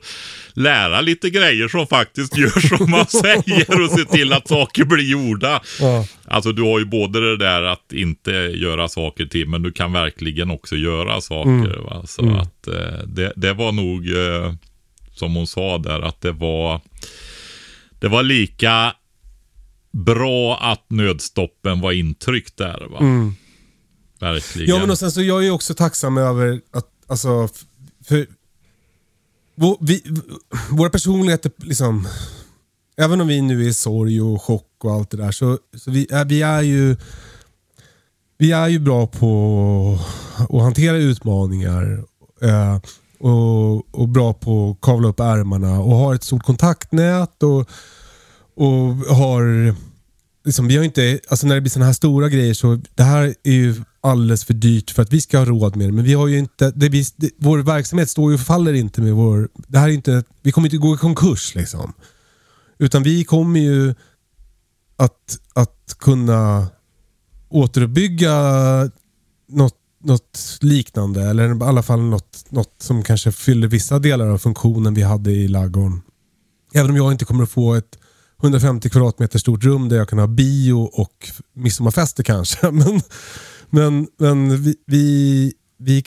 lära 0.54 1.02
lite 1.02 1.30
grejer 1.30 1.68
som 1.68 1.88
faktiskt 1.88 2.38
gör 2.38 2.60
som 2.78 2.92
man 2.92 3.08
säger 3.08 3.84
och 3.84 3.92
se 3.92 4.06
till 4.06 4.34
att 4.34 4.48
saker 4.48 4.86
blir 4.86 5.12
gjorda. 5.12 5.62
Ja. 5.80 6.06
Alltså 6.28 6.52
du 6.52 6.62
har 6.62 6.80
ju 6.80 6.86
både 6.86 7.20
det 7.20 7.38
där 7.38 7.64
att 7.64 7.94
inte 7.94 8.32
göra 8.32 8.88
saker 8.88 9.26
till, 9.26 9.48
men 9.48 9.64
du 9.64 9.72
kan 9.72 9.94
verkligen 9.94 10.52
också 10.52 10.76
göra 10.76 11.22
saker. 11.22 11.78
Va? 11.78 12.04
Så 12.08 12.30
att 12.30 12.68
eh, 12.68 13.08
det, 13.08 13.34
det 13.36 13.54
var 13.54 13.72
nog, 13.72 14.10
eh, 14.10 14.54
som 15.14 15.36
hon 15.36 15.48
sa 15.48 15.78
där, 15.78 16.02
att 16.02 16.22
det 16.22 16.32
var, 16.32 16.82
det 18.00 18.08
var 18.08 18.24
lika 18.24 18.94
bra 19.92 20.58
att 20.58 20.86
nödstoppen 20.90 21.82
var 21.82 21.92
intryckt 21.92 22.58
där. 22.58 22.88
Va? 22.90 22.98
Verkligen. 24.24 24.70
Ja 24.70 24.80
men 24.80 24.90
och 24.90 25.00
sen 25.00 25.12
så 25.12 25.22
jag 25.22 25.40
är 25.40 25.44
ju 25.44 25.52
också 25.52 25.74
tacksam 25.74 26.18
över 26.18 26.62
att, 26.72 26.88
alltså, 27.08 27.50
för 28.06 28.28
vår, 29.56 29.78
vi, 29.82 30.04
våra 30.70 30.90
personligheter 30.90 31.52
liksom, 31.58 32.08
även 32.98 33.22
om 33.22 33.28
vi 33.28 33.42
nu 33.42 33.64
är 33.64 33.68
i 33.68 33.74
sorg 33.74 34.22
och 34.22 34.42
chock 34.42 34.70
och 34.84 34.92
allt 34.92 35.10
det 35.10 35.18
där 35.18 35.32
så, 35.32 35.60
så 35.78 35.92
vi, 35.92 36.08
är, 36.12 36.26
vi 36.26 36.42
är 36.42 36.62
ju 36.62 36.96
vi 38.38 38.52
är 38.52 38.68
ju 38.68 38.80
bra 38.80 39.08
på 39.08 40.00
att 40.38 40.62
hantera 40.62 40.98
utmaningar 40.98 42.04
eh, 42.42 42.80
och, 43.20 43.96
och 43.96 44.10
bra 44.10 44.34
på 44.34 44.72
att 44.72 44.86
kavla 44.86 45.08
upp 45.08 45.20
ärmarna 45.20 45.80
och 45.80 45.96
har 45.96 46.16
ett 46.16 46.24
stort 46.24 46.44
kontaktnät 46.44 47.44
och, 47.44 47.70
och 48.56 48.96
har 49.16 49.76
liksom, 50.46 50.68
vi 50.68 50.78
har 50.78 50.84
inte, 50.84 51.20
alltså 51.30 51.48
när 51.48 51.56
det 51.56 51.62
blir 51.62 51.72
sådana 51.72 51.86
här 51.86 51.94
stora 51.94 52.30
grejer 52.30 52.54
så 52.54 52.80
det 52.96 53.04
här 53.04 53.36
är 53.44 53.52
ju 53.52 53.76
alldeles 54.04 54.46
för 54.46 54.54
dyrt 54.54 54.92
för 54.92 55.02
att 55.02 55.14
vi 55.14 55.22
ska 55.22 55.38
ha 55.38 55.46
råd 55.46 55.76
med 55.76 55.88
det. 55.88 55.92
Men 55.92 56.06
vi 56.06 56.14
har 56.14 56.28
ju 56.28 56.38
inte, 56.38 56.72
det, 56.72 56.90
vi, 56.90 57.06
det, 57.16 57.30
vår 57.38 57.60
verksamhet 57.60 58.10
står 58.10 58.32
ju 58.32 58.36
och 58.36 58.42
faller 58.42 58.74
inte 58.74 59.02
med 59.02 59.14
vår, 59.14 59.50
det 59.68 59.80
här 59.80 59.90
är 59.90 59.94
inte, 59.94 60.24
vi 60.42 60.52
kommer 60.52 60.68
inte 60.68 60.78
gå 60.78 60.96
i 60.96 60.98
konkurs 60.98 61.56
liksom. 61.56 61.94
Utan 62.78 63.04
vi 63.04 63.24
kommer 63.24 63.60
ju 63.60 63.96
att, 64.98 65.40
att 65.54 65.96
kunna 66.00 66.68
återuppbygga 67.50 68.36
något, 69.50 69.78
något 70.04 70.58
liknande. 70.62 71.24
Eller 71.24 71.56
i 71.56 71.64
alla 71.64 71.84
fall 71.84 72.02
något, 72.02 72.46
något 72.50 72.76
som 72.78 73.04
kanske 73.04 73.32
fyller 73.32 73.68
vissa 73.68 74.00
delar 74.00 74.28
av 74.28 74.38
funktionen 74.38 74.94
vi 74.94 75.02
hade 75.02 75.32
i 75.32 75.48
ladugården. 75.48 76.02
Även 76.74 76.92
om 76.92 76.98
jag 76.98 77.12
inte 77.12 77.26
kommer 77.26 77.44
att 77.44 77.52
få 77.52 77.74
ett 77.74 78.00
150 78.44 78.90
kvadratmeter 78.90 79.40
stort 79.40 79.64
rum 79.64 79.90
där 79.90 79.98
jag 79.98 80.10
kan 80.10 80.20
ha 80.20 80.28
bio 80.28 80.74
och 80.74 81.30
midsommarfester 81.54 82.24
kanske. 82.24 82.72
Men, 82.72 83.02
men, 83.74 84.08
men 84.18 84.64
vi, 84.64 84.76
vi, 84.86 85.54
vi, 85.78 86.04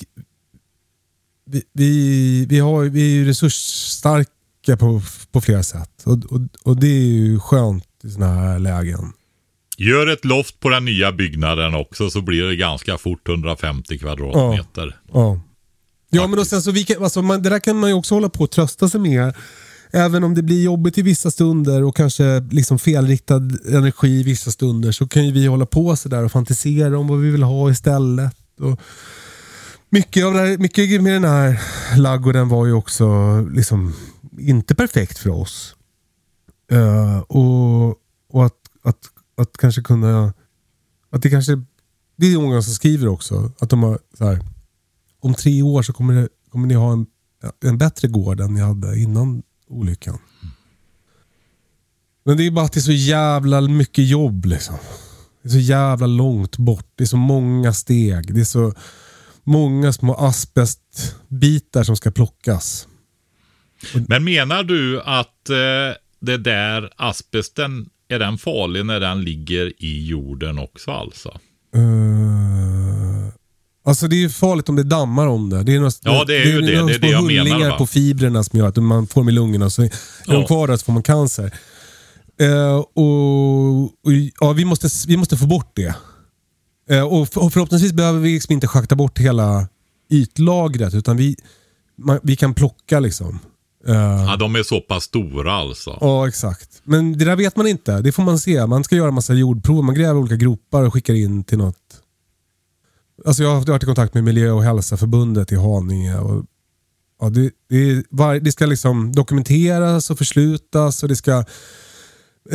vi, 1.73 2.47
vi, 2.49 2.59
har, 2.59 2.85
vi 2.85 3.01
är 3.01 3.14
ju 3.14 3.25
resursstarka 3.25 4.77
på, 4.79 5.03
på 5.33 5.41
flera 5.41 5.62
sätt. 5.62 6.03
Och, 6.05 6.12
och, 6.12 6.41
och 6.62 6.81
det 6.81 6.87
är 6.87 7.05
ju 7.05 7.41
skönt 7.41 7.85
i 8.05 8.11
sådana 8.11 8.35
här 8.35 8.59
lägen. 8.59 9.12
Gör 9.79 10.07
ett 10.07 10.25
loft 10.25 10.61
på 10.61 10.69
den 10.69 10.85
nya 10.85 11.12
byggnaden 11.12 11.75
också 11.75 12.11
så 12.11 12.21
blir 12.21 12.43
det 12.43 12.57
ganska 12.57 12.99
fort 12.99 13.29
150 13.29 13.99
kvadratmeter. 13.99 14.97
Ja, 15.12 15.41
ja 16.11 16.27
men 16.27 16.39
och 16.39 16.47
sen 16.47 16.62
så 16.62 16.71
vi 16.71 16.85
kan, 16.85 17.05
alltså 17.05 17.23
man, 17.23 17.43
det 17.43 17.51
där 17.51 17.59
kan 17.59 17.77
man 17.77 17.91
ju 17.91 17.95
också 17.95 18.14
hålla 18.14 18.29
på 18.29 18.45
och 18.45 18.51
trösta 18.51 18.89
sig 18.89 19.01
med. 19.01 19.35
Även 19.97 20.24
om 20.24 20.34
det 20.34 20.42
blir 20.42 20.62
jobbigt 20.62 20.99
i 20.99 21.03
vissa 21.03 21.30
stunder 21.30 21.84
och 21.84 21.97
kanske 21.97 22.40
liksom 22.40 22.78
felriktad 22.78 23.51
energi 23.68 24.20
i 24.20 24.22
vissa 24.22 24.51
stunder 24.51 24.92
så 24.92 25.09
kan 25.09 25.26
ju 25.26 25.32
vi 25.32 25.47
hålla 25.47 25.66
på 25.66 25.97
sådär 25.97 26.24
och 26.24 26.32
fantisera 26.32 26.99
om 26.99 27.09
vad 27.09 27.20
vi 27.20 27.30
vill 27.30 27.42
ha 27.42 27.70
istället. 27.70 28.36
Och 28.61 28.80
mycket, 29.90 30.24
av 30.24 30.32
det 30.32 30.38
här, 30.38 30.59
mycket 30.59 31.03
med 31.03 31.12
den 31.12 31.24
här 31.24 31.61
laggården 31.97 32.49
var 32.49 32.66
ju 32.66 32.72
också 32.72 33.07
liksom 33.40 33.94
inte 34.38 34.74
perfekt 34.74 35.18
för 35.18 35.30
oss. 35.30 35.76
Uh, 36.72 37.18
och, 37.18 37.88
och 38.32 38.47
att, 38.47 38.61
att, 38.82 39.01
att 39.36 39.57
kanske 39.57 39.82
kunna... 39.82 40.32
Att 41.11 41.22
det 41.22 41.30
kanske... 41.30 41.62
Det 42.16 42.32
är 42.32 42.38
många 42.38 42.62
som 42.62 42.74
skriver 42.74 43.09
också. 43.09 43.53
Att 43.59 43.70
de 43.70 43.82
har 43.82 43.99
så 44.18 44.24
här, 44.24 44.40
Om 45.20 45.34
tre 45.34 45.62
år 45.62 45.82
så 45.82 45.92
kommer, 45.92 46.14
det, 46.14 46.28
kommer 46.51 46.66
ni 46.66 46.74
ha 46.74 46.92
en, 46.92 47.07
en 47.64 47.78
bättre 47.78 48.09
gård 48.09 48.40
än 48.40 48.55
ni 48.55 48.61
hade 48.61 48.99
innan 48.99 49.42
olyckan. 49.69 50.19
Men 52.25 52.37
det 52.37 52.47
är 52.47 52.51
bara 52.51 52.64
att 52.64 52.73
det 52.73 52.81
är 52.81 52.83
så 52.83 52.93
jävla 52.93 53.61
mycket 53.61 54.09
jobb 54.09 54.45
liksom. 54.45 54.77
Det 55.43 55.49
är 55.49 55.53
så 55.53 55.59
jävla 55.59 56.07
långt 56.07 56.57
bort. 56.57 56.93
Det 56.95 57.05
är 57.05 57.09
så 57.09 57.17
många 57.17 57.73
steg. 57.73 58.35
Det 58.35 58.41
är 58.41 58.45
så 58.45 58.75
många 59.45 59.93
små 59.93 60.14
asbestbitar 60.14 61.83
som 61.83 61.97
ska 61.97 62.11
plockas. 62.11 62.89
Men 64.09 64.25
menar 64.25 64.62
du 64.62 65.03
att 65.03 65.51
eh, 65.51 65.97
det 66.21 66.37
där 66.37 66.93
asbesten, 66.97 67.89
är 68.09 68.19
den 68.19 68.39
farlig 68.39 68.87
när 68.87 69.01
den 69.01 69.25
ligger 69.25 69.83
i 69.83 70.07
jorden 70.07 70.59
också 70.59 70.91
alltså? 70.91 71.39
Uh, 71.77 72.26
alltså 73.87 74.09
det 74.09 74.24
är 74.24 74.28
farligt 74.28 74.68
om 74.68 74.76
det 74.76 74.82
dammar 74.82 75.26
om 75.26 75.51
det. 75.51 75.62
Det 75.62 75.74
är 75.74 75.78
några, 75.78 75.93
ja, 76.03 76.24
det 76.26 76.37
är 76.37 76.47
ju 76.47 76.61
det. 76.61 76.66
Det 76.66 76.78
är 76.78 76.87
det, 76.87 76.99
det 76.99 77.09
jag 77.09 77.24
menar. 77.24 77.70
Va? 77.70 77.78
på 77.78 77.87
fibrerna 77.87 78.45
som 78.45 78.59
gör 78.59 78.68
att 78.68 78.76
man 78.76 79.07
får 79.07 79.20
dem 79.20 79.28
i 79.28 79.32
lungorna. 79.32 79.70
Så 79.70 79.82
är 79.82 79.91
ja. 80.26 80.32
de 80.32 80.47
kvar 80.47 80.68
där 80.68 80.76
så 80.76 80.84
får 80.84 80.93
man 80.93 81.03
cancer. 81.03 81.53
Uh, 82.43 82.84
och, 82.95 83.82
och, 83.82 84.12
ja, 84.41 84.53
vi, 84.53 84.64
måste, 84.64 84.89
vi 85.09 85.16
måste 85.16 85.37
få 85.37 85.47
bort 85.47 85.72
det. 85.74 85.95
Uh, 86.91 87.03
och, 87.03 87.28
för, 87.28 87.45
och 87.45 87.53
förhoppningsvis 87.53 87.93
behöver 87.93 88.20
vi 88.20 88.34
liksom 88.34 88.53
inte 88.53 88.68
schakta 88.68 88.95
bort 88.95 89.18
hela 89.18 89.68
ytlagret. 90.11 90.95
Utan 90.95 91.16
vi, 91.16 91.37
man, 91.99 92.20
vi 92.22 92.37
kan 92.37 92.55
plocka 92.55 93.01
liksom. 93.01 93.39
Uh, 93.89 93.95
ja, 93.95 94.37
de 94.39 94.57
är 94.57 94.62
så 94.62 94.80
pass 94.80 95.05
stora 95.05 95.53
alltså. 95.53 95.99
Ja, 96.01 96.28
exakt. 96.28 96.80
Men 96.84 97.18
det 97.18 97.24
där 97.24 97.37
vet 97.37 97.57
man 97.57 97.66
inte. 97.66 98.01
Det 98.01 98.12
får 98.12 98.22
man 98.22 98.39
se. 98.39 98.66
Man 98.66 98.84
ska 98.84 98.97
göra 98.97 99.11
massa 99.11 99.34
jordprov. 99.34 99.84
Man 99.84 99.95
gräver 99.95 100.20
olika 100.20 100.37
gropar 100.37 100.82
och 100.82 100.93
skickar 100.93 101.14
in 101.14 101.45
till 101.45 101.59
något. 101.59 101.86
Alltså 103.25 103.43
jag 103.43 103.51
har 103.55 103.61
varit 103.61 103.83
i 103.83 103.87
kontakt 103.87 104.14
med 104.14 104.25
Miljö 104.25 104.51
och 104.51 104.64
hälsoförbundet 104.64 105.53
i 105.53 105.57
Haninge. 105.57 106.19
Och, 106.19 106.45
ja, 107.21 107.29
det, 107.29 107.51
det, 107.69 108.05
var, 108.11 108.35
det 108.35 108.53
ska 108.53 108.67
liksom 108.67 109.12
dokumenteras 109.12 110.11
och 110.11 110.19
förslutas 110.19 111.03
och 111.03 111.09
det 111.09 111.17
ska 111.17 111.45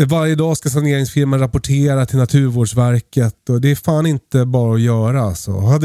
varje 0.07 0.35
dag 0.35 0.57
ska 0.57 0.69
saneringsfirman 0.69 1.39
rapportera 1.39 2.05
till 2.05 2.17
Naturvårdsverket. 2.17 3.49
Och 3.49 3.61
det 3.61 3.71
är 3.71 3.75
fan 3.75 4.05
inte 4.05 4.45
bara 4.45 4.75
att 4.75 4.81
göra. 4.81 5.21
Alltså. 5.21 5.51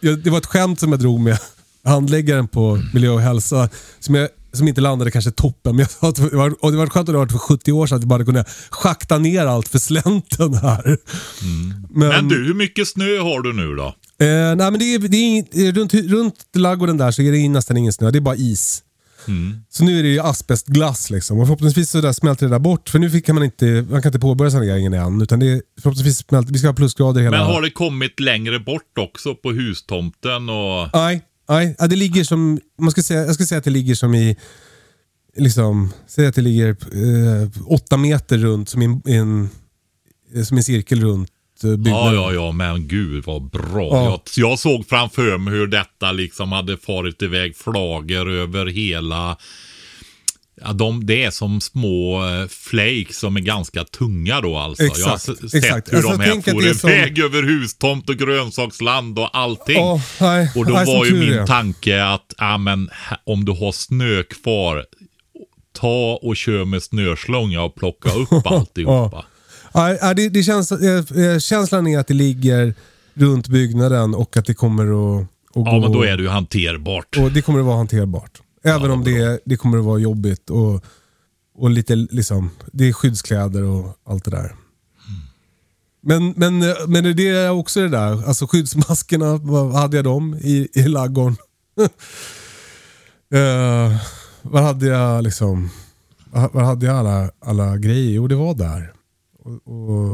Det 0.00 0.30
var 0.30 0.38
ett 0.38 0.46
skämt 0.46 0.80
som 0.80 0.92
jag 0.92 1.00
drog 1.00 1.20
med 1.20 1.38
handläggaren 1.84 2.48
på 2.48 2.82
miljö 2.94 3.10
och 3.10 3.20
hälsa. 3.20 3.68
Som 4.00 4.14
jag 4.14 4.28
som 4.52 4.68
inte 4.68 4.80
landade 4.80 5.10
kanske 5.10 5.30
toppen. 5.30 5.76
Men 5.76 5.86
jag, 6.00 6.14
det, 6.14 6.36
var, 6.36 6.64
och 6.64 6.72
det 6.72 6.78
var 6.78 6.86
skönt 6.86 7.08
att 7.08 7.12
det 7.12 7.18
var 7.18 7.26
för 7.26 7.38
70 7.38 7.72
år 7.72 7.86
sedan 7.86 7.96
att 7.96 8.02
vi 8.02 8.06
bara 8.06 8.24
kunde 8.24 8.44
schakta 8.70 9.18
ner 9.18 9.46
allt 9.46 9.68
för 9.68 9.78
slänten 9.78 10.54
här. 10.54 10.86
Mm. 10.86 11.86
Men, 11.90 12.08
men, 12.08 12.28
du, 12.28 12.44
hur 12.46 12.54
mycket 12.54 12.88
snö 12.88 13.18
har 13.18 13.40
du 13.42 13.52
nu 13.52 13.74
då? 13.76 13.94
Eh, 14.20 14.56
nej, 14.56 14.70
men 14.70 14.78
det 14.78 14.94
är, 14.94 14.98
det 14.98 15.66
är, 15.68 15.72
runt, 15.72 15.94
runt 15.94 16.46
laggården 16.54 16.96
där 16.96 17.10
så 17.10 17.22
är 17.22 17.32
det 17.32 17.48
nästan 17.48 17.76
ingen 17.76 17.92
snö. 17.92 18.10
Det 18.10 18.18
är 18.18 18.20
bara 18.20 18.36
is. 18.36 18.82
Mm. 19.28 19.60
Så 19.68 19.84
nu 19.84 19.98
är 19.98 20.02
det 20.02 20.08
ju 20.08 20.20
asbestglass 20.20 21.10
liksom. 21.10 21.38
Och 21.38 21.46
förhoppningsvis 21.46 21.90
så 21.90 22.00
där 22.00 22.12
smälter 22.12 22.46
det 22.46 22.52
där 22.52 22.58
bort. 22.58 22.88
För 22.88 22.98
nu 22.98 23.20
kan 23.20 23.34
man 23.34 23.44
inte, 23.44 23.86
man 23.90 24.02
kan 24.02 24.08
inte 24.08 24.18
påbörja 24.18 24.50
saneringen 24.50 24.94
än. 24.94 25.22
Utan 25.22 25.38
det 25.40 25.46
är, 25.46 25.62
förhoppningsvis 25.80 26.18
smälter, 26.18 26.52
vi 26.52 26.58
ska 26.58 26.68
ha 26.68 26.74
plusgrader 26.74 27.20
hela... 27.20 27.36
Men 27.36 27.46
har 27.46 27.62
det 27.62 27.70
kommit 27.70 28.20
längre 28.20 28.58
bort 28.58 28.98
också 28.98 29.34
på 29.34 29.52
hustomten? 29.52 30.48
Och... 30.48 30.88
Nej, 30.94 31.22
Nej, 31.50 31.76
det 31.78 31.96
ligger 31.96 32.24
som, 32.24 32.60
man 32.78 32.90
ska 32.90 33.02
säga, 33.02 33.24
jag 33.24 33.34
ska 33.34 33.44
säga 33.44 33.58
att 33.58 33.64
det 33.64 33.70
ligger 33.70 33.94
som 33.94 34.14
i, 34.14 34.36
liksom, 35.36 35.92
säg 36.06 36.26
att 36.26 36.34
det 36.34 36.40
ligger 36.40 36.68
eh, 36.68 37.48
åtta 37.66 37.96
meter 37.96 38.38
runt 38.38 38.68
som 38.68 38.82
en, 38.82 39.02
en, 39.04 39.50
som 40.44 40.56
en 40.56 40.64
cirkel 40.64 41.00
runt 41.00 41.30
eh, 41.64 41.70
byggnaden. 41.70 42.14
Ja, 42.14 42.32
ja, 42.32 42.32
ja, 42.32 42.52
men 42.52 42.88
gud 42.88 43.24
vad 43.26 43.50
bra. 43.50 43.88
Ja. 43.90 44.04
Jag, 44.04 44.20
jag, 44.36 44.58
såg 44.58 44.88
framför 44.88 45.38
mig 45.38 45.54
hur 45.54 45.66
detta 45.66 46.12
liksom 46.12 46.52
hade 46.52 46.76
farit 46.76 47.22
iväg 47.22 47.56
flagor 47.56 48.30
över 48.30 48.66
hela 48.66 49.36
Ja, 50.64 50.72
de, 50.72 51.06
det 51.06 51.24
är 51.24 51.30
som 51.30 51.60
små 51.60 52.24
uh, 52.24 52.48
flakes 52.48 53.18
som 53.18 53.36
är 53.36 53.40
ganska 53.40 53.84
tunga 53.84 54.40
då 54.40 54.56
alltså. 54.56 54.84
Exakt, 54.84 55.00
jag 55.00 55.08
har 55.08 55.18
sett 55.18 55.54
exakt. 55.54 55.92
hur 55.92 55.96
alltså, 55.96 56.16
de 56.16 56.20
här 56.20 56.52
for 56.52 56.66
iväg 56.66 57.16
som... 57.16 57.24
över 57.24 57.42
hustomt 57.42 58.08
och 58.08 58.16
grönsaksland 58.16 59.18
och 59.18 59.30
allting. 59.32 59.78
Oh, 59.78 60.00
nej, 60.20 60.50
och 60.56 60.66
då 60.66 60.72
nej, 60.72 60.86
var 60.86 61.04
ju 61.04 61.14
min 61.14 61.30
det. 61.30 61.46
tanke 61.46 62.04
att, 62.04 62.34
ja 62.38 62.58
men 62.58 62.90
om 63.24 63.44
du 63.44 63.52
har 63.52 63.72
snö 63.72 64.22
kvar, 64.22 64.84
ta 65.72 66.18
och 66.22 66.36
kör 66.36 66.64
med 66.64 66.82
snöslunga 66.82 67.62
och 67.62 67.74
plocka 67.74 68.08
upp 68.12 68.28
alltihopa. 68.46 69.24
Ja, 69.72 70.14
det, 70.14 70.28
det 70.28 70.42
känns, 70.42 70.72
äh, 70.72 71.38
känslan 71.38 71.86
är 71.86 71.98
att 71.98 72.06
det 72.06 72.14
ligger 72.14 72.74
runt 73.14 73.48
byggnaden 73.48 74.14
och 74.14 74.36
att 74.36 74.46
det 74.46 74.54
kommer 74.54 74.84
att, 74.84 75.22
att 75.22 75.26
Ja, 75.54 75.70
gå, 75.70 75.80
men 75.80 75.92
då 75.92 76.02
är 76.02 76.16
det 76.16 76.22
ju 76.22 76.28
hanterbart. 76.28 77.16
Och 77.18 77.32
det 77.32 77.42
kommer 77.42 77.58
att 77.58 77.66
vara 77.66 77.76
hanterbart. 77.76 78.40
Även 78.64 78.90
ja, 78.90 78.92
om 78.92 79.04
det, 79.04 79.40
det 79.44 79.56
kommer 79.56 79.78
att 79.78 79.84
vara 79.84 79.98
jobbigt 79.98 80.50
och, 80.50 80.84
och 81.54 81.70
lite 81.70 81.94
liksom, 81.96 82.50
det 82.72 82.88
är 82.88 82.92
skyddskläder 82.92 83.62
och 83.62 83.96
allt 84.04 84.24
det 84.24 84.30
där. 84.30 84.54
Men, 86.02 86.34
men, 86.36 86.58
men 86.86 87.16
det 87.16 87.28
är 87.28 87.50
också 87.50 87.80
det 87.80 87.88
där, 87.88 88.28
alltså 88.28 88.46
skyddsmaskerna, 88.46 89.36
vad 89.36 89.72
hade 89.72 89.96
jag 89.96 90.04
dem 90.04 90.34
i, 90.34 90.68
i 90.72 90.82
laggården? 90.82 91.36
uh, 93.34 93.96
vad 94.42 94.62
hade 94.62 94.86
jag 94.86 95.24
liksom, 95.24 95.70
vad 96.30 96.64
hade 96.64 96.86
jag 96.86 96.96
alla, 96.96 97.30
alla 97.40 97.76
grejer? 97.76 98.10
Jo, 98.12 98.28
det 98.28 98.34
var 98.34 98.54
där. 98.54 98.92
Och, 99.50 99.90
och, 99.90 100.10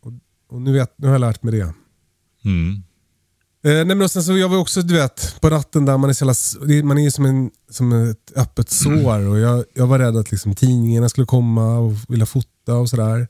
och, 0.00 0.12
och 0.48 0.62
nu, 0.62 0.72
vet, 0.72 0.94
nu 0.96 1.06
har 1.06 1.14
jag 1.14 1.20
lärt 1.20 1.42
mig 1.42 1.52
det. 1.52 1.74
Mm. 2.44 2.82
Eh, 3.64 3.86
nej 3.86 3.96
men 3.96 4.08
sen 4.08 4.22
så 4.22 4.36
jag 4.36 4.48
var 4.48 4.58
också, 4.58 4.82
du 4.82 4.94
vet, 4.94 5.40
på 5.40 5.50
ratten 5.50 5.84
där 5.84 5.98
man 5.98 6.10
är, 6.10 6.14
så 6.14 6.64
jävla, 6.66 6.88
man 6.88 6.98
är 6.98 7.10
som, 7.10 7.24
en, 7.24 7.50
som 7.70 7.92
ett 7.92 8.32
öppet 8.36 8.70
sår. 8.70 9.28
Och 9.28 9.38
jag, 9.38 9.64
jag 9.74 9.86
var 9.86 9.98
rädd 9.98 10.16
att 10.16 10.30
liksom, 10.30 10.54
tidningarna 10.54 11.08
skulle 11.08 11.26
komma 11.26 11.78
och 11.78 11.92
vilja 12.08 12.26
fota 12.26 12.74
och 12.74 12.90
sådär. 12.90 13.28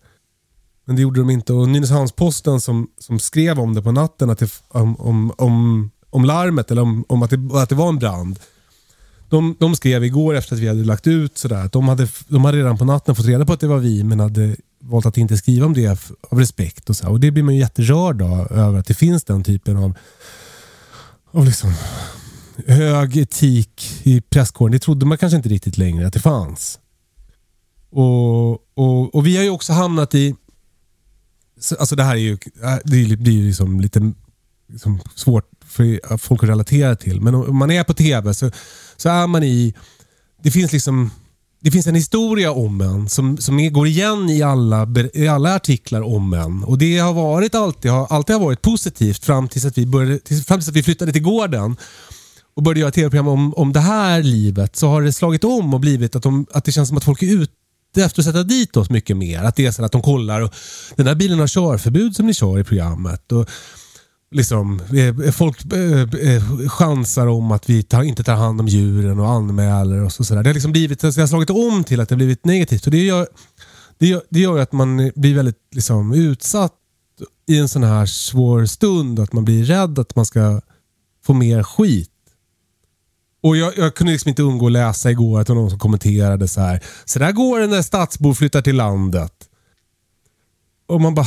Men 0.85 0.97
det 0.97 1.03
gjorde 1.03 1.21
de 1.21 1.31
inte. 1.31 1.53
Och 1.53 1.69
Nynäshamns-Posten 1.69 2.61
som, 2.61 2.89
som 2.99 3.19
skrev 3.19 3.61
om 3.61 3.75
det 3.75 3.83
på 3.83 3.93
natten, 3.93 4.31
att 4.31 4.39
det, 4.39 4.63
om, 4.69 4.97
om, 4.97 5.33
om, 5.39 5.91
om 6.11 6.25
larmet 6.25 6.71
eller 6.71 6.83
om, 6.83 7.05
om 7.09 7.23
att, 7.23 7.31
det, 7.31 7.51
att 7.55 7.69
det 7.69 7.75
var 7.75 7.89
en 7.89 7.99
brand. 7.99 8.39
De, 9.29 9.57
de 9.61 9.77
skrev 9.77 10.05
igår 10.05 10.35
efter 10.35 10.55
att 10.55 10.61
vi 10.61 10.69
hade 10.69 10.85
lagt 10.85 11.07
ut 11.07 11.39
sådär, 11.39 11.65
att 11.65 11.73
de 11.73 11.89
hade, 11.89 12.09
de 12.29 12.45
hade 12.45 12.59
redan 12.59 12.79
på 12.79 12.85
natten 12.85 13.15
fått 13.15 13.27
reda 13.27 13.47
på 13.47 13.53
att 13.53 13.61
det 13.61 13.67
var 13.67 13.79
vi, 13.79 14.05
men 14.05 14.21
hade 14.21 14.57
valt 14.81 15.07
att 15.07 15.17
inte 15.17 15.37
skriva 15.37 15.67
om 15.67 15.75
det 15.75 15.87
av 16.31 16.39
respekt. 16.39 16.91
Och, 16.91 16.97
så. 16.97 17.09
och 17.09 17.21
Det 17.21 17.31
blir 17.31 17.43
man 17.43 17.55
ju 17.55 17.61
jätterörd 17.61 18.23
av, 18.23 18.53
över 18.53 18.79
att 18.79 18.87
det 18.87 18.95
finns 18.95 19.25
den 19.25 19.45
typen 19.45 19.77
av, 19.77 19.99
av 21.31 21.45
liksom, 21.45 21.75
hög 22.67 23.17
etik 23.17 24.01
i 24.03 24.21
presskåren. 24.21 24.73
Det 24.73 24.79
trodde 24.79 25.07
man 25.07 25.19
kanske 25.19 25.37
inte 25.37 25.49
riktigt 25.49 25.79
längre 25.79 26.07
att 26.07 26.13
det 26.13 26.21
fanns. 26.21 26.79
Och, 27.91 28.53
och, 28.53 29.15
och 29.15 29.27
vi 29.27 29.37
har 29.37 29.45
ju 29.45 29.51
också 29.51 29.73
hamnat 29.73 30.15
i... 30.15 30.35
Alltså 31.79 31.97
det 31.97 32.03
här 32.03 32.13
är 32.13 32.21
ju, 32.21 32.39
det 32.85 33.17
blir 33.17 33.33
ju 33.33 33.47
liksom 33.47 33.81
lite 33.81 34.13
liksom 34.73 35.01
svårt 35.15 35.51
för 35.65 36.17
folk 36.17 36.43
att 36.43 36.49
relatera 36.49 36.97
till. 36.97 37.21
Men 37.21 37.35
om 37.35 37.57
man 37.57 37.71
är 37.71 37.85
på 37.85 37.95
tv 37.95 38.35
så, 38.35 38.51
så 38.97 39.09
är 39.09 39.27
man 39.27 39.43
i... 39.43 39.75
Det 40.43 40.51
finns 40.51 40.73
liksom 40.73 41.11
det 41.61 41.71
finns 41.71 41.87
en 41.87 41.95
historia 41.95 42.53
om 42.53 42.81
en 42.81 43.09
som, 43.09 43.39
som 43.39 43.73
går 43.73 43.87
igen 43.87 44.31
i 44.31 44.43
alla, 44.43 44.89
i 45.15 45.29
alla 45.29 45.55
artiklar 45.55 46.03
om 46.03 46.33
en. 46.33 46.65
Och 46.65 46.79
det 46.79 46.99
har 46.99 47.13
varit 47.13 47.55
alltid, 47.55 47.91
har, 47.91 48.07
alltid 48.11 48.37
har 48.37 48.45
varit 48.45 48.63
positivt 48.63 49.25
fram 49.25 49.49
tills 49.49 49.65
att 49.65 49.79
vi, 49.79 49.87
började, 49.87 50.19
tills, 50.19 50.47
fram 50.47 50.59
tills 50.59 50.69
att 50.69 50.77
vi 50.77 50.83
flyttade 50.83 51.13
till 51.13 51.23
gården 51.23 51.77
och 52.57 52.63
började 52.63 52.81
göra 52.81 52.91
tv-program 52.91 53.29
om, 53.29 53.55
om 53.55 53.73
det 53.73 53.81
här 53.81 54.23
livet 54.23 54.77
så 54.77 54.89
har 54.89 55.03
det 55.03 55.13
slagit 55.13 55.45
om 55.45 55.75
och 55.75 55.81
blivit 55.81 56.17
att, 56.17 56.23
de, 56.23 56.47
att 56.53 56.65
det 56.65 56.73
känns 56.73 56.89
som 56.89 56.97
att 56.97 57.05
folk 57.05 57.23
är 57.23 57.43
ute 57.43 58.05
efter 58.05 58.21
att 58.21 58.27
sätta 58.27 58.43
dit 58.43 58.77
oss 58.77 58.91
mycket 58.91 59.17
mer. 59.17 59.43
Att 59.43 59.57
det 59.57 59.67
är 59.67 59.73
så 59.73 59.85
att 59.85 59.93
de 59.93 60.03
kollar 60.03 60.41
och 60.41 60.55
den 60.97 61.07
här 61.07 61.15
bilen 61.15 61.39
har 61.39 61.47
körförbud 61.47 62.17
som 62.17 62.27
ni 62.27 62.35
kör 62.35 62.59
i 62.59 62.65
programmet. 62.65 63.33
Och 63.33 63.51
liksom, 64.31 64.81
eh, 64.81 65.27
eh, 65.27 65.33
folk 65.33 65.73
eh, 65.73 66.69
chansar 66.69 67.27
om 67.27 67.53
att 67.53 67.71
vi 67.71 67.83
tar, 67.83 68.03
inte 68.03 68.25
tar 68.25 68.35
hand 68.35 68.61
om 68.61 68.69
djuren 68.69 69.21
och 69.21 69.31
anmäler 69.31 70.05
oss 70.05 70.21
och 70.21 70.27
sådär. 70.27 70.43
Det 70.43 70.49
har 70.49 70.55
liksom 70.55 70.73
blivit, 70.73 71.01
det 71.01 71.17
har 71.17 71.27
slagit 71.27 71.51
om 71.51 71.85
till 71.85 72.01
att 72.01 72.09
det 72.09 72.15
har 72.15 72.17
blivit 72.17 72.45
negativt. 72.45 72.87
Och 72.87 72.91
det 72.91 73.05
gör, 73.05 73.29
det 73.99 74.07
gör, 74.07 74.23
det 74.29 74.41
gör 74.41 74.57
ju 74.57 74.63
att 74.63 74.73
man 74.73 75.11
blir 75.17 75.35
väldigt 75.35 75.59
liksom, 75.75 76.13
utsatt 76.13 76.75
i 77.47 77.59
en 77.59 77.69
sån 77.69 77.83
här 77.83 78.07
svår 78.07 78.67
stund. 78.67 79.21
Att 79.21 79.33
man 79.33 79.45
blir 79.45 79.65
rädd 79.65 79.99
att 79.99 80.17
man 80.17 80.27
ska 80.27 80.61
få 81.25 81.35
mer 81.35 81.63
skit. 81.63 82.11
Och 83.43 83.57
jag, 83.57 83.79
jag 83.79 83.95
kunde 83.95 84.13
liksom 84.13 84.29
inte 84.29 84.43
undgå 84.43 84.67
att 84.67 84.73
läsa 84.73 85.11
igår 85.11 85.41
att 85.41 85.47
det 85.47 85.53
var 85.53 85.61
någon 85.61 85.71
som 85.71 85.79
kommenterade 85.79 86.49
så 86.49 86.61
här. 86.61 86.85
Så 87.05 87.19
där 87.19 87.33
går 87.33 87.61
det 87.61 87.67
när 87.67 87.83
stadsbor 87.83 88.35
flyttar 88.35 88.63
till 88.63 88.77
landet. 88.77 89.33
Och 90.87 91.01
man 91.01 91.15
bara... 91.15 91.27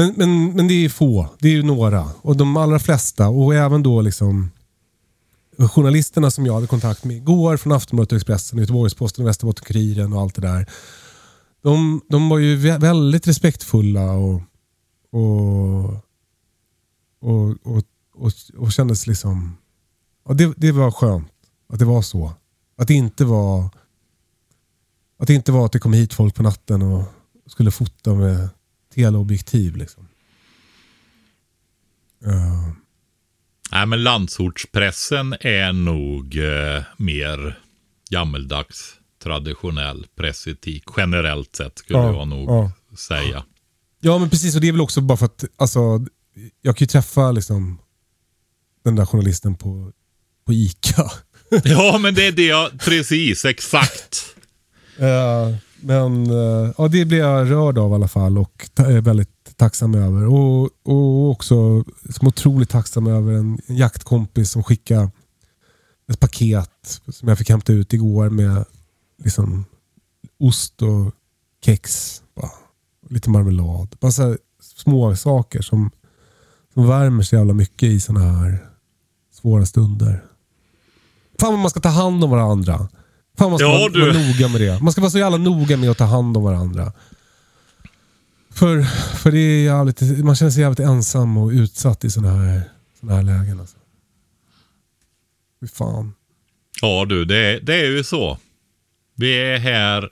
Men, 0.00 0.14
men, 0.16 0.52
men 0.52 0.68
det 0.68 0.84
är 0.84 0.88
få. 0.88 1.28
Det 1.38 1.48
är 1.48 1.52
ju 1.52 1.62
några. 1.62 2.08
Och 2.22 2.36
de 2.36 2.56
allra 2.56 2.78
flesta 2.78 3.28
och 3.28 3.54
även 3.54 3.82
då 3.82 4.00
liksom 4.00 4.50
journalisterna 5.58 6.30
som 6.30 6.46
jag 6.46 6.54
hade 6.54 6.66
kontakt 6.66 7.04
med 7.04 7.16
igår 7.16 7.56
från 7.56 7.72
Aftonbladet 7.72 8.12
och 8.12 8.16
Expressen, 8.16 8.58
Göteborgs-Posten 8.58 9.24
och 9.24 9.28
Västerbotten-Kuriren 9.28 10.12
och 10.12 10.20
allt 10.20 10.34
det 10.34 10.40
där. 10.40 10.66
De, 11.62 12.00
de 12.08 12.28
var 12.28 12.38
ju 12.38 12.56
väldigt 12.56 13.26
respektfulla 13.26 14.12
och, 14.12 14.42
och, 15.12 15.84
och, 17.20 17.50
och, 17.62 17.82
och, 18.14 18.32
och 18.56 18.72
kändes 18.72 19.06
liksom... 19.06 19.56
Ja, 20.28 20.34
det, 20.34 20.54
det 20.56 20.72
var 20.72 20.90
skönt 20.90 21.32
att 21.72 21.78
det 21.78 21.84
var 21.84 22.02
så. 22.02 22.32
Att 22.76 22.88
det 22.88 22.94
inte 22.94 23.24
var 23.24 23.68
att 25.18 25.26
det 25.26 25.34
inte 25.34 25.52
var 25.52 25.66
att 25.66 25.72
det 25.72 25.78
kom 25.78 25.92
hit 25.92 26.14
folk 26.14 26.34
på 26.34 26.42
natten 26.42 26.82
och 26.82 27.04
skulle 27.46 27.70
fota 27.70 28.14
med 28.14 28.48
teleobjektiv. 28.94 29.76
Liksom. 29.76 30.08
Ja. 32.18 32.74
Nej, 33.72 33.86
men 33.86 34.02
landsortspressen 34.02 35.36
är 35.40 35.72
nog 35.72 36.36
eh, 36.36 36.82
mer 36.96 37.58
gammeldags 38.10 38.94
traditionell 39.22 40.06
pressetik. 40.16 40.84
Generellt 40.96 41.56
sett 41.56 41.78
skulle 41.78 41.98
Ja, 41.98 42.12
jag 42.12 42.28
nog 42.28 42.50
ja. 42.50 42.72
säga. 42.96 43.44
Ja 44.00 44.18
men 44.18 44.30
precis 44.30 44.54
och 44.54 44.60
det 44.60 44.68
är 44.68 44.72
väl 44.72 44.80
också 44.80 45.00
bara 45.00 45.16
för 45.18 45.26
att 45.26 45.44
alltså, 45.56 45.80
jag 46.62 46.76
kan 46.76 46.84
ju 46.84 46.86
träffa 46.86 47.32
liksom, 47.32 47.78
den 48.84 48.96
där 48.96 49.06
journalisten 49.06 49.56
på, 49.56 49.92
på 50.46 50.52
ICA. 50.52 51.10
Ja, 51.64 51.98
men 51.98 52.14
det 52.14 52.26
är 52.26 52.32
det 52.32 52.46
jag, 52.46 52.80
precis, 52.80 53.44
exakt. 53.44 54.26
Eh, 54.98 55.54
men 55.80 56.30
eh, 56.30 56.72
ja, 56.78 56.88
det 56.88 57.04
blir 57.04 57.18
jag 57.18 57.50
rörd 57.50 57.78
av 57.78 57.90
i 57.90 57.94
alla 57.94 58.08
fall 58.08 58.38
och 58.38 58.68
är 58.76 58.96
eh, 58.96 59.02
väldigt 59.02 59.56
tacksam 59.56 59.94
över. 59.94 60.26
Och, 60.26 60.70
och 60.82 61.30
också 61.30 61.84
som 62.10 62.28
otroligt 62.28 62.70
tacksam 62.70 63.06
över 63.06 63.32
en, 63.32 63.60
en 63.66 63.76
jaktkompis 63.76 64.50
som 64.50 64.62
skickade 64.64 65.10
ett 66.12 66.20
paket 66.20 67.00
som 67.08 67.28
jag 67.28 67.38
fick 67.38 67.50
hämta 67.50 67.72
ut 67.72 67.92
igår 67.92 68.30
med 68.30 68.64
liksom, 69.24 69.64
ost 70.38 70.82
och 70.82 71.14
kex. 71.64 72.22
Bara. 72.34 72.50
Lite 73.08 73.30
marmelad. 73.30 73.96
Bara 74.00 74.12
så 74.12 74.22
här 74.22 74.38
små 74.60 75.16
saker 75.16 75.62
som, 75.62 75.90
som 76.74 76.86
värmer 76.86 77.22
så 77.22 77.36
jävla 77.36 77.52
mycket 77.52 77.88
i 77.88 78.00
sådana 78.00 78.32
här 78.32 78.66
svåra 79.32 79.66
stunder. 79.66 80.24
Fan 81.40 81.52
vad 81.52 81.60
man 81.60 81.70
ska 81.70 81.80
ta 81.80 81.88
hand 81.88 82.24
om 82.24 82.30
varandra. 82.30 82.88
Fan 83.40 83.50
man 83.50 83.58
ska 83.58 83.66
Ja, 83.68 83.78
vara, 83.78 83.88
du. 83.92 84.00
vara 84.00 84.12
noga 84.12 84.48
med 84.48 84.60
det. 84.60 84.82
Man 84.82 84.92
ska 84.92 85.00
vara 85.00 85.10
så 85.10 85.18
jävla 85.18 85.38
noga 85.38 85.76
med 85.76 85.90
att 85.90 85.98
ta 85.98 86.04
hand 86.04 86.36
om 86.36 86.42
varandra. 86.42 86.92
För, 88.50 88.82
för 89.16 89.30
det 89.32 89.38
är 89.38 89.64
jävligt, 89.64 90.24
man 90.24 90.36
känner 90.36 90.50
sig 90.50 90.60
jävligt 90.62 90.80
ensam 90.80 91.36
och 91.36 91.48
utsatt 91.50 92.04
i 92.04 92.10
sådana 92.10 92.42
här, 92.42 92.62
såna 93.00 93.14
här 93.14 93.22
lägen. 93.22 93.60
Alltså. 93.60 93.76
Fy 95.60 95.66
fan. 95.68 96.14
Ja 96.82 97.04
du, 97.08 97.24
det, 97.24 97.60
det 97.60 97.74
är 97.74 97.86
ju 97.90 98.04
så. 98.04 98.38
Vi 99.14 99.32
är 99.40 99.58
här 99.58 100.08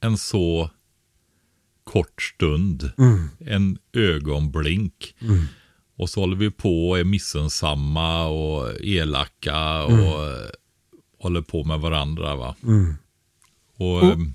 en 0.00 0.18
så 0.18 0.70
kort 1.84 2.22
stund. 2.22 2.90
En 3.46 3.78
ögonblink. 3.92 5.14
Och 5.98 6.10
så 6.10 6.20
håller 6.20 6.36
vi 6.36 6.50
på 6.50 6.88
och 6.88 6.98
är 6.98 7.04
missunnsamma 7.04 8.26
och 8.26 8.80
elaka 8.80 9.82
och 9.84 10.26
eh, 10.26 10.48
håller 11.28 11.42
på 11.42 11.64
med 11.64 11.80
varandra. 11.80 12.36
va. 12.36 12.56
Och, 13.76 13.96
Och- 13.96 14.02
ehm, 14.12 14.34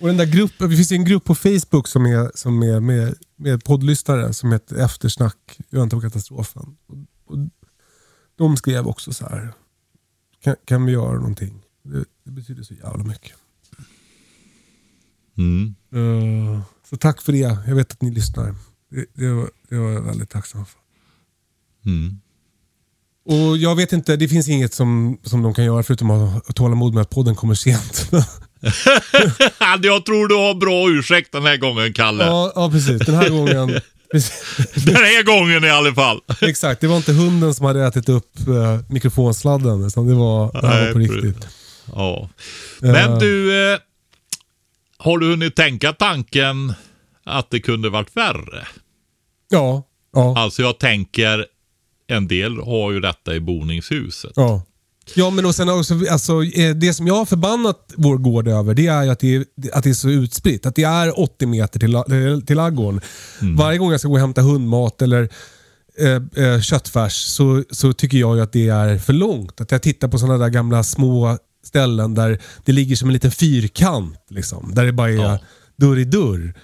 Och 0.00 0.06
den 0.08 0.16
där 0.16 0.26
gruppen, 0.32 0.70
det 0.70 0.76
finns 0.76 0.92
en 0.92 1.04
grupp 1.04 1.24
på 1.24 1.34
Facebook 1.34 1.88
som 1.88 2.06
är, 2.06 2.30
som 2.34 2.62
är 2.62 2.80
med, 2.80 3.14
med 3.36 3.64
poddlyssnare 3.64 4.32
som 4.32 4.52
heter 4.52 4.76
Eftersnack, 4.76 5.58
i 5.70 5.76
väntan 5.76 6.00
på 6.00 6.06
katastrofen. 6.08 6.76
Och, 6.86 6.96
och 7.26 7.38
de 8.36 8.56
skrev 8.56 8.86
också 8.86 9.12
så 9.12 9.26
här. 9.28 9.52
Kan, 10.42 10.56
kan 10.64 10.84
vi 10.86 10.92
göra 10.92 11.12
någonting? 11.14 11.62
Det, 11.82 12.04
det 12.24 12.30
betyder 12.30 12.62
så 12.62 12.74
jävla 12.74 13.04
mycket. 13.04 13.32
mm. 15.38 15.74
Eh, 15.92 16.62
så 16.90 16.96
tack 16.96 17.22
för 17.22 17.32
det. 17.32 17.38
Jag 17.66 17.74
vet 17.74 17.92
att 17.92 18.02
ni 18.02 18.10
lyssnar. 18.10 18.54
Det, 18.90 19.06
det, 19.14 19.32
var, 19.32 19.50
det 19.68 19.78
var 19.78 19.90
jag 19.90 20.02
väldigt 20.02 20.30
tacksam 20.30 20.64
för. 20.66 20.80
Mm. 21.86 22.20
Och 23.24 23.56
jag 23.56 23.76
vet 23.76 23.92
inte, 23.92 24.16
det 24.16 24.28
finns 24.28 24.48
inget 24.48 24.74
som, 24.74 25.18
som 25.22 25.42
de 25.42 25.54
kan 25.54 25.64
göra 25.64 25.82
förutom 25.82 26.10
att 26.10 26.46
ha 26.46 26.52
tålamod 26.54 26.94
med 26.94 27.00
att 27.02 27.10
podden 27.10 27.34
kommer 27.36 27.54
sent. 27.54 28.10
jag 29.82 30.04
tror 30.04 30.28
du 30.28 30.34
har 30.34 30.54
bra 30.54 30.90
ursäkt 30.98 31.32
den 31.32 31.42
här 31.42 31.56
gången, 31.56 31.92
Kalle. 31.92 32.24
ja, 32.24 32.52
ja, 32.54 32.70
precis. 32.70 32.98
Den 33.06 33.14
här 33.14 33.28
gången. 33.28 33.68
Den 34.74 34.94
här 34.94 35.22
gången 35.22 35.64
i 35.64 35.70
alla 35.70 35.94
fall. 35.94 36.20
Exakt, 36.40 36.80
det 36.80 36.86
var 36.86 36.96
inte 36.96 37.12
hunden 37.12 37.54
som 37.54 37.66
hade 37.66 37.86
ätit 37.86 38.08
upp 38.08 38.32
uh, 38.48 38.78
mikrofonsladden. 38.88 39.84
Utan 39.86 40.06
det 40.06 40.14
var, 40.14 40.60
det 40.60 40.66
här 40.68 40.86
var 40.86 40.92
på 40.92 40.98
riktigt. 40.98 41.46
Ja. 41.94 42.28
Men 42.80 42.94
Ja. 43.12 43.18
du, 43.18 43.72
eh, 43.72 43.78
har 44.98 45.18
du 45.18 45.26
hunnit 45.30 45.56
tänka 45.56 45.92
tanken 45.92 46.74
att 47.24 47.50
det 47.50 47.60
kunde 47.60 47.88
varit 47.90 48.16
värre? 48.16 48.66
Ja, 49.48 49.82
ja, 50.12 50.38
Alltså 50.38 50.62
jag 50.62 50.78
tänker, 50.78 51.46
en 52.06 52.28
del 52.28 52.58
har 52.60 52.92
ju 52.92 53.00
detta 53.00 53.34
i 53.34 53.40
boningshuset. 53.40 54.32
ja. 54.36 54.62
Ja, 55.14 55.30
men 55.30 55.46
och 55.46 55.54
sen 55.54 55.68
också, 55.68 55.94
alltså, 56.10 56.42
eh, 56.44 56.74
det 56.74 56.94
som 56.94 57.06
jag 57.06 57.14
har 57.14 57.24
förbannat 57.24 57.92
vår 57.96 58.16
gård 58.18 58.48
över, 58.48 58.74
det 58.74 58.86
är 58.86 59.02
ju 59.04 59.10
att 59.10 59.18
det 59.20 59.34
är, 59.34 59.44
att 59.72 59.84
det 59.84 59.90
är 59.90 59.94
så 59.94 60.08
utspritt. 60.10 60.66
Att 60.66 60.74
det 60.74 60.82
är 60.84 61.20
80 61.20 61.46
meter 61.46 61.78
till, 61.80 62.02
till 62.46 62.56
ladugården. 62.56 63.00
Varje 63.40 63.78
gång 63.78 63.90
jag 63.90 64.00
ska 64.00 64.08
gå 64.08 64.14
och 64.14 64.20
hämta 64.20 64.42
hundmat 64.42 65.02
eller 65.02 65.28
eh, 65.98 66.44
eh, 66.46 66.60
köttfärs 66.60 67.12
så, 67.14 67.64
så 67.70 67.92
tycker 67.92 68.18
jag 68.18 68.36
ju 68.36 68.42
att 68.42 68.52
det 68.52 68.68
är 68.68 68.98
för 68.98 69.12
långt. 69.12 69.60
Att 69.60 69.70
jag 69.72 69.82
tittar 69.82 70.08
på 70.08 70.18
sådana 70.18 70.38
där 70.38 70.48
gamla 70.48 70.82
små 70.82 71.38
ställen 71.64 72.14
där 72.14 72.38
det 72.64 72.72
ligger 72.72 72.96
som 72.96 73.08
en 73.08 73.12
liten 73.12 73.30
fyrkant. 73.30 74.18
Liksom, 74.30 74.72
där 74.74 74.84
det 74.86 74.92
bara 74.92 75.10
är 75.10 75.14
Ja. 75.14 75.38
dörr 75.76 75.98
i 75.98 76.04
dörr. 76.04 76.54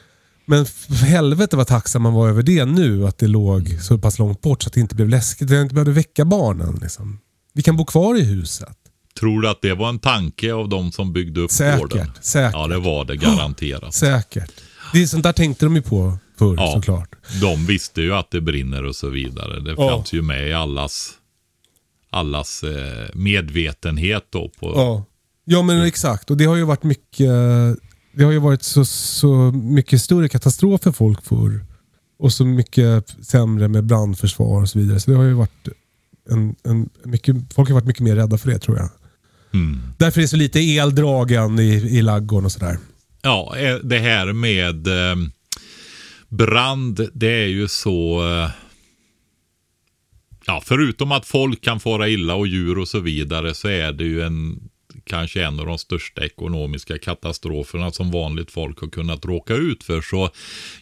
Men 0.50 0.66
för 0.66 0.94
helvete 0.94 1.56
vad 1.56 1.66
tacksam 1.66 2.02
man 2.02 2.12
var 2.14 2.28
över 2.28 2.42
det 2.42 2.64
nu, 2.64 3.06
att 3.06 3.18
det 3.18 3.26
låg 3.26 3.78
så 3.82 3.98
pass 3.98 4.18
långt 4.18 4.40
bort 4.40 4.62
så 4.62 4.66
att 4.68 4.72
det 4.72 4.80
inte 4.80 4.94
blev 4.94 5.08
läskigt. 5.08 5.44
Att 5.48 5.50
jag 5.54 5.62
inte 5.62 5.74
behövde 5.74 5.92
väcka 5.92 6.24
barnen. 6.24 6.78
Liksom. 6.82 7.18
Vi 7.54 7.62
kan 7.62 7.76
bo 7.76 7.84
kvar 7.84 8.18
i 8.18 8.22
huset. 8.22 8.76
Tror 9.20 9.42
du 9.42 9.48
att 9.48 9.62
det 9.62 9.74
var 9.74 9.88
en 9.88 9.98
tanke 9.98 10.52
av 10.54 10.68
de 10.68 10.92
som 10.92 11.12
byggde 11.12 11.40
upp 11.40 11.50
Säkert, 11.50 11.80
gården? 11.80 12.10
säkert. 12.20 12.52
Ja, 12.54 12.66
det 12.66 12.78
var 12.78 13.04
det 13.04 13.16
garanterat. 13.16 13.94
Säkert. 13.94 14.50
Det 14.92 15.02
är 15.02 15.06
sånt 15.06 15.22
där 15.22 15.32
tänkte 15.32 15.66
de 15.66 15.76
ju 15.76 15.82
på 15.82 16.18
förr 16.38 16.54
Ja. 16.56 16.72
såklart. 16.74 17.08
De 17.40 17.66
visste 17.66 18.02
ju 18.02 18.14
att 18.14 18.30
det 18.30 18.40
brinner 18.40 18.84
och 18.84 18.96
så 18.96 19.08
vidare. 19.08 19.60
Det 19.60 19.74
Ja. 19.78 19.90
fanns 19.90 20.12
ju 20.12 20.22
med 20.22 20.48
i 20.48 20.52
allas, 20.52 21.10
allas 22.10 22.62
eh, 22.62 23.08
medvetenhet 23.14 24.26
då. 24.30 24.50
På, 24.60 24.72
Ja. 24.76 25.04
ja, 25.44 25.62
men 25.62 25.82
exakt. 25.82 26.30
Och 26.30 26.36
det 26.36 26.44
har 26.44 26.56
ju 26.56 26.64
varit 26.64 26.82
mycket 26.84 27.30
det 28.12 28.24
har 28.24 28.32
ju 28.32 28.38
varit 28.38 28.62
så, 28.62 28.84
så 28.84 29.52
mycket 29.52 30.00
större 30.00 30.28
katastrof 30.28 30.82
för 30.82 30.92
folk 30.92 31.24
förr. 31.24 31.64
Och 32.18 32.32
så 32.32 32.44
mycket 32.44 33.16
sämre 33.22 33.68
med 33.68 33.84
brandförsvar 33.84 34.62
och 34.62 34.68
så 34.68 34.78
vidare. 34.78 35.00
Så 35.00 35.10
det 35.10 35.16
har 35.16 35.24
ju 35.24 35.32
varit 35.32 35.68
en, 36.30 36.54
en 36.62 36.88
mycket, 37.04 37.36
folk 37.54 37.68
har 37.68 37.74
varit 37.74 37.86
mycket 37.86 38.02
mer 38.02 38.16
rädda 38.16 38.38
för 38.38 38.50
det 38.50 38.58
tror 38.58 38.76
jag. 38.76 38.90
Mm. 39.54 39.80
Därför 39.98 40.20
är 40.20 40.22
det 40.22 40.28
så 40.28 40.36
lite 40.36 40.76
eldragen 40.76 41.58
i, 41.58 41.72
i 41.72 42.02
laggården 42.02 42.44
och 42.44 42.52
sådär. 42.52 42.78
Ja, 43.22 43.56
eh, 43.56 43.74
det 43.76 43.98
här 43.98 44.32
med 44.32 44.86
eh, 44.86 45.16
brand, 46.28 47.08
det 47.14 47.42
är 47.42 47.46
ju 47.46 47.68
så... 47.68 48.26
Eh, 48.28 48.50
ja, 50.46 50.62
förutom 50.64 51.12
att 51.12 51.26
folk 51.26 51.64
kan 51.64 51.80
fara 51.80 52.08
illa 52.08 52.34
och 52.34 52.46
djur 52.46 52.78
och 52.78 52.88
så 52.88 53.00
vidare 53.00 53.54
så 53.54 53.68
är 53.68 53.92
det 53.92 54.04
ju 54.04 54.22
en 54.22 54.67
kanske 55.08 55.44
en 55.44 55.60
av 55.60 55.66
de 55.66 55.78
största 55.78 56.24
ekonomiska 56.24 56.98
katastroferna 56.98 57.90
som 57.90 58.10
vanligt 58.10 58.50
folk 58.50 58.80
har 58.80 58.88
kunnat 58.88 59.24
råka 59.24 59.54
ut 59.54 59.84
för. 59.84 60.00
Så 60.00 60.30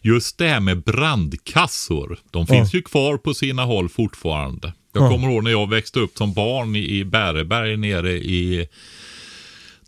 just 0.03 0.39
det 0.39 0.49
här 0.49 0.61
med 0.61 0.83
brandkassor, 0.83 2.19
de 2.31 2.47
finns 2.47 2.75
ju 2.75 2.83
kvar 2.83 3.17
på 3.17 3.35
sina 3.35 3.65
håll 3.65 3.89
fortfarande. 3.89 4.73
Jag 4.93 5.03
Ja. 5.05 5.11
kommer 5.11 5.31
ihåg 5.31 5.45
när 5.45 5.51
jag 5.51 5.71
växte 5.71 6.01
upp 6.01 6.17
som 6.19 6.33
barn 6.33 6.77
i, 6.77 6.99
i 6.99 7.05
Bäreberg 7.05 7.77
nere 7.77 8.13
i 8.13 8.69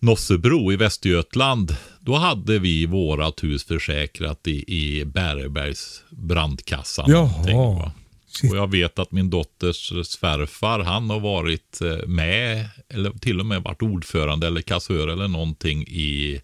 Nossebro 0.01 0.73
i 0.73 0.77
Västergötland. 0.77 1.77
Då 2.01 2.15
hade 2.15 2.59
vi 2.59 2.87
vårat 2.87 3.45
hus 3.45 3.65
försäkrat 3.65 4.47
i, 4.49 4.65
i 4.75 5.05
Bärebergs 5.05 6.03
brandkassa. 6.11 7.05
Jaha. 7.09 7.93
Och 8.51 8.57
jag 8.57 8.71
vet 8.71 8.99
att 8.99 9.13
min 9.13 9.31
dotters 9.31 9.93
svärfar, 10.07 10.79
han 10.81 11.11
har 11.11 11.21
varit 11.21 11.81
eh, 11.81 12.07
med, 12.09 12.69
eller 12.95 13.11
till 13.11 13.41
och 13.41 13.47
med 13.47 13.63
varit 13.63 13.83
ordförande 13.83 14.47
eller 14.47 14.61
kassör 14.61 15.09
eller 15.09 15.29
någonting 15.29 15.83
i 15.83 16.41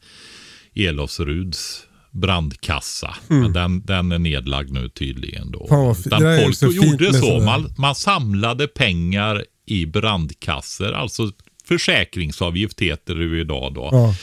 Elofsruds 0.75 1.83
brandkassa. 2.11 3.15
Men 3.29 3.53
den, 3.53 3.83
den 3.85 4.13
är 4.13 4.19
nedlagd 4.19 4.71
nu 4.73 4.89
tydligen 4.89 5.51
då. 5.51 5.69
Mm. 5.71 5.95
Fi- 5.95 6.07
Utan 6.07 6.21
folk 6.43 6.57
så 6.57 6.67
gjorde 6.67 7.13
så. 7.15 7.41
Man, 7.41 7.75
man 7.79 7.95
samlade 7.95 8.67
pengar 8.69 9.45
i 9.67 9.87
brandkassor, 9.87 10.93
alltså 10.93 11.33
försäkringsavgift 11.65 12.81
heter 12.81 13.15
det 13.15 13.25
ju 13.25 13.41
idag 13.41 13.75
då. 13.75 13.89
Ja. 13.93 14.15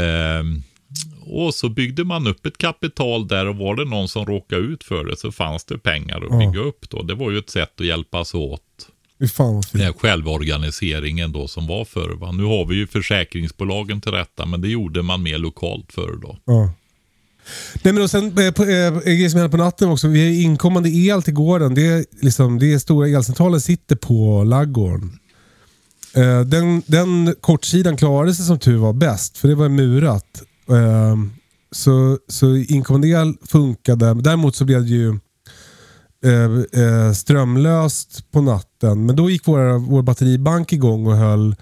Ehm, 0.00 0.62
och 1.30 1.54
så 1.54 1.68
byggde 1.68 2.04
man 2.04 2.26
upp 2.26 2.46
ett 2.46 2.58
kapital 2.58 3.28
där 3.28 3.46
och 3.48 3.56
var 3.56 3.76
det 3.76 3.84
någon 3.84 4.08
som 4.08 4.26
råkade 4.26 4.62
ut 4.62 4.84
för 4.84 5.04
det 5.04 5.16
så 5.16 5.32
fanns 5.32 5.64
det 5.64 5.78
pengar 5.78 6.16
att 6.16 6.26
Ja. 6.30 6.38
bygga 6.38 6.60
upp 6.60 6.90
då. 6.90 7.02
Det 7.02 7.14
var 7.14 7.30
ju 7.30 7.38
ett 7.38 7.50
sätt 7.50 7.80
att 7.80 7.86
hjälpas 7.86 8.34
åt. 8.34 8.62
Fan 9.34 9.62
Den 9.72 9.80
här 9.82 9.92
självorganiseringen 9.92 11.32
då 11.32 11.48
som 11.48 11.66
var 11.66 11.84
förr. 11.84 12.10
Va? 12.20 12.32
Nu 12.32 12.42
har 12.42 12.66
vi 12.66 12.76
ju 12.76 12.86
försäkringsbolagen 12.86 14.00
till 14.00 14.12
rätta 14.12 14.46
men 14.46 14.60
det 14.60 14.68
gjorde 14.68 15.02
man 15.02 15.22
mer 15.22 15.38
lokalt 15.38 15.92
förr 15.92 16.18
då. 16.22 16.36
Ja. 16.44 16.72
Nej 17.82 17.94
men 17.94 18.02
och 18.02 18.10
sen 18.10 18.24
eh, 18.38 18.52
på, 18.52 18.62
eh, 18.64 18.92
som 19.28 19.40
händer 19.40 19.48
på 19.48 19.56
natten 19.56 19.88
också. 19.88 20.08
Vi 20.08 20.20
har 20.26 20.42
inkommande 20.42 20.88
el 20.88 21.22
till 21.22 21.34
gården. 21.34 21.74
Det 21.74 21.86
är, 21.86 22.04
liksom, 22.22 22.58
det 22.58 22.72
är 22.72 22.78
stora 22.78 23.08
elcentralen 23.08 23.60
sitter 23.60 23.96
på 23.96 24.44
laggården. 24.44 25.18
Eh, 26.14 26.40
den, 26.40 26.82
den 26.86 27.34
kortsidan 27.40 27.96
klarade 27.96 28.34
sig 28.34 28.44
som 28.44 28.58
tur 28.58 28.76
var 28.76 28.92
bäst. 28.92 29.38
För 29.38 29.48
det 29.48 29.54
var 29.54 29.68
murat. 29.68 30.42
Ehm, 30.70 31.30
så, 31.70 32.18
så 32.28 32.56
inkommande 32.56 33.08
el 33.08 33.34
funkade. 33.46 34.14
Däremot 34.14 34.56
så 34.56 34.64
blev 34.64 34.82
det 34.82 34.88
ju 34.88 35.18
eh, 36.24 36.82
eh, 36.82 37.12
strömlöst 37.12 38.30
på 38.30 38.40
natten. 38.40 39.06
Men 39.06 39.16
då 39.16 39.30
gick 39.30 39.46
våra, 39.46 39.78
vår 39.78 40.02
batteribank 40.02 40.72
igång 40.72 41.06
och 41.06 41.16
höll 41.16 41.56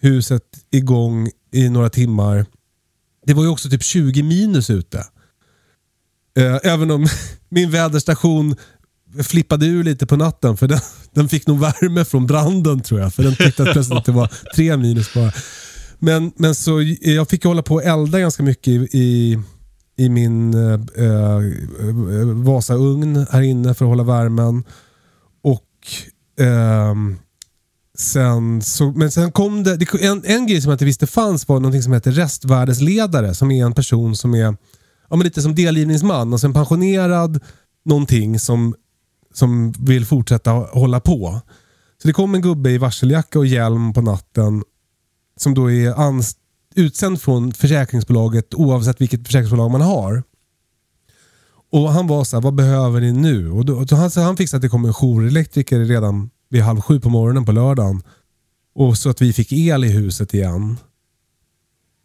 huset 0.00 0.44
igång 0.70 1.30
i 1.52 1.68
några 1.68 1.90
timmar. 1.90 2.46
Det 3.26 3.34
var 3.34 3.42
ju 3.42 3.48
också 3.48 3.70
typ 3.70 3.82
20 3.82 4.22
minus 4.22 4.70
ute. 4.70 4.98
Eh, 6.38 6.58
även 6.62 6.90
om 6.90 7.06
min 7.48 7.70
väderstation 7.70 8.56
flippade 9.24 9.66
ur 9.66 9.84
lite 9.84 10.06
på 10.06 10.16
natten 10.16 10.56
för 10.56 10.68
den, 10.68 10.80
den 11.14 11.28
fick 11.28 11.46
nog 11.46 11.60
värme 11.60 12.04
från 12.04 12.26
branden 12.26 12.80
tror 12.80 13.00
jag. 13.00 13.14
För 13.14 13.22
den 13.22 13.36
tyckte 13.36 13.62
att 13.62 13.72
plötsligt 13.72 13.98
att 13.98 14.04
det 14.04 14.12
var 14.12 14.30
tre 14.54 14.76
minus 14.76 15.14
bara. 15.14 15.32
Men, 16.00 16.32
men 16.36 16.54
så 16.54 16.82
jag 17.00 17.28
fick 17.28 17.44
hålla 17.44 17.62
på 17.62 17.74
och 17.74 17.84
elda 17.84 18.20
ganska 18.20 18.42
mycket 18.42 18.68
i, 18.68 18.88
i, 18.92 19.38
i 19.96 20.08
min 20.08 20.54
eh, 20.54 20.80
eh 21.04 21.40
Vasaugn 22.34 23.26
här 23.30 23.42
inne 23.42 23.74
för 23.74 23.84
att 23.84 23.88
hålla 23.88 24.02
värmen. 24.02 24.64
Och 25.42 26.44
eh, 26.44 26.94
Sen 28.00 28.62
så, 28.62 28.90
men 28.90 29.10
sen 29.10 29.32
kom 29.32 29.62
det, 29.62 29.76
det 29.76 30.02
en, 30.02 30.22
en 30.24 30.46
grej 30.46 30.60
som 30.60 30.70
jag 30.70 30.74
inte 30.74 30.84
visste 30.84 31.06
fanns 31.06 31.48
var 31.48 31.60
någonting 31.60 31.82
som 31.82 31.92
heter 31.92 32.12
restvärdesledare. 32.12 33.34
Som 33.34 33.50
är 33.50 33.64
en 33.64 33.72
person 33.72 34.16
som 34.16 34.34
är 34.34 34.56
ja, 35.10 35.16
men 35.16 35.20
lite 35.20 35.42
som 35.42 35.54
delgivningsman. 35.54 36.32
Alltså 36.32 36.46
en 36.46 36.52
pensionerad 36.52 37.40
någonting 37.84 38.38
som, 38.38 38.74
som 39.34 39.72
vill 39.72 40.06
fortsätta 40.06 40.50
hålla 40.50 41.00
på. 41.00 41.40
Så 42.02 42.08
det 42.08 42.12
kom 42.14 42.34
en 42.34 42.42
gubbe 42.42 42.70
i 42.70 42.78
varseljacka 42.78 43.38
och 43.38 43.46
hjälm 43.46 43.92
på 43.92 44.00
natten. 44.00 44.62
Som 45.40 45.54
då 45.54 45.70
är 45.70 45.94
utsänd 46.74 47.20
från 47.20 47.52
försäkringsbolaget 47.52 48.54
oavsett 48.54 49.00
vilket 49.00 49.26
försäkringsbolag 49.26 49.70
man 49.70 49.80
har. 49.80 50.22
Och 51.72 51.92
han 51.92 52.06
var 52.06 52.24
så 52.24 52.36
här, 52.36 52.42
vad 52.42 52.54
behöver 52.54 53.00
ni 53.00 53.12
nu? 53.12 53.50
Och 53.50 53.64
då, 53.64 53.86
han, 53.90 54.10
så 54.10 54.20
han 54.20 54.36
fixade 54.36 54.58
att 54.58 54.62
det 54.62 54.68
kom 54.68 54.84
en 54.84 54.92
jourelektriker 54.92 55.80
redan 55.80 56.30
vid 56.48 56.62
halv 56.62 56.80
sju 56.80 57.00
på 57.00 57.08
morgonen 57.08 57.44
på 57.44 57.52
lördagen. 57.52 58.02
Och 58.74 58.98
så 58.98 59.10
att 59.10 59.22
vi 59.22 59.32
fick 59.32 59.52
el 59.52 59.84
i 59.84 59.88
huset 59.88 60.34
igen. 60.34 60.76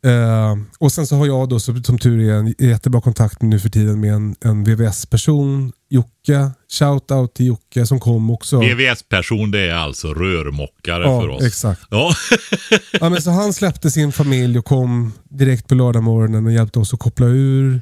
Eh, 0.06 0.56
och 0.80 0.92
sen 0.92 1.08
så 1.08 1.16
har 1.16 1.26
jag 1.26 1.50
då 1.50 1.60
som, 1.60 1.84
som 1.84 1.98
tur 1.98 2.20
är 2.20 2.34
en 2.34 2.56
jättebra 2.60 3.02
kontakt 3.02 3.42
nu 3.42 3.60
för 3.60 3.70
tiden 3.70 4.00
med 4.00 4.14
en, 4.14 4.36
en 4.42 4.64
VVS-person, 4.64 5.72
Jocke. 5.90 6.52
Shout-out 6.70 7.28
till 7.34 7.46
Jocke 7.46 7.86
som 7.86 8.00
kom 8.00 8.32
också. 8.32 8.60
VVS-person 8.60 9.52
det 9.52 9.60
är 9.60 9.74
alltså 9.76 10.14
rörmokare 10.14 11.04
Ja, 11.04 11.22
för 11.22 11.30
oss. 11.30 11.44
exakt. 11.44 11.82
Ja, 11.90 12.14
Ja, 13.00 13.10
men 13.10 13.22
så 13.22 13.30
han 13.32 13.54
släppte 13.54 13.92
sin 13.92 14.12
familj 14.12 14.60
och 14.60 14.66
kom 14.66 15.14
direkt 15.24 15.68
på 15.68 15.76
lördagmorgonen 15.76 16.46
och 16.46 16.52
hjälpte 16.52 16.80
oss 16.80 16.94
att 16.94 17.00
koppla 17.00 17.26
ur. 17.26 17.82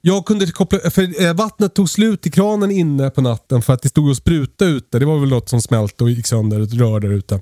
Jag 0.00 0.26
kunde 0.26 0.46
koppla, 0.46 0.90
för 0.90 1.22
eh, 1.22 1.34
vattnet 1.34 1.74
tog 1.74 1.90
slut 1.90 2.26
i 2.26 2.30
kranen 2.30 2.70
inne 2.70 3.10
på 3.10 3.20
natten 3.20 3.62
för 3.62 3.72
att 3.72 3.82
det 3.82 3.88
stod 3.88 4.08
och 4.10 4.16
spruta 4.16 4.64
ute. 4.64 4.98
Det 4.98 5.04
var 5.06 5.18
väl 5.18 5.28
något 5.28 5.48
som 5.48 5.62
smälte 5.62 6.04
och 6.04 6.10
gick 6.10 6.26
sönder, 6.26 6.60
ett 6.60 6.74
rör 6.74 7.00
där 7.00 7.12
ute. 7.12 7.40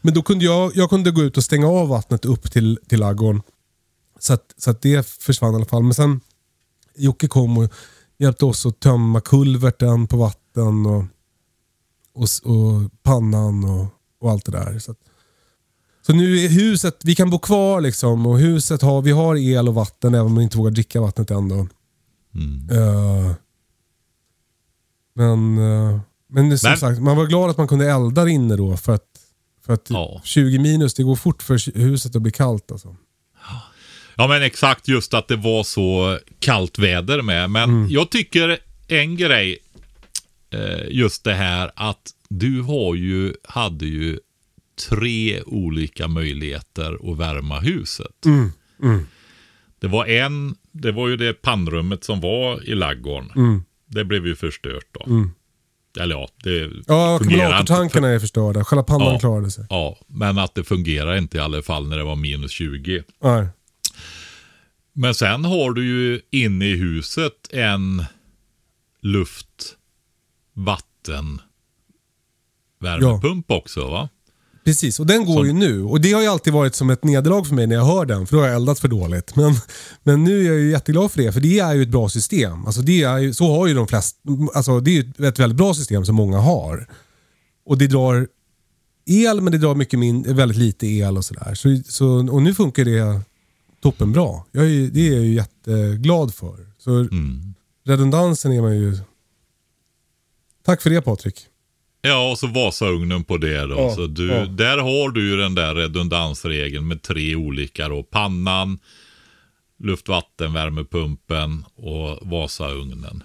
Men 0.00 0.14
då 0.14 0.22
kunde 0.22 0.44
jag, 0.44 0.72
jag 0.74 0.90
kunde 0.90 1.10
gå 1.10 1.22
ut 1.22 1.36
och 1.36 1.44
stänga 1.44 1.68
av 1.68 1.88
vattnet 1.88 2.24
upp 2.24 2.52
till, 2.52 2.78
till 2.88 3.00
ladugården. 3.00 3.42
Så 4.18 4.32
att, 4.32 4.54
så 4.56 4.70
att 4.70 4.82
det 4.82 5.06
försvann 5.06 5.52
i 5.52 5.56
alla 5.56 5.64
fall. 5.64 5.82
Men 5.82 5.94
sen 5.94 6.20
Jocke 6.96 7.28
kom 7.28 7.58
och 7.58 7.72
hjälpte 8.18 8.44
oss 8.44 8.66
att 8.66 8.80
tömma 8.80 9.20
kulverten 9.20 10.06
på 10.06 10.16
vatten 10.16 10.86
och, 10.86 11.04
och, 12.14 12.22
och 12.52 13.02
pannan 13.02 13.64
och, 13.64 13.86
och 14.20 14.30
allt 14.30 14.44
det 14.44 14.52
där. 14.52 14.78
Så, 14.78 14.90
att, 14.90 14.98
så 16.06 16.12
nu 16.12 16.38
är 16.44 16.48
huset, 16.48 16.96
vi 17.04 17.14
kan 17.14 17.30
bo 17.30 17.38
kvar 17.38 17.80
liksom 17.80 18.26
och 18.26 18.38
huset 18.38 18.82
har, 18.82 19.02
vi 19.02 19.10
har 19.10 19.36
el 19.36 19.68
och 19.68 19.74
vatten 19.74 20.14
även 20.14 20.26
om 20.26 20.36
vi 20.36 20.42
inte 20.42 20.58
vågar 20.58 20.70
dricka 20.70 21.00
vattnet 21.00 21.30
än 21.30 21.48
då. 21.48 21.58
Eh, 22.70 23.32
men, 25.14 25.58
eh, 25.58 26.00
men 26.28 26.58
som 26.58 26.70
Men- 26.70 26.78
sagt, 26.78 27.00
man 27.00 27.16
var 27.16 27.26
glad 27.26 27.50
att 27.50 27.56
man 27.58 27.68
kunde 27.68 27.90
elda 27.90 28.28
inne 28.28 28.56
då 28.56 28.76
för 28.76 28.94
att, 28.94 29.08
för 29.66 29.72
att 29.72 29.90
Ja. 29.90 30.20
20 30.24 30.58
minus, 30.58 30.94
det 30.94 31.02
går 31.02 31.16
fort 31.16 31.42
för 31.42 31.78
huset 31.78 32.16
att 32.16 32.22
bli 32.22 32.32
kallt 32.32 32.72
alltså. 32.72 32.96
Ja 34.18 34.26
men 34.28 34.42
exakt 34.42 34.88
just 34.88 35.14
att 35.14 35.28
det 35.28 35.36
var 35.36 35.62
så 35.62 36.18
kallt 36.40 36.78
väder 36.78 37.22
med. 37.22 37.50
Men 37.50 37.90
jag 37.90 38.10
tycker 38.10 38.58
en 38.88 39.16
grej, 39.16 39.58
eh, 40.50 40.88
just 40.90 41.24
det 41.24 41.34
här 41.34 41.70
att 41.76 42.10
du 42.28 42.62
har 42.62 42.94
ju, 42.94 43.32
hade 43.48 43.86
ju 43.86 44.18
tre 44.88 45.42
olika 45.42 46.08
möjligheter 46.08 47.10
att 47.12 47.18
värma 47.18 47.60
huset. 47.60 48.06
Det 49.80 49.88
var 49.88 50.06
en, 50.06 50.56
det 50.72 50.92
var 50.92 51.08
ju 51.08 51.16
det 51.16 51.32
pannrummet 51.32 52.04
som 52.04 52.20
var 52.20 52.64
i 52.68 52.74
laggården. 52.74 53.64
Det 53.86 54.04
blev 54.04 54.26
ju 54.26 54.36
förstört 54.36 54.86
då. 54.92 55.30
Eller 56.00 56.14
ja, 56.14 56.28
det 56.44 56.70
Ja, 56.86 57.16
ackumulatortankarna 57.16 58.08
är 58.08 58.18
förstörda. 58.18 58.64
Själva 58.64 58.82
pannan 58.82 59.12
Ja. 59.12 59.18
klarade 59.18 59.50
sig. 59.50 59.66
Ja, 59.70 59.98
men 60.06 60.38
att 60.38 60.54
det 60.54 60.64
fungerar 60.64 61.16
inte 61.16 61.36
i 61.36 61.40
alla 61.40 61.62
fall 61.62 61.88
när 61.88 61.96
det 61.98 62.04
var 62.04 62.16
minus 62.16 62.50
20. 62.50 63.02
Nej. 63.22 63.46
Men 65.00 65.14
sen 65.14 65.44
har 65.44 65.72
du 65.72 65.86
ju 65.86 66.20
inne 66.30 66.66
i 66.66 66.76
huset 66.76 67.32
en 67.50 68.04
luft, 69.02 69.76
vatten, 70.54 71.40
värmepump 72.80 73.50
också 73.50 73.88
va? 73.88 74.08
Precis, 74.64 75.00
och 75.00 75.06
den 75.06 75.24
går 75.24 75.34
Som- 75.34 75.46
ju 75.46 75.52
nu. 75.52 75.82
Och 75.82 76.00
det 76.00 76.12
har 76.12 76.22
ju 76.22 76.26
alltid 76.26 76.52
varit 76.52 76.74
som 76.74 76.90
ett 76.90 77.04
nederlag 77.04 77.44
för 77.44 77.54
mig 77.54 77.66
när 77.66 77.74
jag 77.74 77.84
hör 77.84 78.06
den, 78.06 78.26
för 78.26 78.36
då 78.36 78.42
har 78.42 78.48
jag 78.48 78.56
eldat 78.56 78.78
för 78.78 78.88
dåligt. 78.88 79.36
Men, 79.36 79.54
men 80.02 80.24
nu 80.24 80.40
är 80.40 80.46
jag 80.46 80.58
ju 80.58 80.70
jätteglad 80.70 81.10
för 81.10 81.22
det, 81.22 81.32
för 81.32 81.40
det 81.40 81.58
är 81.58 81.74
ju 81.74 81.82
ett 81.82 81.88
bra 81.88 82.08
system. 82.08 82.66
Alltså 82.66 82.82
det 82.82 83.02
är 83.02 83.18
ju, 83.18 83.34
så 83.34 83.56
har 83.56 83.66
ju 83.66 83.74
de 83.74 83.88
flesta, 83.88 84.18
alltså 84.54 84.80
det 84.80 84.90
är 84.90 84.94
ju 84.94 85.28
ett 85.28 85.38
väldigt 85.38 85.56
bra 85.58 85.74
system 85.74 86.04
som 86.04 86.14
många 86.14 86.38
har. 86.38 86.86
Och 87.64 87.78
det 87.78 87.86
drar 87.86 88.28
el, 89.06 89.40
men 89.40 89.52
det 89.52 89.58
drar 89.58 89.74
mycket 89.74 89.98
min, 89.98 90.36
väldigt 90.36 90.58
lite 90.58 90.86
el 90.86 91.16
och 91.16 91.24
sådär. 91.24 91.54
Så, 91.54 91.80
så, 91.84 92.32
och 92.32 92.42
nu 92.42 92.54
funkar 92.54 92.84
det 92.84 93.20
toppenbra. 93.82 94.42
Jag 94.52 94.64
är, 94.64 94.88
det 94.88 95.08
är 95.08 95.12
jag 95.14 95.24
ju 95.24 95.34
jätteglad 95.34 96.34
för. 96.34 96.66
Så 96.78 96.90
Mm. 96.90 97.54
redundansen 97.84 98.52
är 98.52 98.62
man 98.62 98.76
ju... 98.76 98.98
Tack 100.64 100.82
för 100.82 100.90
det 100.90 101.02
Patrik. 101.02 101.46
Ja, 102.02 102.30
och 102.30 102.38
så 102.38 102.46
Vasaugnen 102.46 103.24
på 103.24 103.36
det 103.36 103.66
då. 103.66 103.76
Ja, 103.76 103.94
så 103.94 104.06
du, 104.06 104.26
ja. 104.28 104.44
Där 104.46 104.78
har 104.78 105.10
du 105.10 105.30
ju 105.30 105.36
den 105.36 105.54
där 105.54 105.74
redundansregeln 105.74 106.88
med 106.88 107.02
tre 107.02 107.36
olika 107.36 107.88
då. 107.88 108.02
Pannan, 108.02 108.78
luft, 109.78 110.08
vatten, 110.08 110.52
värmepumpen 110.52 111.64
och 111.76 112.18
Vasaugnen. 112.28 113.22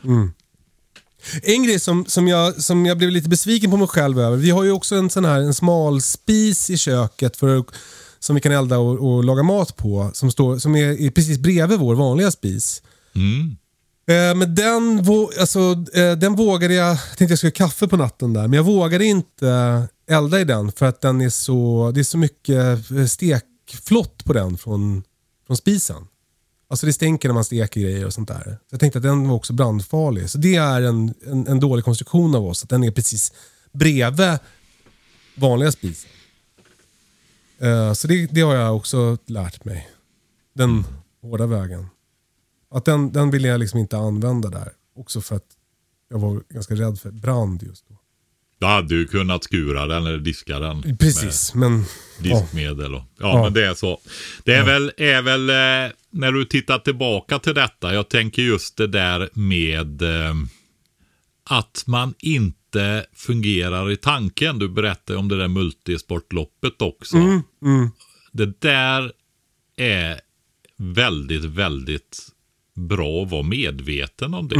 En 1.44 1.64
grej 1.64 1.80
som, 1.80 2.06
som, 2.06 2.28
jag, 2.28 2.62
som 2.62 2.86
jag 2.86 2.98
blev 2.98 3.10
lite 3.12 3.30
besviken 3.30 3.72
på 3.72 3.78
mig 3.78 3.88
själv 3.88 4.20
över. 4.20 4.38
Vi 4.38 4.50
har 4.50 4.64
ju 4.64 4.72
också 4.72 4.96
en 4.96 5.10
sån 5.10 5.26
här 5.26 5.40
en 5.40 5.54
smal 5.54 6.02
spis 6.02 6.70
i 6.70 6.78
köket 6.78 7.38
för 7.38 7.58
att 7.58 7.66
som 8.24 8.36
vi 8.36 8.42
kan 8.42 8.52
elda 8.52 8.78
och, 8.78 9.16
och 9.16 9.24
laga 9.24 9.44
mat 9.44 9.78
på. 9.78 10.12
Som, 10.14 10.32
står, 10.32 10.58
som 10.58 10.76
är, 10.76 11.02
är 11.02 11.10
precis 11.10 11.38
bredvid 11.38 11.80
vår 11.80 11.96
vanliga 11.96 12.32
spis. 12.32 12.84
Mm. 13.16 13.56
Eh, 14.08 14.38
men 14.38 14.56
den, 14.56 15.06
alltså, 15.40 15.60
eh, 15.94 16.12
den 16.12 16.36
vågade 16.36 16.74
jag, 16.74 16.90
jag 16.90 17.18
tänkte 17.18 17.32
jag 17.32 17.38
skulle 17.38 17.52
ha 17.52 17.68
kaffe 17.68 17.88
på 17.88 17.98
natten 17.98 18.34
där, 18.34 18.42
men 18.42 18.54
jag 18.54 18.64
vågade 18.64 19.06
inte 19.06 19.88
elda 20.10 20.40
i 20.40 20.44
den 20.44 20.72
för 20.72 20.86
att 20.86 21.02
den 21.02 21.22
är 21.22 21.30
så, 21.30 21.92
det 21.96 22.00
är 22.00 22.04
så 22.04 22.18
mycket 22.18 22.92
eh, 22.92 23.06
stekflott 23.06 24.26
på 24.26 24.34
den 24.34 24.58
från, 24.58 25.04
från 25.48 25.58
spisen. 25.58 26.08
Alltså 26.70 26.86
det 26.86 26.94
stänker 26.94 27.30
när 27.30 27.34
man 27.34 27.46
steker 27.46 27.82
grejer 27.82 28.06
och 28.06 28.14
sånt 28.14 28.28
där. 28.28 28.44
Så 28.44 28.74
jag 28.74 28.80
tänkte 28.80 29.00
att 29.00 29.04
den 29.04 29.28
var 29.28 29.36
också 29.36 29.54
brandfarlig. 29.54 30.30
Så 30.30 30.38
det 30.38 30.56
är 30.56 30.82
en, 30.82 31.14
en, 31.26 31.48
en 31.48 31.60
dålig 31.60 31.86
konstruktion 31.86 32.36
av 32.36 32.46
oss, 32.46 32.64
att 32.64 32.70
den 32.70 32.84
är 32.84 32.92
precis 32.92 33.34
bredvid 33.74 34.40
vanliga 35.36 35.72
spisen. 35.72 36.10
Eh, 37.60 37.94
så 37.94 38.08
det, 38.08 38.26
det 38.32 38.42
har 38.42 38.56
jag 38.56 38.76
också 38.76 39.18
lärt 39.26 39.66
mig. 39.66 39.90
Den 40.56 40.84
hårda 41.22 41.46
vägen. 41.48 41.86
Att 42.72 42.86
den, 42.86 43.12
den 43.12 43.32
ville 43.32 43.48
jag 43.48 43.60
liksom 43.60 43.80
inte 43.80 43.98
använda 43.98 44.50
där. 44.50 44.70
Också 44.96 45.22
för 45.22 45.36
att 45.36 45.46
jag 46.10 46.20
var 46.20 46.42
ganska 46.50 46.76
rädd 46.76 47.00
för 47.00 47.12
brand 47.12 47.64
just 47.64 47.90
då. 47.90 47.96
Du 48.60 48.66
hade 48.66 48.96
ju 48.96 49.06
kunnat 49.08 49.44
skura 49.44 49.86
den 49.88 50.06
eller 50.08 50.18
diska 50.18 50.60
den. 50.60 50.98
Precis, 50.98 51.54
men... 51.56 51.78
Med 51.78 51.86
Ja. 52.22 52.40
diskmedel 52.40 52.96
och, 52.96 53.02
ja, 53.20 53.28
Ja. 53.38 53.44
men 53.44 53.54
det 53.54 53.66
är 53.66 53.74
så. 53.74 54.00
Det 54.44 54.54
är 54.56 54.66
väl, 54.66 54.92
är 54.98 55.22
väl 55.22 55.50
eh, 55.50 55.96
när 56.12 56.32
du 56.32 56.46
tittar 56.46 56.80
tillbaka 56.80 57.40
till 57.40 57.54
detta. 57.54 57.94
Jag 57.94 58.10
tänker 58.10 58.42
just 58.42 58.78
det 58.78 58.88
där 58.88 59.30
med 59.34 60.02
eh, 60.02 60.34
att 61.50 61.84
man 61.88 62.14
inte 62.20 62.58
fungerar 63.14 63.92
i 63.92 63.98
tanken. 63.98 64.60
Du 64.60 64.70
berättade 64.70 65.20
om 65.20 65.28
det 65.28 65.38
där 65.38 65.48
multisportloppet 65.48 66.82
också. 66.82 67.18
Det 68.32 68.62
där 68.62 69.12
är 69.78 70.20
väldigt, 70.78 71.44
väldigt 71.44 72.20
bra 72.76 73.24
att 73.24 73.32
vara 73.32 73.44
medveten 73.44 74.34
om 74.34 74.48
det. 74.48 74.56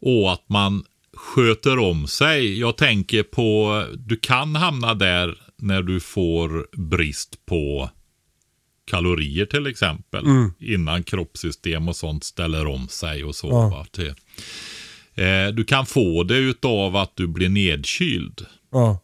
Och 0.00 0.32
att 0.32 0.48
man 0.48 0.84
sköter 1.14 1.78
om 1.78 2.06
sig. 2.06 2.58
Jag 2.60 2.76
tänker 2.76 3.22
på, 3.22 3.84
du 3.94 4.16
kan 4.16 4.56
hamna 4.56 4.94
där 4.94 5.38
när 5.56 5.82
du 5.82 6.00
får 6.00 6.66
brist 6.76 7.46
på 7.46 7.90
kalorier 8.84 9.46
till 9.46 9.66
exempel. 9.66 10.24
Innan 10.58 11.02
kroppssystem 11.02 11.88
och 11.88 11.96
sånt 11.96 12.24
ställer 12.24 12.66
om 12.66 12.88
sig 12.88 13.24
och 13.24 13.34
så. 13.34 13.48
Ja. 13.48 13.86
Eh, 15.14 15.54
du 15.54 15.64
kan 15.64 15.86
få 15.86 16.22
det 16.22 16.36
utav 16.36 16.96
att 16.96 17.12
du 17.16 17.26
blir 17.26 17.48
nedkyld. 17.48 18.46
Ja. 18.72 18.98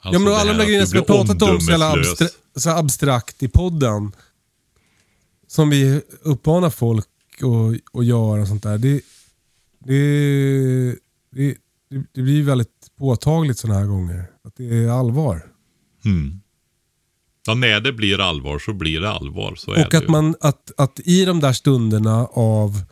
Alltså 0.00 0.20
ja 0.20 0.24
men 0.24 0.34
alla 0.34 0.52
de 0.52 0.58
där 0.58 0.64
grejerna 0.64 0.86
som 0.86 0.92
vi 0.92 0.98
har 0.98 1.04
pratat 1.04 1.42
om 1.42 1.60
så, 1.60 1.70
jävla 1.70 1.92
abstra- 1.92 2.36
så 2.56 2.70
abstrakt 2.70 3.42
i 3.42 3.48
podden. 3.48 4.12
Som 5.46 5.70
vi 5.70 6.02
uppmanar 6.22 6.70
folk 6.70 7.06
att, 7.32 7.98
att 7.98 8.06
göra 8.06 8.42
och 8.42 8.48
sånt 8.48 8.62
där. 8.62 8.78
Det, 8.78 9.00
det, 9.78 10.96
det, 11.30 11.56
det, 12.12 12.22
blir 12.22 12.42
väldigt 12.42 12.68
påtagligt 12.98 13.58
sådana 13.58 13.78
här 13.80 13.86
gånger. 13.86 14.24
Att 14.44 14.56
det 14.56 14.84
är 14.84 14.88
allvar. 14.88 15.46
Mm. 16.04 16.40
Ja, 17.46 17.54
när 17.54 17.80
det 17.80 17.92
blir 17.92 18.20
allvar 18.20 18.58
så 18.58 18.72
blir 18.72 19.00
det 19.00 19.10
allvar. 19.10 19.54
Så 19.54 19.70
Och 19.70 19.94
att 19.94 20.08
man 20.08 20.34
att, 20.40 20.70
att 20.76 21.00
i 21.04 21.24
de 21.24 21.40
där 21.40 21.52
stunderna 21.52 22.26
av 22.26 22.82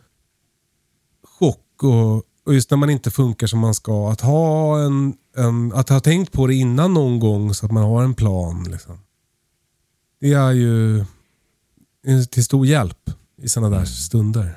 chock 1.23 1.83
och, 1.83 2.23
och 2.45 2.53
just 2.53 2.71
när 2.71 2.77
man 2.77 2.89
inte 2.89 3.11
funkar 3.11 3.47
som 3.47 3.59
man 3.59 3.73
ska. 3.73 4.11
Att 4.11 4.21
ha 4.21 4.79
en, 4.79 5.13
en 5.37 5.73
att 5.73 5.89
ha 5.89 5.99
tänkt 5.99 6.31
på 6.31 6.47
det 6.47 6.55
innan 6.55 6.93
någon 6.93 7.19
gång 7.19 7.53
så 7.53 7.65
att 7.65 7.71
man 7.71 7.83
har 7.83 8.03
en 8.03 8.13
plan. 8.13 8.67
Liksom. 8.71 8.99
Det 10.19 10.33
är 10.33 10.51
ju 10.51 11.05
till 12.31 12.43
stor 12.45 12.65
hjälp 12.65 13.09
i 13.41 13.49
sådana 13.49 13.77
där 13.77 13.85
stunder. 13.85 14.53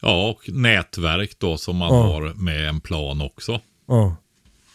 Ja, 0.00 0.28
och 0.30 0.48
nätverk 0.54 1.38
då 1.38 1.58
som 1.58 1.76
man 1.76 1.94
Ja. 1.94 2.02
har 2.02 2.34
med 2.34 2.68
en 2.68 2.80
plan 2.80 3.20
också. 3.20 3.60
Ja. 3.88 4.16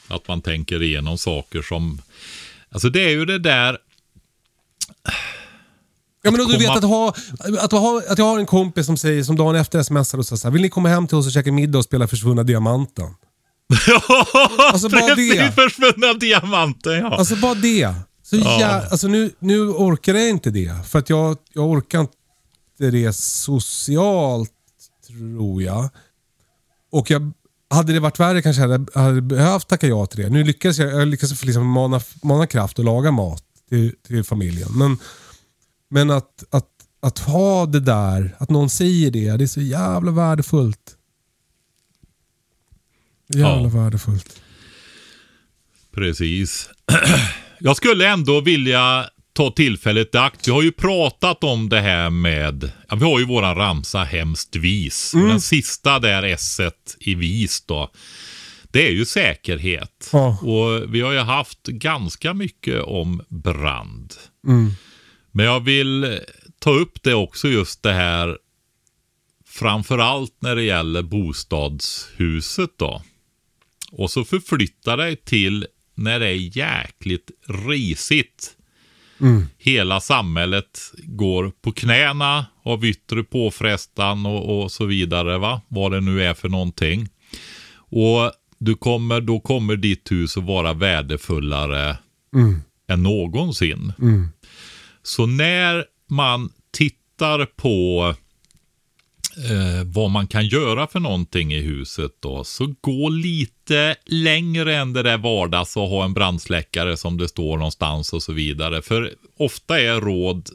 Att 0.07 0.27
man 0.27 0.41
tänker 0.41 0.83
igenom 0.83 1.17
saker 1.17 1.61
som... 1.61 2.01
Alltså 2.69 2.89
det 2.89 2.99
är 3.05 3.09
ju 3.09 3.25
det 3.25 3.39
där... 3.39 3.77
Ja, 6.27 6.31
men 6.31 6.41
och 6.41 6.51
du 6.51 6.57
vet 6.57 6.69
att, 6.77 6.83
ha, 6.83 7.13
att, 7.59 7.71
ha, 7.71 8.01
att 8.09 8.17
jag 8.17 8.25
har 8.25 8.39
en 8.39 8.45
kompis 8.45 8.85
som 8.85 8.97
säger 8.97 9.23
som 9.23 9.35
dagen 9.35 9.55
efter 9.55 9.83
smsar 9.83 10.17
och 10.17 10.25
säger 10.25 10.37
så 10.37 10.47
här, 10.47 10.53
vill 10.53 10.61
ni 10.61 10.69
komma 10.69 10.89
hem 10.89 11.07
till 11.07 11.17
oss 11.17 11.25
och 11.25 11.31
käka 11.31 11.51
middag 11.51 11.77
och 11.77 11.83
spela 11.83 12.07
Försvunna 12.07 12.43
Diamanten? 12.43 13.05
Alltså, 14.73 14.89
bara 14.89 15.15
det. 15.15 15.55
försvunna 15.55 16.13
diamanten 16.13 16.93
ja. 16.93 17.15
Alltså 17.17 17.35
bara 17.35 17.53
det. 17.53 17.93
Så 18.23 18.35
Ja. 18.35 18.59
jä- 18.61 18.89
alltså 18.91 19.07
nu, 19.07 19.31
nu 19.39 19.59
orkar 19.61 20.13
jag 20.13 20.29
inte 20.29 20.49
det. 20.49 20.75
För 20.87 20.99
att 20.99 21.09
jag, 21.09 21.37
jag 21.53 21.65
orkar 21.69 21.99
inte 21.99 22.13
det 22.77 23.13
socialt, 23.15 24.51
tror 25.07 25.61
jag. 25.63 25.89
Och 26.91 27.11
jag, 27.11 27.31
hade 27.69 27.93
det 27.93 27.99
varit 27.99 28.19
värre 28.19 28.41
kanske 28.41 28.61
jag 28.61 28.69
hade, 28.69 28.99
hade 28.99 29.21
behövt 29.21 29.67
tacka 29.67 29.87
ja 29.87 30.05
till 30.05 30.23
det. 30.23 30.29
Nu 30.29 30.43
lyckades 30.43 30.77
jag, 30.77 30.91
jag 31.01 31.07
lyckades 31.07 31.43
liksom 31.43 31.67
mana, 31.67 32.01
mana 32.23 32.47
kraft 32.47 32.79
och 32.79 32.85
laga 32.85 33.11
mat 33.11 33.43
till, 33.69 33.93
till 34.07 34.23
familjen. 34.23 34.69
Men, 34.71 34.97
men 35.89 36.11
att, 36.11 36.43
att, 36.49 36.69
att 36.99 37.19
ha 37.19 37.65
det 37.65 37.79
där, 37.79 38.35
att 38.37 38.49
någon 38.49 38.69
säger 38.69 39.11
det, 39.11 39.37
det 39.37 39.43
är 39.43 39.47
så 39.47 39.61
jävla 39.61 40.11
värdefullt. 40.11 40.97
Jävla 43.33 43.69
värdefullt. 43.69 44.41
Precis. 45.91 46.69
Jag 47.59 47.77
skulle 47.77 48.07
ändå 48.07 48.41
vilja 48.41 49.09
ta 49.33 49.51
tillfället 49.51 50.15
i 50.15 50.17
akt. 50.17 50.47
Vi 50.47 50.51
har 50.51 50.61
ju 50.61 50.71
pratat 50.71 51.43
om 51.43 51.69
det 51.69 51.81
här 51.81 52.09
med, 52.09 52.71
ja, 52.89 52.95
vi 52.95 53.03
har 53.03 53.19
ju 53.19 53.25
våran 53.25 53.55
ramsa 53.55 54.03
hemskt 54.03 54.55
vis. 54.55 55.13
Mm. 55.13 55.27
Den 55.27 55.41
sista 55.41 55.99
där 55.99 56.23
s 56.23 56.59
i 56.99 57.15
vis 57.15 57.63
då. 57.65 57.91
Det 58.71 58.87
är 58.87 58.91
ju 58.91 59.05
säkerhet. 59.05 60.09
Ja. 60.11 60.37
Och 60.41 60.93
vi 60.93 61.01
har 61.01 61.11
ju 61.11 61.19
haft 61.19 61.63
ganska 61.63 62.33
mycket 62.33 62.83
om 62.83 63.21
brand. 63.29 64.13
Mm. 64.47 64.71
Men 65.37 65.45
jag 65.45 65.59
vill 65.59 66.19
ta 66.59 66.71
upp 66.71 67.03
det 67.03 67.13
också 67.13 67.47
just 67.47 67.83
det 67.83 67.93
här 67.93 68.37
framförallt 69.45 70.35
när 70.39 70.55
det 70.55 70.63
gäller 70.63 71.01
bostadshuset 71.01 72.69
då. 72.77 73.01
Och 73.91 74.11
så 74.11 74.25
förflytta 74.25 74.95
dig 74.95 75.15
till 75.15 75.67
när 75.95 76.19
det 76.19 76.27
är 76.27 76.57
jäkligt 76.57 77.31
risigt. 77.67 78.55
Hela 79.57 79.99
samhället 79.99 80.79
går 81.03 81.51
på 81.61 81.71
knäna 81.71 82.45
av 82.63 82.85
yttre 82.85 83.23
påfrestan 83.23 84.25
och, 84.25 84.63
och 84.63 84.71
så 84.71 84.85
vidare. 84.85 85.37
va 85.37 85.61
Vad 85.67 85.91
det 85.91 86.01
nu 86.01 86.23
är 86.23 86.33
för 86.33 86.49
någonting. 86.49 87.09
Och 87.75 88.31
du 88.57 88.75
kommer, 88.75 89.21
då 89.21 89.39
kommer 89.39 89.75
ditt 89.75 90.11
hus 90.11 90.37
att 90.37 90.43
vara 90.43 90.73
värdefullare 90.73 91.97
än 92.87 93.03
någonsin. 93.03 93.93
Så 95.07 95.25
när 95.25 95.85
man 96.09 96.49
tittar 96.71 97.45
på 97.45 98.13
eh, 99.37 99.85
vad 99.85 100.11
man 100.11 100.27
kan 100.27 100.47
göra 100.47 100.87
för 100.87 100.99
någonting 100.99 101.53
i 101.53 101.59
huset 101.59 102.11
då, 102.19 102.43
så 102.43 102.75
gå 102.81 103.09
lite 103.09 103.95
längre 104.05 104.75
än 104.75 104.93
det 104.93 105.03
där 105.03 105.17
vardags 105.17 105.77
och 105.77 105.87
ha 105.87 106.05
en 106.05 106.13
brandsläckare 106.13 106.97
som 106.97 107.17
det 107.17 107.27
står 107.27 107.57
någonstans 107.57 108.13
och 108.13 108.23
så 108.23 108.33
vidare. 108.33 108.81
För 108.81 109.13
ofta 109.37 109.79
är 109.79 110.01
råd 110.01 110.49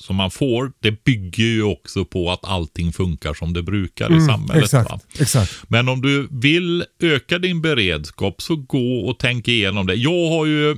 som 0.00 0.16
man 0.16 0.30
får, 0.30 0.72
det 0.80 1.04
bygger 1.04 1.44
ju 1.44 1.62
också 1.62 2.04
på 2.04 2.30
att 2.30 2.44
allting 2.44 2.92
funkar 2.92 3.34
som 3.34 3.52
det 3.52 3.62
brukar 3.62 4.16
i 4.16 4.20
samhället. 4.20 4.64
Exakt, 4.64 5.20
exakt. 5.20 5.62
Men 5.68 5.88
om 5.88 6.02
du 6.02 6.28
vill 6.30 6.84
öka 7.00 7.38
din 7.38 7.62
beredskap 7.62 8.42
så 8.42 8.56
gå 8.56 8.98
och 8.98 9.18
tänk 9.18 9.48
igenom 9.48 9.86
det. 9.86 9.94
Jag 9.94 10.30
har 10.30 10.46
ju 10.46 10.76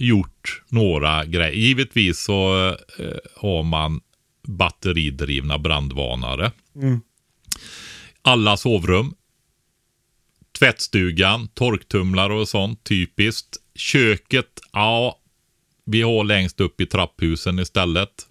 gjort 0.00 0.62
några 0.68 1.24
grejer. 1.24 1.52
Givetvis 1.52 2.24
så 2.24 2.68
eh, 2.98 3.06
har 3.36 3.62
man 3.62 4.00
batteridrivna 4.48 5.58
brandvarnare. 5.58 6.52
Alla 8.22 8.56
sovrum. 8.56 9.14
Tvättstugan, 10.58 11.48
torktumlare 11.48 12.34
och 12.34 12.48
sånt, 12.48 12.84
typiskt. 12.84 13.56
Köket, 13.74 14.60
ja, 14.72 15.18
vi 15.84 16.02
har 16.02 16.24
längst 16.24 16.60
upp 16.60 16.80
i 16.80 16.86
trapphusen 16.86 17.58
istället. 17.58 18.26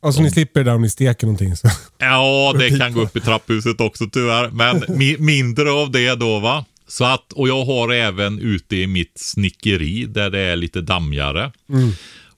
Alltså 0.00 0.22
ni 0.22 0.30
slipper 0.30 0.60
det 0.60 0.70
där 0.70 0.74
om 0.74 0.82
ni 0.82 0.90
steker 0.90 1.26
någonting. 1.26 1.56
Så. 1.56 1.68
Ja, 1.98 2.54
det 2.58 2.78
kan 2.78 2.92
gå 2.92 3.02
upp 3.02 3.16
i 3.16 3.20
trapphuset 3.20 3.80
också 3.80 4.06
tyvärr. 4.12 4.50
Men 4.50 4.84
mi 4.88 5.16
mindre 5.18 5.72
av 5.72 5.90
det 5.90 6.14
då 6.14 6.38
va. 6.38 6.64
Så 6.92 7.04
att, 7.04 7.32
och 7.32 7.48
jag 7.48 7.64
har 7.64 7.92
även 7.92 8.38
ute 8.38 8.76
i 8.76 8.86
mitt 8.86 9.18
snickeri 9.18 10.04
där 10.04 10.30
det 10.30 10.38
är 10.38 10.56
lite 10.56 10.80
dammigare. 10.80 11.52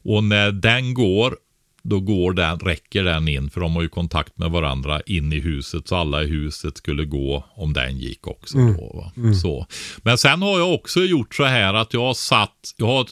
Och 0.03 0.25
när 0.25 0.53
den 0.53 0.95
går, 0.95 1.37
då 1.83 2.01
går 2.01 2.33
den, 2.33 2.59
räcker 2.59 3.05
den 3.05 3.29
in, 3.29 3.51
för 3.51 3.61
de 3.61 3.75
har 3.75 3.83
ju 3.83 3.89
kontakt 3.89 4.39
med 4.39 4.51
varandra 4.51 5.01
in 5.07 5.33
i 5.33 5.41
huset. 5.41 5.89
Så 5.89 5.97
alla 5.97 6.23
i 6.23 6.27
huset 6.27 6.77
skulle 6.77 7.05
gå 7.05 7.45
om 7.55 7.73
den 7.73 7.99
gick 7.99 8.27
också. 8.27 8.59
Då, 8.59 8.93
va? 8.95 9.35
Så. 9.35 9.67
Men 10.03 10.19
sen 10.19 10.43
har 10.43 10.59
jag 10.59 10.75
också 10.75 11.01
gjort 11.01 11.35
så 11.35 11.45
här 11.45 11.75
att 11.75 11.95
jag 11.95 12.01
har 12.01 12.15
satt, 12.15 12.75
jag 12.77 12.87
har 12.87 13.07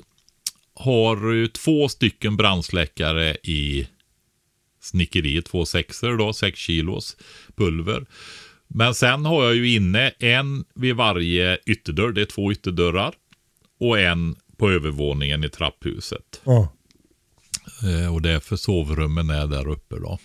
har 0.74 1.46
två 1.46 1.88
stycken 1.88 2.36
brandsläckare 2.36 3.36
i 3.42 3.88
snickeriet, 4.80 5.46
två 5.46 5.66
sexer 5.66 6.16
då, 6.16 6.32
sex 6.32 6.58
kilos 6.58 7.16
pulver. 7.56 8.06
Men 8.74 8.94
sen 8.94 9.24
har 9.24 9.44
jag 9.44 9.54
ju 9.54 9.74
inne 9.74 10.10
en 10.18 10.64
vid 10.74 10.96
varje 10.96 11.58
ytterdörr, 11.66 12.12
det 12.12 12.20
är 12.20 12.24
två 12.26 12.52
ytterdörrar. 12.52 13.14
Och 13.80 14.00
en 14.00 14.36
på 14.58 14.70
övervåningen 14.70 15.44
i 15.44 15.48
trapphuset. 15.48 16.40
Ja. 16.44 16.68
Eh, 17.82 18.14
och 18.14 18.22
det 18.22 18.30
är 18.30 18.40
för 18.40 18.56
sovrummen 18.56 19.30
är 19.30 19.46
där 19.46 19.68
uppe 19.68 19.96
då. 19.96 20.18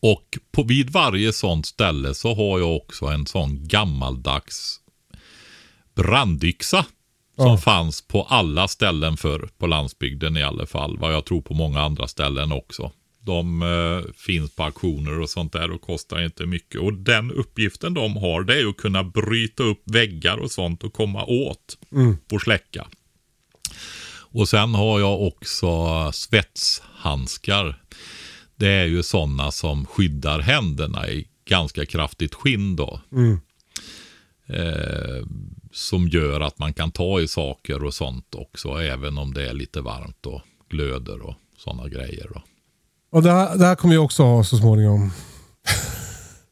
Och 0.00 0.38
på, 0.52 0.62
vid 0.62 0.90
varje 0.90 1.32
sånt 1.32 1.66
ställe 1.66 2.14
så 2.14 2.34
har 2.34 2.58
jag 2.58 2.76
också 2.76 3.06
en 3.06 3.26
sån 3.26 3.68
gammaldags 3.68 4.80
brandyxa. 5.96 6.86
Som 7.36 7.46
Ja. 7.46 7.56
fanns 7.58 8.02
på 8.02 8.22
alla 8.22 8.68
ställen 8.68 9.16
för 9.16 9.48
på 9.58 9.66
landsbygden 9.66 10.36
i 10.36 10.42
alla 10.42 10.66
fall. 10.66 10.98
Vad 10.98 11.14
jag 11.14 11.24
tror 11.24 11.40
på 11.42 11.54
många 11.54 11.80
andra 11.80 12.08
ställen 12.08 12.52
också. 12.52 12.92
De 13.24 13.62
eh, 13.62 14.12
finns 14.16 14.56
på 14.56 14.62
auktioner 14.62 15.20
och 15.20 15.30
sånt 15.30 15.52
där 15.52 15.70
och 15.70 15.80
kostar 15.80 16.24
inte 16.24 16.46
mycket. 16.46 16.80
Och 16.80 16.92
den 16.92 17.30
uppgiften 17.30 17.94
de 17.94 18.16
har 18.16 18.42
det 18.42 18.60
är 18.60 18.66
att 18.68 18.76
kunna 18.76 19.04
bryta 19.04 19.62
upp 19.62 19.82
väggar 19.84 20.36
och 20.36 20.50
sånt 20.50 20.84
och 20.84 20.92
komma 20.92 21.24
åt 21.24 21.78
och 22.32 22.40
släcka. 22.40 22.86
Och 24.34 24.48
sen 24.48 24.74
har 24.74 25.00
jag 25.00 25.22
också 25.22 25.68
svetshandskar. 26.12 27.82
Det 28.56 28.68
är 28.68 28.86
ju 28.86 29.02
sådana 29.02 29.50
som 29.50 29.86
skyddar 29.86 30.40
händerna 30.40 31.08
i 31.08 31.28
ganska 31.44 31.86
kraftigt 31.86 32.34
skinn 32.34 32.76
då. 32.76 33.00
Eh, 34.46 35.26
som 35.72 36.08
gör 36.08 36.40
att 36.40 36.58
man 36.58 36.74
kan 36.74 36.90
ta 36.90 37.20
i 37.20 37.28
saker 37.28 37.84
och 37.84 37.94
sånt 37.94 38.34
också, 38.34 38.68
även 38.68 39.18
om 39.18 39.34
det 39.34 39.48
är 39.48 39.52
lite 39.52 39.80
varmt 39.80 40.26
och 40.26 40.42
glöder 40.68 41.22
och 41.22 41.34
sådana 41.56 41.88
grejer. 41.88 42.30
Då. 42.34 42.42
Och 43.14 43.22
det 43.22 43.32
här, 43.32 43.58
det 43.58 43.66
här 43.66 43.74
kommer 43.74 43.94
jag 43.94 44.04
också 44.04 44.22
ha 44.22 44.44
så 44.44 44.56
småningom. 44.56 45.12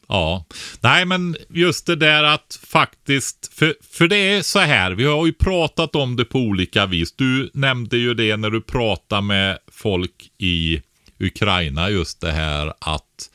Ja, 0.08 0.44
nej 0.80 1.04
men 1.04 1.36
just 1.48 1.86
det 1.86 1.96
där 1.96 2.24
att 2.24 2.60
faktiskt, 2.62 3.50
för, 3.54 3.74
för 3.90 4.08
det 4.08 4.16
är 4.16 4.42
så 4.42 4.58
här, 4.58 4.90
vi 4.92 5.04
har 5.04 5.26
ju 5.26 5.32
pratat 5.32 5.96
om 5.96 6.16
det 6.16 6.24
på 6.24 6.38
olika 6.38 6.86
vis. 6.86 7.12
Du 7.12 7.50
nämnde 7.54 7.96
ju 7.96 8.14
det 8.14 8.36
när 8.36 8.50
du 8.50 8.60
pratade 8.60 9.22
med 9.22 9.58
folk 9.72 10.30
i 10.38 10.82
Ukraina, 11.20 11.90
just 11.90 12.20
det 12.20 12.32
här 12.32 12.72
att 12.78 13.30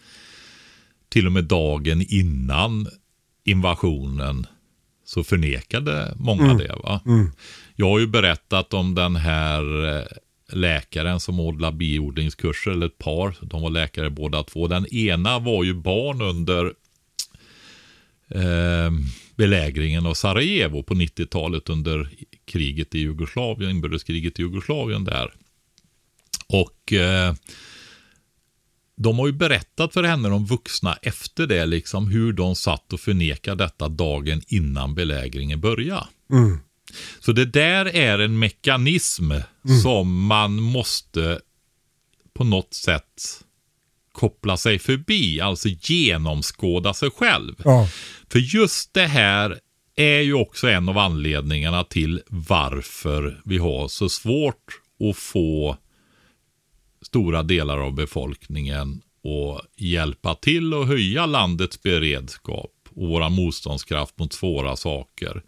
till 1.10 1.26
och 1.26 1.32
med 1.32 1.44
dagen 1.44 2.06
innan 2.10 2.88
invasionen 3.46 4.48
så 5.06 5.24
förnekade 5.24 6.14
många 6.16 6.54
det. 6.54 6.76
va. 6.84 7.02
Jag 7.76 7.90
har 7.90 8.00
ju 8.00 8.08
berättat 8.08 8.74
om 8.74 8.96
den 8.96 9.16
här 9.16 9.86
eh, 9.98 10.06
läkaren 10.54 11.20
som 11.20 11.40
ordnade 11.40 11.78
biodlingskurser, 11.78 12.72
eller 12.72 12.86
ett 12.86 12.98
par. 12.98 13.36
De 13.42 13.62
var 13.62 13.70
läkare 13.70 14.10
båda 14.10 14.44
två. 14.44 14.68
Den 14.68 14.94
ena 14.94 15.40
var 15.40 15.64
ju 15.64 15.74
barn 15.74 16.22
under 16.22 16.66
eh, 18.28 18.92
belägringen 19.36 20.06
av 20.06 20.14
Sarajevo 20.14 20.84
på 20.84 20.94
90-talet 20.94 21.70
under 21.70 22.10
kriget 22.46 22.96
i 22.96 23.00
Jugoslavien, 23.00 23.72
inbördeskriget 23.72 24.40
i 24.40 24.42
Jugoslavien 24.42 25.04
där. 25.04 25.34
Och 26.48 26.94
eh, 26.94 27.34
de 28.98 29.20
har 29.20 29.28
ju 29.28 29.34
berättat 29.34 29.94
för 29.94 30.04
henne, 30.04 30.30
de 30.30 30.46
vuxna, 30.46 30.98
efter 31.02 31.48
det, 31.48 31.66
liksom 31.66 32.08
hur 32.08 32.34
de 32.34 32.56
satt 32.56 32.94
och 32.94 33.00
förnekade 33.00 33.64
detta 33.64 33.88
dagen 33.88 34.42
innan 34.48 34.96
belägringen 34.96 35.62
började. 35.62 36.08
Mm. 36.32 36.60
Så 37.20 37.32
det 37.32 37.46
där 37.46 37.86
är 37.96 38.20
en 38.20 38.40
mekanism 38.40 39.32
som 39.84 40.26
man 40.26 40.62
måste 40.62 41.40
på 42.34 42.44
något 42.44 42.74
sätt 42.74 43.44
koppla 44.12 44.58
sig 44.58 44.80
förbi, 44.80 45.42
alltså 45.42 45.70
genomskåda 45.70 46.94
sig 46.94 47.10
själv. 47.10 47.56
Ja. 47.66 47.90
För 48.30 48.40
just 48.40 48.94
det 48.94 49.08
här 49.08 49.60
är 49.96 50.22
ju 50.22 50.34
också 50.34 50.70
en 50.70 50.90
av 50.90 50.98
anledningarna 50.98 51.84
till 51.84 52.22
varför 52.28 53.42
vi 53.46 53.58
har 53.58 53.88
så 53.88 54.10
svårt 54.10 54.82
att 55.10 55.18
få 55.18 55.78
stora 57.02 57.44
delar 57.44 57.78
av 57.78 57.94
befolkningen 57.94 59.02
att 59.24 59.82
hjälpa 59.82 60.36
till 60.36 60.74
och 60.74 60.88
höja 60.88 61.26
landets 61.26 61.84
beredskap 61.84 62.72
och 62.90 63.08
våra 63.08 63.30
motståndskraft 63.30 64.20
mot 64.20 64.34
svåra 64.34 64.76
saker. 64.76 65.44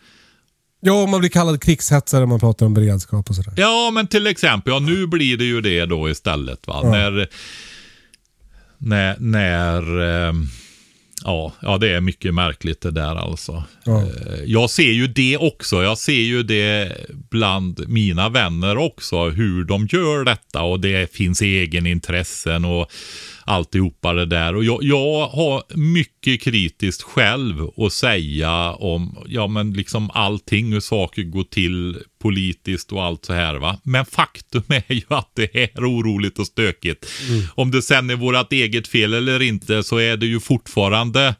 Ja, 0.79 1.05
man 1.07 1.19
blir 1.19 1.29
kallad 1.29 1.61
krigshetsare 1.61 2.19
när 2.19 2.27
man 2.27 2.39
pratar 2.39 2.65
om 2.65 2.73
beredskap 2.73 3.29
och 3.29 3.35
sådär. 3.35 3.53
Ja, 3.55 3.91
men 3.93 4.07
till 4.07 4.27
exempel, 4.27 4.73
ja 4.73 4.79
nu 4.79 5.07
blir 5.07 5.37
det 5.37 5.43
ju 5.45 5.61
det 5.61 5.85
då 5.85 6.09
istället 6.09 6.67
va. 6.67 6.81
När, 6.83 7.27
när, 8.77 9.15
när 9.19 9.81
eh, 10.27 10.33
ja, 11.23 11.53
ja, 11.61 11.77
det 11.77 11.93
är 11.95 12.01
mycket 12.01 12.33
märkligt 12.33 12.81
det 12.81 12.91
där 12.91 13.15
alltså. 13.15 13.63
Ja. 13.83 14.01
Eh, 14.01 14.43
Jag 14.45 14.69
ser 14.69 14.91
ju 14.91 15.07
det 15.07 15.37
också. 15.37 15.83
Jag 15.83 15.97
ser 15.97 16.13
ju 16.21 16.43
det 16.43 16.97
bland 17.29 17.83
mina 17.87 18.29
vänner 18.29 18.77
också, 18.77 19.29
hur 19.29 19.63
de 19.63 19.87
gör 19.91 20.23
detta 20.23 20.61
och 20.61 20.79
det 20.79 21.13
finns 21.13 21.41
egenintressen 21.41 22.65
och 22.65 22.91
alltihopa 23.49 24.13
det 24.13 24.25
där. 24.25 24.55
Och 24.55 24.63
jag, 24.63 24.83
jag 24.83 25.27
har 25.27 25.63
mycket 25.77 26.41
kritiskt 26.41 27.01
själv 27.01 27.69
att 27.77 27.93
säga 27.93 28.71
om, 28.73 29.17
ja 29.27 29.47
men 29.47 29.73
liksom 29.73 30.09
allting, 30.13 30.73
hur 30.73 30.79
saker 30.79 31.23
går 31.23 31.43
till 31.43 32.03
politiskt 32.21 32.91
och 32.91 33.03
allt 33.03 33.25
så 33.25 33.33
här 33.33 33.55
va. 33.55 33.79
Men 33.83 34.05
faktum 34.05 34.63
är 34.67 34.93
ju 34.93 35.01
att 35.07 35.31
det 35.33 35.63
är 35.63 35.69
oroligt 35.75 36.39
och 36.39 36.47
stökigt. 36.47 37.05
Om 37.55 37.71
det 37.71 37.81
sen 37.81 38.09
är 38.09 38.15
vårt 38.15 38.53
eget 38.53 38.87
fel 38.87 39.13
eller 39.13 39.41
inte 39.41 39.83
så 39.83 39.97
är 39.97 40.17
det 40.17 40.25
ju 40.25 40.39
fortfarande 40.39 41.35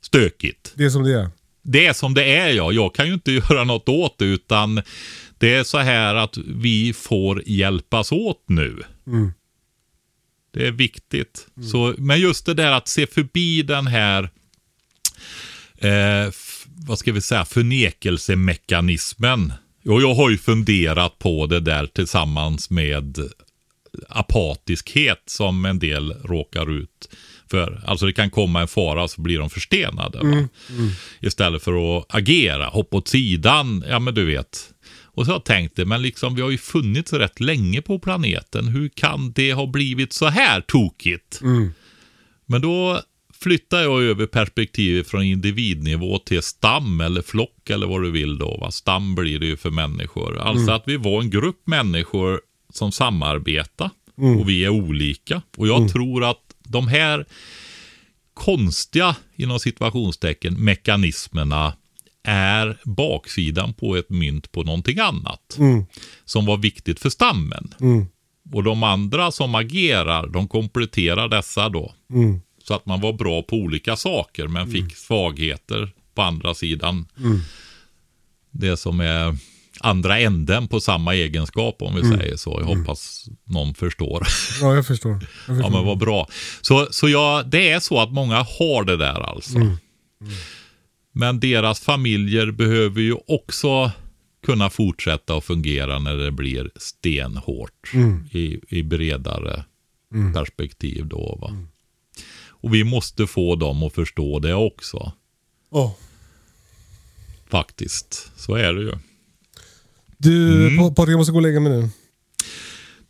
stökigt. 0.00 0.72
Det 0.74 0.84
är 0.84 0.90
som 0.90 1.02
det 1.02 1.12
är. 1.12 1.30
Det 1.62 1.86
är 1.86 1.92
som 1.92 2.14
det 2.14 2.36
är 2.36 2.48
ja. 2.48 2.72
Jag 2.72 2.94
kan 2.94 3.06
ju 3.06 3.14
inte 3.14 3.32
göra 3.50 3.64
något 3.64 3.88
åt 3.88 4.18
det 4.18 4.24
utan 4.24 4.82
det 5.38 5.54
är 5.54 5.64
så 5.64 5.78
här 5.78 6.14
att 6.14 6.36
vi 6.36 6.92
får 6.92 7.42
hjälpas 7.46 8.12
åt 8.12 8.44
nu. 8.46 8.82
Det 10.52 10.66
är 10.66 10.72
viktigt. 10.72 11.46
Så, 11.70 11.94
men 11.98 12.20
just 12.20 12.46
det 12.46 12.54
där 12.54 12.72
att 12.72 12.88
se 12.88 13.06
förbi 13.06 13.62
den 13.62 13.86
här 13.86 14.30
eh, 15.78 16.32
vad 16.86 16.98
ska 16.98 17.12
vi 17.12 17.20
säga, 17.20 17.44
förnekelsemekanismen. 17.44 19.52
Och 19.84 20.02
jag 20.02 20.14
har 20.14 20.30
ju 20.30 20.38
funderat 20.38 21.18
på 21.18 21.46
det 21.46 21.60
där 21.60 21.86
tillsammans 21.86 22.70
med 22.70 23.18
apatiskhet 24.08 25.22
som 25.26 25.64
en 25.64 25.78
del 25.78 26.12
råkar 26.12 26.70
ut 26.70 27.08
för. 27.50 27.82
Alltså 27.86 28.06
det 28.06 28.12
kan 28.12 28.30
komma 28.30 28.60
en 28.60 28.68
fara 28.68 29.08
så 29.08 29.20
blir 29.20 29.38
de 29.38 29.50
förstenade. 29.50 30.18
Va? 30.18 30.48
Istället 31.20 31.62
för 31.62 31.98
att 31.98 32.04
agera, 32.08 32.66
hoppa 32.66 32.96
åt 32.96 33.08
sidan, 33.08 33.84
ja 33.88 33.98
men 33.98 34.14
du 34.14 34.24
vet. 34.24 34.68
Och 35.14 35.24
så 35.24 35.30
har 35.30 35.36
jag 35.36 35.44
tänkt 35.44 35.76
det, 35.76 35.84
men 35.84 36.02
liksom 36.02 36.34
vi 36.34 36.42
har 36.42 36.50
ju 36.50 36.58
funnits 36.58 37.12
rätt 37.12 37.40
länge 37.40 37.82
på 37.82 37.98
planeten. 37.98 38.68
Hur 38.68 38.88
kan 38.88 39.32
det 39.32 39.52
ha 39.52 39.66
blivit 39.66 40.12
så 40.12 40.26
här 40.26 40.60
tokigt? 40.60 41.40
Men 42.46 42.60
då 42.60 43.00
flyttar 43.40 43.80
jag 43.80 44.02
över 44.02 44.26
perspektivet 44.26 45.08
från 45.08 45.22
individnivå 45.22 46.18
till 46.18 46.42
stam 46.42 47.00
eller 47.00 47.22
flock 47.22 47.70
eller 47.70 47.86
vad 47.86 48.02
du 48.02 48.10
vill 48.10 48.38
då. 48.38 48.56
Va? 48.60 48.70
Stam 48.70 49.14
blir 49.14 49.38
det 49.38 49.46
ju 49.46 49.56
för 49.56 49.70
människor. 49.70 50.38
Alltså 50.38 50.70
att 50.72 50.82
vi 50.86 50.96
var 50.96 51.20
en 51.20 51.30
grupp 51.30 51.66
människor 51.66 52.40
som 52.72 52.92
samarbetar 52.92 53.90
och 54.38 54.48
vi 54.48 54.64
är 54.64 54.68
olika. 54.68 55.42
Och 55.56 55.68
jag 55.68 55.92
tror 55.92 56.24
att 56.24 56.42
de 56.58 56.88
här 56.88 57.26
konstiga, 58.34 59.16
inom 59.36 59.60
situationstecken, 59.60 60.64
mekanismerna 60.64 61.72
är 62.24 62.78
baksidan 62.84 63.74
på 63.74 63.96
ett 63.96 64.10
mynt 64.10 64.52
på 64.52 64.62
någonting 64.62 64.98
annat. 64.98 65.58
Som 66.24 66.46
var 66.46 66.56
viktigt 66.56 67.00
för 67.00 67.10
stammen. 67.10 67.74
Och 68.52 68.62
de 68.62 68.82
andra 68.82 69.32
som 69.32 69.54
agerar, 69.54 70.26
de 70.26 70.48
kompletterar 70.48 71.28
dessa 71.28 71.68
då. 71.68 71.94
Så 72.64 72.74
att 72.74 72.86
man 72.86 73.00
var 73.00 73.12
bra 73.12 73.42
på 73.42 73.56
olika 73.56 73.96
saker 73.96 74.48
men 74.48 74.70
fick 74.70 74.96
svagheter 74.96 75.90
på 76.14 76.22
andra 76.22 76.54
sidan. 76.54 77.06
Det 78.50 78.76
som 78.76 79.00
är 79.00 79.36
andra 79.80 80.18
änden 80.18 80.68
på 80.68 80.80
samma 80.80 81.14
egenskap 81.14 81.82
om 81.82 81.94
vi 81.94 82.18
säger 82.18 82.36
så. 82.36 82.58
Jag 82.60 82.76
hoppas 82.76 83.28
någon 83.44 83.74
förstår. 83.74 84.26
Ja, 84.60 84.74
jag 84.74 84.86
förstår. 84.86 85.12
Jag 85.12 85.20
förstår. 85.20 85.62
Ja 85.62 85.68
men 85.70 85.84
vad 85.84 85.98
bra. 85.98 86.28
Så, 86.60 86.88
så 86.90 87.08
ja, 87.08 87.42
det 87.46 87.70
är 87.70 87.80
så 87.80 88.00
att 88.00 88.12
många 88.12 88.36
har 88.36 88.84
det 88.84 88.96
där 88.96 89.20
alltså. 89.20 89.58
Men 91.12 91.40
deras 91.40 91.80
familjer 91.80 92.50
behöver 92.50 93.00
ju 93.00 93.16
också 93.26 93.90
kunna 94.46 94.70
fortsätta 94.70 95.36
att 95.36 95.44
fungera 95.44 95.98
när 95.98 96.16
det 96.16 96.30
blir 96.32 96.70
stenhårt 96.76 97.92
i, 98.32 98.60
i 98.68 98.82
bredare 98.82 99.64
perspektiv 100.34 101.06
då. 101.06 101.38
Va? 101.40 101.56
Och 102.48 102.74
vi 102.74 102.84
måste 102.84 103.26
få 103.26 103.56
dem 103.56 103.82
att 103.82 103.92
förstå 103.92 104.38
det 104.38 104.54
också. 104.54 105.12
Ja. 105.70 105.96
Faktiskt. 107.48 108.30
Så 108.36 108.54
är 108.54 108.72
det 108.72 108.80
ju. 108.82 108.92
Du, 110.18 110.66
Mm. 110.66 110.78
Pa- 110.78 110.94
Patrik, 110.94 111.12
jag 111.12 111.18
måste 111.18 111.32
gå 111.32 111.38
och 111.38 111.42
lägga 111.42 111.60
mig 111.60 111.72
nu. 111.72 111.88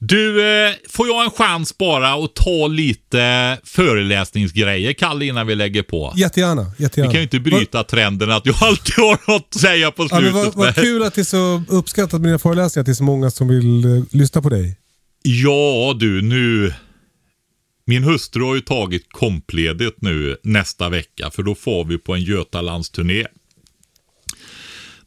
Du, 0.04 0.42
eh, 0.42 0.72
får 0.88 1.08
jag 1.08 1.24
en 1.24 1.30
chans 1.30 1.78
bara 1.78 2.24
att 2.24 2.34
ta 2.34 2.66
lite 2.66 3.58
föreläsningsgrejer, 3.64 4.92
Kalle, 4.92 5.24
innan 5.24 5.46
vi 5.46 5.54
lägger 5.54 5.82
på? 5.82 6.12
Jättegärna. 6.16 6.72
Vi 6.78 6.84
jättegärna. 6.84 7.12
kan 7.12 7.20
ju 7.20 7.22
inte 7.22 7.40
bryta 7.40 7.84
trenden 7.84 8.30
att 8.30 8.46
jag 8.46 8.56
alltid 8.60 8.94
har 8.96 9.30
något 9.32 9.46
att 9.54 9.60
säga 9.60 9.90
på 9.90 10.02
Ja, 10.10 10.18
slutet. 10.18 10.34
men 10.34 10.44
vad, 10.44 10.56
men- 10.56 10.74
kul 10.74 11.02
att 11.02 11.14
det 11.14 11.20
är 11.20 11.24
så 11.24 11.62
uppskattat 11.68 12.20
med 12.20 12.28
dina 12.28 12.38
föreläsningar, 12.38 12.82
att 12.82 12.86
det 12.86 12.92
är 12.92 12.94
så 12.94 13.02
många 13.04 13.30
som 13.30 13.48
vill 13.48 13.84
eh, 13.84 14.02
lyssna 14.10 14.42
på 14.42 14.48
dig. 14.48 14.78
Ja 15.22 15.96
du, 16.00 16.22
nu... 16.22 16.74
Min 17.86 18.04
hustru 18.04 18.42
har 18.44 18.54
ju 18.54 18.60
tagit 18.60 19.12
kompledigt 19.12 19.96
nu 20.02 20.36
nästa 20.42 20.88
vecka 20.88 21.30
för 21.30 21.42
då 21.42 21.54
får 21.54 21.84
vi 21.84 21.98
på 21.98 22.14
en 22.14 22.22
Götalandsturné. 22.22 23.26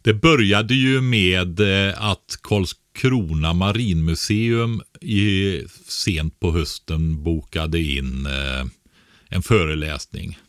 Det 0.01 0.13
började 0.13 0.73
ju 0.73 1.01
med 1.01 1.59
eh, 1.59 2.03
att 2.05 2.39
Krona 2.95 3.53
marinmuseum 3.53 4.81
i, 5.01 5.61
sent 5.87 6.39
på 6.39 6.51
hösten 6.51 7.23
bokade 7.23 7.81
in 7.81 8.25
eh, 8.25 8.65
en 9.29 9.43
föreläsning 9.43 10.39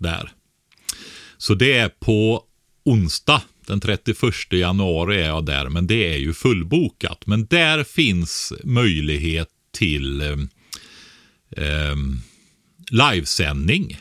där. 0.00 0.32
Så 1.36 1.54
det 1.54 1.72
är 1.72 1.88
på 1.88 2.44
onsdag 2.84 3.42
den 3.66 3.80
31 3.80 4.16
januari 4.50 5.20
är 5.20 5.26
jag 5.26 5.46
där, 5.46 5.68
men 5.68 5.86
det 5.86 6.14
är 6.14 6.18
ju 6.18 6.34
fullbokat. 6.34 7.26
Men 7.26 7.46
där 7.46 7.84
finns 7.84 8.52
möjlighet 8.64 9.48
till 9.72 10.20
eh, 10.20 10.36
eh, 11.56 11.96
livesändning. 12.90 14.00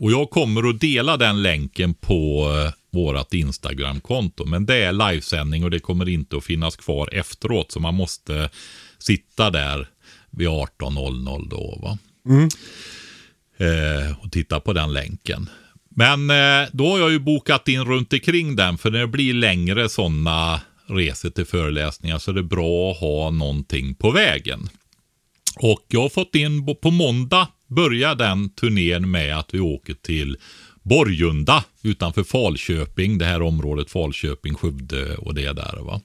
Och 0.00 0.12
jag 0.12 0.30
kommer 0.30 0.68
att 0.68 0.80
dela 0.80 1.16
den 1.16 1.42
länken 1.42 1.94
på 1.94 2.50
eh, 2.58 2.72
vårat 2.94 3.34
Instagramkonto. 3.34 4.44
Men 4.44 4.66
det 4.66 4.76
är 4.76 4.92
livesändning 4.92 5.64
och 5.64 5.70
det 5.70 5.80
kommer 5.80 6.08
inte 6.08 6.36
att 6.36 6.44
finnas 6.44 6.76
kvar 6.76 7.14
efteråt. 7.14 7.72
Så 7.72 7.80
man 7.80 7.94
måste 7.94 8.50
sitta 8.98 9.50
där 9.50 9.88
vid 10.30 10.48
18.00 10.48 11.48
då. 11.50 11.78
Va? 11.82 11.98
eh, 13.58 14.18
och 14.24 14.32
titta 14.32 14.60
på 14.60 14.72
den 14.72 14.92
länken. 14.92 15.50
Men 15.88 16.30
eh, 16.30 16.68
då 16.72 16.90
har 16.90 16.98
jag 16.98 17.10
ju 17.10 17.18
bokat 17.18 17.68
in 17.68 17.84
runt 17.84 18.12
omkring 18.12 18.56
den 18.56 18.78
för 18.78 18.90
det 18.90 19.06
blir 19.06 19.34
längre 19.34 19.88
sådana 19.88 20.60
resor 20.86 21.30
till 21.30 21.44
föreläsningar 21.44 22.18
så 22.18 22.32
det 22.32 22.40
är 22.40 22.44
bra 22.44 22.90
att 22.90 23.00
ha 23.00 23.30
någonting 23.30 23.94
på 23.94 24.10
vägen. 24.10 24.68
Och 25.56 25.86
jag 25.88 26.00
har 26.00 26.08
fått 26.08 26.34
in 26.34 26.76
på 26.82 26.90
måndag 26.90 27.48
börjar 27.66 28.14
den 28.14 28.50
turnén 28.50 29.10
med 29.10 29.38
att 29.38 29.54
vi 29.54 29.60
åker 29.60 29.94
till 29.94 30.36
Borgunda 30.84 31.64
utanför 31.82 32.24
Falköping, 32.24 33.18
det 33.18 33.24
här 33.24 33.42
området 33.42 33.90
Falköping, 33.90 34.54
Skövde 34.54 35.16
och 35.16 35.34
det 35.34 35.52
där 35.52 35.78
va. 35.80 36.00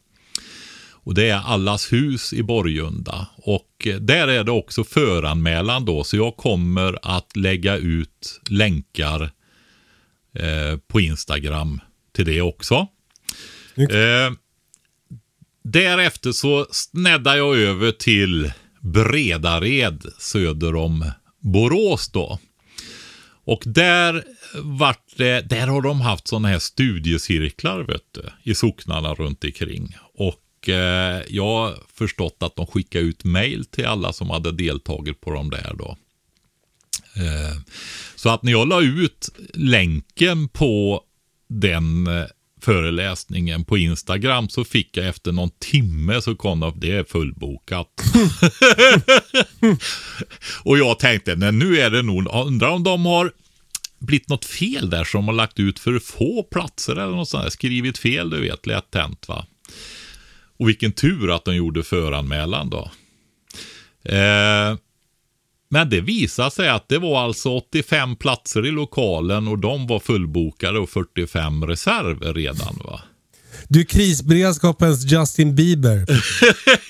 Och 1.09 1.13
det 1.13 1.29
är 1.29 1.37
Allas 1.37 1.93
hus 1.93 2.33
i 2.33 2.43
Borgunda. 2.43 3.27
Och 3.37 3.87
eh, 3.87 3.95
där 3.95 4.27
är 4.27 4.43
det 4.43 4.51
också 4.51 4.83
föranmälan 4.83 5.85
då. 5.85 6.03
Så 6.03 6.17
jag 6.17 6.37
kommer 6.37 6.99
att 7.01 7.35
lägga 7.35 7.77
ut 7.77 8.41
länkar 8.49 9.31
eh, 10.33 10.77
på 10.87 10.99
Instagram 10.99 11.81
till 12.11 12.25
det 12.25 12.41
också. 12.41 12.87
Eh, 13.75 14.33
därefter 15.63 16.31
så 16.31 16.67
sneddar 16.71 17.35
jag 17.35 17.57
över 17.57 17.91
till 17.91 18.51
Bredared 18.81 20.05
söder 20.19 20.75
om 20.75 21.11
Borås 21.39 22.09
då. 22.11 22.39
Och 23.45 23.63
där 23.65 24.23
vart 24.53 25.03
det, 25.15 25.49
där 25.49 25.67
har 25.67 25.81
de 25.81 26.01
haft 26.01 26.27
sådana 26.27 26.47
här 26.47 26.59
studiecirklar 26.59 27.83
vet 27.83 28.03
du, 28.11 28.51
i 28.51 28.55
socknarna 28.55 29.13
runt 29.13 29.43
omkring. 29.43 29.95
Och 30.13 30.69
eh, 30.69 31.21
jag 31.27 31.43
har 31.43 31.77
förstått 31.93 32.37
att 32.39 32.55
de 32.55 32.67
skickade 32.67 33.05
ut 33.05 33.23
mail 33.23 33.65
till 33.65 33.85
alla 33.85 34.13
som 34.13 34.29
hade 34.29 34.51
deltagit 34.51 35.21
på 35.21 35.31
de 35.31 35.49
där 35.49 35.75
då. 35.77 35.97
Eh, 37.15 37.57
så 38.15 38.29
att 38.29 38.43
när 38.43 38.51
jag 38.51 38.67
la 38.67 38.81
ut 38.81 39.29
länken 39.53 40.47
på 40.47 41.03
den 41.49 42.07
eh, 42.07 42.25
föreläsningen 42.61 43.65
på 43.65 43.77
Instagram 43.77 44.49
så 44.49 44.63
fick 44.63 44.97
jag 44.97 45.07
efter 45.07 45.31
någon 45.31 45.51
timme 45.59 46.21
så 46.21 46.35
kom 46.35 46.59
det, 46.59 46.73
det 46.75 46.91
är 46.91 47.03
fullbokat. 47.03 47.87
Och 50.63 50.77
jag 50.77 50.99
tänkte, 50.99 51.35
nej, 51.35 51.51
nu 51.51 51.79
är 51.79 51.89
det 51.89 52.01
nog, 52.01 52.27
undrar 52.33 52.69
om 52.69 52.83
de 52.83 53.05
har 53.05 53.31
blivit 53.99 54.29
något 54.29 54.45
fel 54.45 54.89
där 54.89 55.03
som 55.03 55.27
har 55.27 55.33
lagt 55.33 55.59
ut 55.59 55.79
för 55.79 55.99
få 55.99 56.43
platser 56.43 56.91
eller 56.91 57.15
något 57.15 57.29
sånt 57.29 57.43
där. 57.43 57.49
Skrivit 57.51 57.97
fel, 57.97 58.29
du 58.29 58.41
vet, 58.41 58.65
lätt 58.65 58.95
hänt 58.95 59.27
va. 59.27 59.45
Och 60.57 60.69
vilken 60.69 60.91
tur 60.91 61.35
att 61.35 61.45
de 61.45 61.55
gjorde 61.55 61.83
föranmälan 61.83 62.69
då. 62.69 62.91
Eh, 64.03 64.77
men 65.69 65.89
det 65.89 66.01
visade 66.01 66.51
sig 66.51 66.69
att 66.69 66.89
det 66.89 66.97
var 66.97 67.21
alltså 67.21 67.49
85 67.49 68.15
platser 68.15 68.65
i 68.65 68.71
lokalen 68.71 69.47
och 69.47 69.59
de 69.59 69.87
var 69.87 69.99
fullbokade 69.99 70.79
och 70.79 70.89
45 70.89 71.67
reserver 71.67 72.33
redan 72.33 72.77
va. 72.83 73.01
Du 73.71 73.79
är 73.79 73.83
krisberedskapens 73.83 75.11
Justin 75.11 75.55
Bieber. 75.55 76.05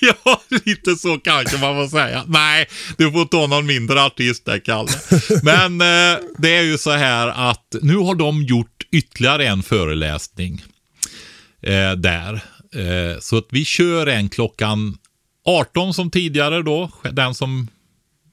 ja, 0.00 0.42
lite 0.64 0.96
så 0.96 1.18
kanske 1.18 1.58
man 1.58 1.74
får 1.74 1.88
säga. 1.98 2.24
Nej, 2.26 2.68
du 2.98 3.12
får 3.12 3.24
ta 3.24 3.46
någon 3.46 3.66
mindre 3.66 4.02
artist 4.02 4.44
där, 4.44 4.58
Kalle. 4.58 4.88
Men 5.42 5.80
eh, 5.80 6.18
det 6.38 6.56
är 6.56 6.62
ju 6.62 6.78
så 6.78 6.90
här 6.90 7.50
att 7.50 7.76
nu 7.82 7.96
har 7.96 8.14
de 8.14 8.42
gjort 8.42 8.86
ytterligare 8.92 9.46
en 9.46 9.62
föreläsning 9.62 10.62
eh, 11.62 11.92
där. 11.92 12.34
Eh, 12.74 13.20
så 13.20 13.36
att 13.36 13.46
vi 13.50 13.64
kör 13.64 14.06
en 14.06 14.28
klockan 14.28 14.96
18 15.46 15.94
som 15.94 16.10
tidigare 16.10 16.62
då, 16.62 16.90
den 17.12 17.34
som 17.34 17.68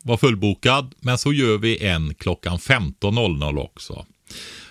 var 0.03 0.17
fullbokad. 0.17 0.93
Men 0.99 1.17
så 1.17 1.33
gör 1.33 1.57
vi 1.57 1.85
en 1.85 2.13
klockan 2.13 2.57
15.00 2.57 3.57
också. 3.57 4.05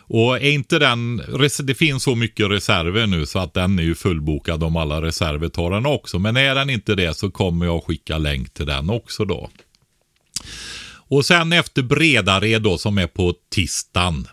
Och 0.09 0.37
är 0.37 0.51
inte 0.51 0.79
den, 0.79 1.23
det 1.63 1.75
finns 1.75 2.03
så 2.03 2.15
mycket 2.15 2.51
reserver 2.51 3.07
nu 3.07 3.27
så 3.27 3.39
att 3.39 3.55
den 3.55 3.79
är 3.79 3.83
ju 3.83 3.95
fullbokad 3.95 4.63
om 4.63 4.77
alla 4.77 5.03
reserver 5.03 5.49
tar 5.49 5.71
den 5.71 5.87
också. 5.87 6.19
Men 6.19 6.37
är 6.37 6.55
den 6.55 6.71
inte 6.71 6.95
det 6.95 7.15
så 7.15 7.31
kommer 7.31 7.67
jag 7.67 7.85
skicka 7.85 8.19
länk 8.19 8.55
till 8.55 8.67
den 8.67 8.91
också 8.91 9.25
då. 9.25 9.51
Och 11.09 11.27
sen 11.27 11.53
efter 11.53 11.83
Bredared 11.83 12.63
då 12.63 12.79
som 12.79 12.99
är 12.99 13.07
på 13.07 13.35
tisdagen 13.51 14.29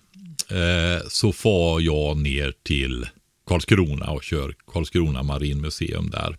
eh, 0.49 1.07
så 1.07 1.32
får 1.34 1.82
jag 1.82 2.17
ner 2.17 2.53
till 2.63 3.07
Karlskrona 3.47 4.11
och 4.11 4.24
kör 4.24 4.55
Karlskrona 4.67 5.24
marinmuseum 5.24 6.09
där. 6.09 6.38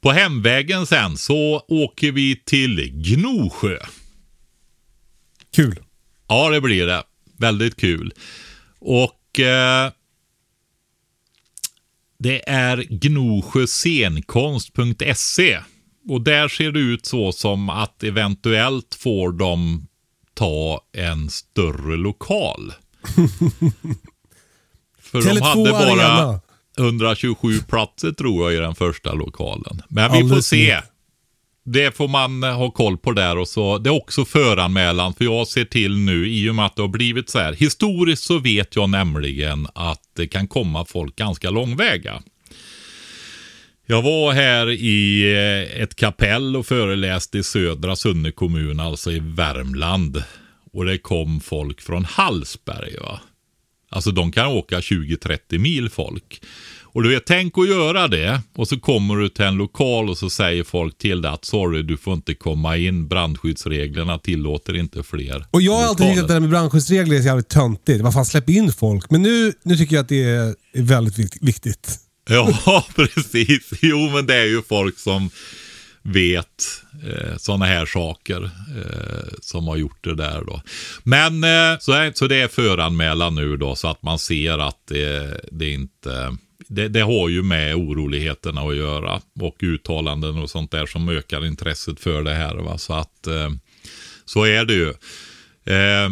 På 0.00 0.10
hemvägen 0.10 0.86
sen 0.86 1.16
så 1.16 1.64
åker 1.68 2.12
vi 2.12 2.42
till 2.44 2.90
Gnosjö. 2.92 3.78
Kul. 5.54 5.78
Ja, 6.28 6.50
det 6.50 6.60
blir 6.60 6.86
det. 6.86 7.02
Väldigt 7.38 7.76
kul. 7.76 8.12
Och 8.78 9.40
eh, 9.40 9.90
det 12.18 12.48
är 12.48 12.86
gnosjöscenkonst.se. 12.90 15.60
Och 16.08 16.20
där 16.20 16.48
ser 16.48 16.72
det 16.72 16.80
ut 16.80 17.06
så 17.06 17.32
som 17.32 17.70
att 17.70 18.02
eventuellt 18.02 18.94
får 18.94 19.32
de 19.32 19.86
ta 20.34 20.80
en 20.92 21.30
större 21.30 21.96
lokal. 21.96 22.72
För 25.00 25.22
de 25.22 25.28
Tele2 25.28 25.40
hade 25.40 25.70
bara 25.70 26.06
Arena. 26.06 26.40
127 26.78 27.58
platser 27.68 28.12
tror 28.12 28.44
jag 28.44 28.54
i 28.58 28.62
den 28.62 28.74
första 28.74 29.12
lokalen. 29.12 29.82
Men 29.88 30.12
vi 30.12 30.18
får 30.18 30.24
Alldeles 30.24 30.46
se. 30.46 30.80
Det 31.72 31.96
får 31.96 32.08
man 32.08 32.42
eh, 32.42 32.56
ha 32.56 32.70
koll 32.70 32.98
på 32.98 33.12
där 33.12 33.38
och 33.38 33.48
så. 33.48 33.78
Det 33.78 33.90
är 33.90 33.94
också 33.94 34.24
föranmälan 34.24 35.14
för 35.14 35.24
jag 35.24 35.46
ser 35.46 35.64
till 35.64 35.98
nu 35.98 36.28
i 36.28 36.50
och 36.50 36.54
med 36.54 36.66
att 36.66 36.76
det 36.76 36.82
har 36.82 36.88
blivit 36.88 37.30
så 37.30 37.38
här. 37.38 37.52
Historiskt 37.52 38.22
så 38.22 38.38
vet 38.38 38.76
jag 38.76 38.90
nämligen 38.90 39.66
att 39.74 40.02
det 40.16 40.26
kan 40.26 40.48
komma 40.48 40.84
folk 40.84 41.16
ganska 41.16 41.50
långväga. 41.50 42.22
Jag 43.86 44.02
var 44.02 44.32
här 44.32 44.70
i 44.70 45.22
eh, 45.32 45.82
ett 45.82 45.96
kapell 45.96 46.56
och 46.56 46.66
föreläste 46.66 47.38
i 47.38 47.42
södra 47.42 47.96
Sunne 47.96 48.30
kommun, 48.30 48.80
alltså 48.80 49.12
i 49.12 49.18
Värmland. 49.18 50.22
Och 50.72 50.84
det 50.84 50.98
kom 50.98 51.40
folk 51.40 51.80
från 51.80 52.04
Hallsberg. 52.04 52.96
Va? 53.00 53.20
Alltså 53.90 54.10
de 54.10 54.32
kan 54.32 54.46
åka 54.46 54.80
20-30 54.80 55.58
mil 55.58 55.90
folk. 55.90 56.40
Och 56.92 57.02
du 57.02 57.08
vet, 57.08 57.26
tänk 57.26 57.58
att 57.58 57.68
göra 57.68 58.08
det. 58.08 58.40
Och 58.56 58.68
så 58.68 58.80
kommer 58.80 59.16
du 59.16 59.28
till 59.28 59.44
en 59.44 59.54
lokal 59.54 60.08
och 60.10 60.18
så 60.18 60.30
säger 60.30 60.64
folk 60.64 60.98
till 60.98 61.22
dig 61.22 61.30
att 61.32 61.44
sorry, 61.44 61.82
du 61.82 61.96
får 61.96 62.14
inte 62.14 62.34
komma 62.34 62.76
in. 62.76 63.08
Brandskyddsreglerna 63.08 64.18
tillåter 64.18 64.76
inte 64.76 65.02
fler 65.02 65.46
Och 65.50 65.62
jag 65.62 65.72
har 65.72 65.84
alltid 65.88 66.06
tyckt 66.06 66.20
att 66.22 66.28
det 66.28 66.34
där 66.34 66.40
med 66.40 66.50
brandskyddsregler 66.50 67.16
är 67.16 67.20
så 67.20 67.26
jävligt 67.26 67.48
töntigt. 67.48 68.00
Vad 68.00 68.14
fan, 68.14 68.24
släpp 68.24 68.48
in 68.50 68.72
folk. 68.72 69.10
Men 69.10 69.22
nu, 69.22 69.52
nu 69.62 69.76
tycker 69.76 69.96
jag 69.96 70.02
att 70.02 70.08
det 70.08 70.22
är 70.24 70.54
väldigt 70.82 71.18
vikt- 71.18 71.38
viktigt. 71.40 71.90
Ja, 72.30 72.84
precis. 72.96 73.70
Jo, 73.82 74.10
men 74.14 74.26
det 74.26 74.34
är 74.34 74.44
ju 74.46 74.62
folk 74.62 74.98
som 74.98 75.30
vet 76.02 76.46
eh, 77.06 77.36
sådana 77.36 77.64
här 77.66 77.86
saker 77.86 78.44
eh, 78.44 79.28
som 79.40 79.66
har 79.68 79.76
gjort 79.76 80.04
det 80.04 80.14
där 80.14 80.42
då. 80.46 80.62
Men 81.02 81.44
eh, 81.44 81.78
så, 81.80 81.92
är, 81.92 82.12
så 82.14 82.26
det 82.26 82.36
är 82.40 82.48
föranmälan 82.48 83.34
nu 83.34 83.56
då 83.56 83.74
så 83.76 83.88
att 83.88 84.02
man 84.02 84.18
ser 84.18 84.58
att 84.58 84.78
det, 84.88 85.40
det 85.52 85.70
inte 85.70 86.36
det, 86.68 86.88
det 86.88 87.00
har 87.00 87.28
ju 87.28 87.42
med 87.42 87.74
oroligheterna 87.74 88.60
att 88.60 88.76
göra 88.76 89.20
och 89.40 89.56
uttalanden 89.60 90.38
och 90.38 90.50
sånt 90.50 90.70
där 90.70 90.86
som 90.86 91.08
ökar 91.08 91.46
intresset 91.46 92.00
för 92.00 92.22
det 92.22 92.34
här. 92.34 92.54
Va? 92.54 92.78
Så 92.78 92.94
att 92.94 93.26
eh, 93.26 93.50
så 94.24 94.44
är 94.44 94.64
det 94.64 94.74
ju. 94.74 94.88
Eh, 95.74 96.10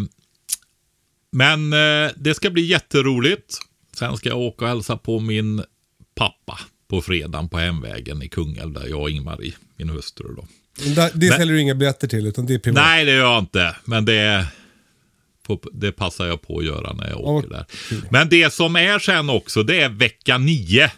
men 1.33 1.73
eh, 1.73 2.11
det 2.17 2.35
ska 2.35 2.51
bli 2.51 2.63
jätteroligt. 2.63 3.59
Sen 3.97 4.17
ska 4.17 4.29
jag 4.29 4.39
åka 4.39 4.65
och 4.65 4.71
hälsa 4.71 4.97
på 4.97 5.21
min 5.21 5.63
pappa 6.15 6.59
på 6.89 7.03
fredagen 7.03 7.49
på 7.49 7.59
hemvägen 7.59 8.23
i 8.23 8.29
Kungälv 8.29 8.73
där 8.73 8.87
jag 8.87 9.01
och 9.01 9.11
Ingmarie, 9.11 9.55
min 9.77 9.91
hustru 9.91 10.35
då. 10.37 10.47
Det, 10.95 11.11
det 11.15 11.33
säljer 11.33 11.55
du 11.55 11.61
inga 11.61 11.75
biljetter 11.75 12.09
till, 12.09 12.27
utan 12.27 12.47
det 12.47 12.55
är 12.55 12.59
privat. 12.59 12.83
Nej, 12.85 13.05
det 13.05 13.13
gör 13.13 13.33
jag 13.33 13.39
inte. 13.39 13.77
Men 13.85 14.05
det, 14.05 14.47
på, 15.47 15.61
det 15.73 15.93
passar 15.93 16.27
jag 16.27 16.43
på 16.43 16.59
att 16.59 16.65
göra 16.65 16.93
när 16.93 17.09
jag 17.09 17.21
åker 17.21 17.49
där. 17.49 17.65
Men 18.11 18.29
det 18.29 18.53
som 18.53 18.77
är 18.77 18.99
sen 18.99 19.31
också, 19.31 19.63
det 19.63 19.81
är 19.81 19.89
vecka 19.89 20.39
nio. 20.39 20.91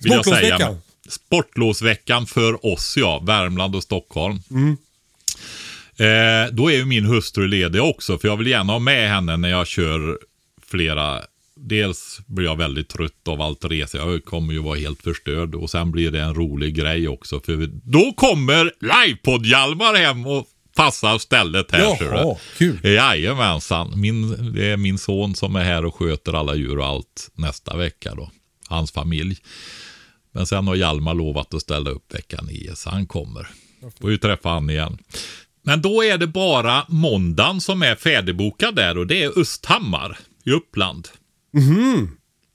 vill 0.00 0.12
jag 0.12 0.24
säga. 0.24 0.56
Sportlovsveckan. 0.58 0.76
Sportlovsveckan 1.08 2.26
för 2.26 2.66
oss, 2.66 2.94
ja. 2.96 3.22
Värmland 3.26 3.76
och 3.76 3.82
Stockholm. 3.82 4.38
Eh, 5.96 6.52
då 6.52 6.70
är 6.70 6.76
ju 6.76 6.84
min 6.84 7.04
hustru 7.04 7.48
ledig 7.48 7.82
också, 7.82 8.18
för 8.18 8.28
jag 8.28 8.36
vill 8.36 8.46
gärna 8.46 8.72
ha 8.72 8.80
med 8.80 9.08
henne 9.08 9.36
när 9.36 9.48
jag 9.48 9.66
kör 9.66 10.18
flera. 10.66 11.20
Dels 11.56 12.20
blir 12.26 12.44
jag 12.44 12.56
väldigt 12.56 12.88
trött 12.88 13.28
av 13.28 13.40
allt 13.40 13.64
resa. 13.64 13.98
Jag 13.98 14.24
kommer 14.24 14.52
ju 14.52 14.58
vara 14.58 14.78
helt 14.78 15.02
förstörd. 15.02 15.54
Och 15.54 15.70
sen 15.70 15.90
blir 15.90 16.10
det 16.10 16.20
en 16.20 16.34
rolig 16.34 16.74
grej 16.74 17.08
också. 17.08 17.40
För 17.40 17.70
då 17.84 18.12
kommer 18.12 18.72
livepodd-Hjalmar 18.80 19.94
hem 19.94 20.26
och 20.26 20.46
passar 20.74 21.18
stället 21.18 21.70
här. 21.70 21.80
Jaha, 21.80 21.96
ser 21.96 22.10
du. 22.10 22.36
kul. 22.58 22.92
Jajamensan. 22.94 24.00
Min, 24.00 24.52
det 24.52 24.70
är 24.70 24.76
min 24.76 24.98
son 24.98 25.34
som 25.34 25.56
är 25.56 25.64
här 25.64 25.84
och 25.84 25.94
sköter 25.94 26.32
alla 26.32 26.54
djur 26.54 26.78
och 26.78 26.86
allt 26.86 27.30
nästa 27.34 27.76
vecka 27.76 28.14
då. 28.14 28.30
Hans 28.68 28.92
familj. 28.92 29.36
Men 30.32 30.46
sen 30.46 30.66
har 30.66 30.74
Hjalmar 30.74 31.14
lovat 31.14 31.54
att 31.54 31.62
ställa 31.62 31.90
upp 31.90 32.14
vecka 32.14 32.42
nio, 32.42 32.76
så 32.76 32.90
han 32.90 33.06
kommer. 33.06 33.48
Får 34.00 34.10
ju 34.10 34.18
träffa 34.18 34.48
han 34.48 34.70
igen. 34.70 34.98
Men 35.62 35.82
då 35.82 36.04
är 36.04 36.18
det 36.18 36.26
bara 36.26 36.84
måndagen 36.88 37.60
som 37.60 37.82
är 37.82 37.94
färdigbokad 37.94 38.76
där 38.76 38.98
och 38.98 39.06
det 39.06 39.22
är 39.22 39.38
Östhammar 39.38 40.18
i 40.44 40.50
Uppland. 40.50 41.08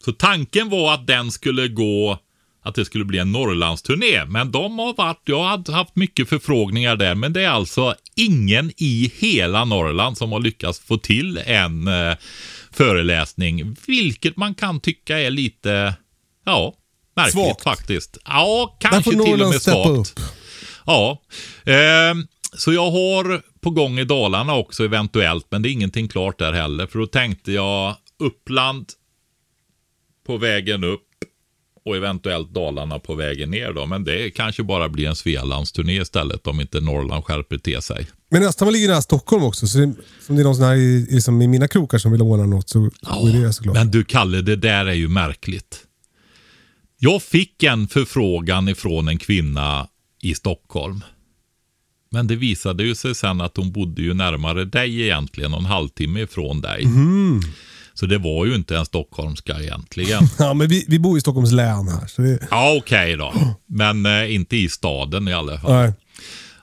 Så 0.06 0.12
tanken 0.14 0.70
var 0.70 0.94
att 0.94 1.08
den 1.08 1.32
skulle 1.32 1.68
gå, 1.68 2.20
att 2.68 2.76
det 2.76 2.86
skulle 2.86 3.06
bli 3.06 3.20
en 3.20 3.32
Norrlandsturné. 3.32 4.26
Men 4.26 4.52
de 4.52 4.80
har 4.80 4.94
varit, 4.94 5.22
jag 5.26 5.44
har 5.44 5.74
haft 5.74 5.96
mycket 5.96 6.30
förfrågningar 6.30 6.96
där, 6.96 7.16
men 7.16 7.34
det 7.34 7.44
är 7.44 7.50
alltså 7.50 7.96
ingen 8.16 8.72
i 8.78 9.12
hela 9.18 9.66
Norrland 9.66 10.18
som 10.18 10.32
har 10.32 10.40
lyckats 10.40 10.80
få 10.80 10.98
till 10.98 11.38
en 11.38 11.88
eh, 11.88 12.16
föreläsning. 12.72 13.76
Vilket 13.88 14.38
man 14.38 14.56
kan 14.56 14.80
tycka 14.80 15.20
är 15.20 15.30
lite, 15.30 15.94
ja, 16.46 16.74
märkligt 17.16 17.46
Svagt. 17.46 17.64
faktiskt. 17.64 18.18
Ja, 18.26 18.78
kanske 18.80 19.12
till 19.12 19.42
och 19.42 19.50
med 19.50 19.62
svagt. 19.62 19.90
upp. 19.90 20.26
Ja, 20.86 21.22
ehm, 21.66 22.28
så 22.58 22.74
jag 22.74 22.92
har 22.92 23.42
på 23.62 23.70
gång 23.70 24.00
i 24.00 24.04
Dalarna 24.04 24.56
också 24.56 24.86
eventuellt, 24.86 25.48
men 25.50 25.62
det 25.62 25.70
är 25.70 25.72
ingenting 25.72 26.08
klart 26.08 26.40
där 26.40 26.54
heller. 26.54 26.88
För 26.88 27.00
då 27.00 27.08
tänkte 27.08 27.52
jag 27.52 27.96
Uppland 28.20 28.88
på 30.26 30.38
vägen 30.38 30.84
upp 30.84 31.07
och 31.88 31.96
eventuellt 31.96 32.54
Dalarna 32.54 33.00
på 33.00 33.16
vägen 33.16 33.52
ner 33.52 33.74
då. 33.74 33.86
Men 33.86 34.04
det 34.04 34.30
kanske 34.30 34.64
bara 34.64 34.90
blir 34.90 35.08
en 35.08 35.16
Svealandsturné 35.16 36.02
istället 36.02 36.48
om 36.48 36.62
inte 36.62 36.80
Norrland 36.80 37.24
skärper 37.26 37.58
till 37.58 37.82
sig. 37.82 38.08
Men 38.30 38.44
Östhammar 38.44 38.72
ligger 38.72 38.88
nära 38.88 39.02
Stockholm 39.02 39.44
också, 39.44 39.68
så 39.68 39.78
det, 39.78 39.94
som 40.26 40.36
det 40.36 40.42
är 40.42 40.44
någon 40.44 40.56
sån 40.56 40.66
här 40.66 40.76
i, 40.76 41.08
liksom 41.10 41.42
i 41.42 41.48
mina 41.48 41.68
krokar 41.68 41.98
som 41.98 42.12
vill 42.12 42.22
ordna 42.22 42.46
något 42.46 42.70
så 42.70 42.80
går 42.80 43.44
det 43.44 43.54
såklart. 43.54 43.76
Men 43.76 43.92
du 43.92 44.04
Kalle, 44.04 44.42
det 44.42 44.56
där 44.56 44.86
är 44.86 44.94
ju 44.94 45.08
märkligt. 45.08 45.84
Jag 47.00 47.24
fick 47.24 47.64
en 47.64 47.88
förfrågan 47.88 48.70
ifrån 48.70 49.08
en 49.08 49.18
kvinna 49.18 49.88
i 50.22 50.36
Stockholm. 50.36 51.02
Men 52.12 52.28
det 52.28 52.36
visade 52.36 52.84
ju 52.84 52.96
sig 52.96 53.16
sen 53.16 53.42
att 53.42 53.58
hon 53.58 53.72
bodde 53.72 54.02
ju 54.02 54.14
närmare 54.14 54.66
dig 54.66 55.02
egentligen, 55.02 55.54
en 55.54 55.66
halvtimme 55.66 56.22
ifrån 56.22 56.62
dig. 56.62 56.86
Mhm. 56.86 57.42
Så 58.00 58.06
det 58.06 58.18
var 58.18 58.46
ju 58.46 58.56
inte 58.56 58.78
en 58.78 58.86
stockholmska 58.86 59.60
egentligen. 59.60 60.24
Ja, 60.40 60.54
men 60.54 60.68
vi, 60.68 60.86
vi 60.88 61.00
bor 61.00 61.18
i 61.18 61.22
Stockholms 61.22 61.52
län 61.52 61.88
här. 61.88 62.08
Så 62.08 62.22
det, 62.22 62.40
Ja, 62.52 62.76
okej 62.78 63.18
då. 63.18 63.34
Men 63.66 64.06
eh, 64.06 64.36
inte 64.36 64.58
i 64.58 64.70
staden 64.70 65.28
i 65.28 65.34
alla 65.34 65.60
fall. 65.60 65.72
nej. 65.72 65.94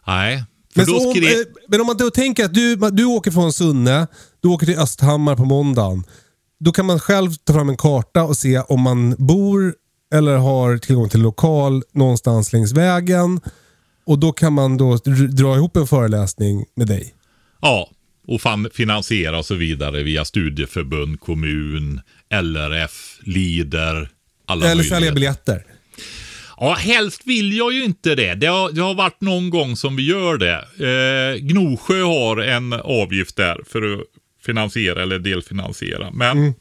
Nej. 0.06 0.44
Men, 0.74 0.86
då 0.86 0.92
så, 1.00 1.06
om, 1.08 1.14
skrev... 1.14 1.24
eh, 1.30 1.36
men 1.68 1.80
om 1.80 1.86
man 1.86 1.96
då 1.96 2.10
tänker 2.10 2.44
att 2.44 2.54
du, 2.54 2.76
du 2.76 3.04
åker 3.04 3.30
från 3.30 3.52
Sunne, 3.52 4.06
du 4.42 4.48
åker 4.48 4.66
till 4.66 4.78
Östhammar 4.78 5.36
på 5.36 5.44
måndagen. 5.44 6.04
Då 6.60 6.72
kan 6.72 6.86
man 6.86 7.00
själv 7.00 7.34
ta 7.44 7.52
fram 7.52 7.68
en 7.68 7.76
karta 7.76 8.22
och 8.24 8.36
se 8.36 8.58
om 8.58 8.80
man 8.80 9.14
bor 9.18 9.74
eller 10.14 10.36
har 10.36 10.78
tillgång 10.78 11.08
till 11.08 11.20
lokal 11.20 11.82
någonstans 11.92 12.52
längs 12.52 12.72
vägen. 12.72 13.40
Och 14.06 14.18
då 14.18 14.32
kan 14.32 14.52
man 14.52 14.76
då 14.76 14.94
dr- 14.96 15.26
dra 15.28 15.56
ihop 15.56 15.76
en 15.76 15.86
föreläsning 15.86 16.64
med 16.76 16.86
dig. 16.86 17.14
Ja, 17.60 17.88
och 18.26 18.40
fan, 18.40 18.68
finansiera 18.74 19.38
och 19.38 19.46
så 19.46 19.54
vidare 19.54 20.02
via 20.02 20.24
studieförbund, 20.24 21.20
kommun, 21.20 22.00
LRF, 22.42 23.18
Lider, 23.22 24.08
alla 24.46 24.70
eller 24.70 24.82
sälja 24.82 25.12
biljetter. 25.12 25.64
Ja, 26.56 26.74
helst 26.74 27.20
vill 27.24 27.56
jag 27.56 27.72
ju 27.72 27.84
inte 27.84 28.14
det. 28.14 28.34
Det 28.34 28.46
har, 28.46 28.72
det 28.72 28.80
har 28.80 28.94
varit 28.94 29.20
någon 29.20 29.50
gång 29.50 29.76
som 29.76 29.96
vi 29.96 30.06
gör 30.06 30.38
det. 30.38 30.64
Eh, 30.88 31.40
Gnosjö 31.40 32.02
har 32.02 32.36
en 32.36 32.72
avgift 32.72 33.36
där 33.36 33.60
för 33.66 33.94
att 33.94 34.00
finansiera 34.44 35.02
eller 35.02 35.18
delfinansiera. 35.18 36.10
Men 36.10 36.54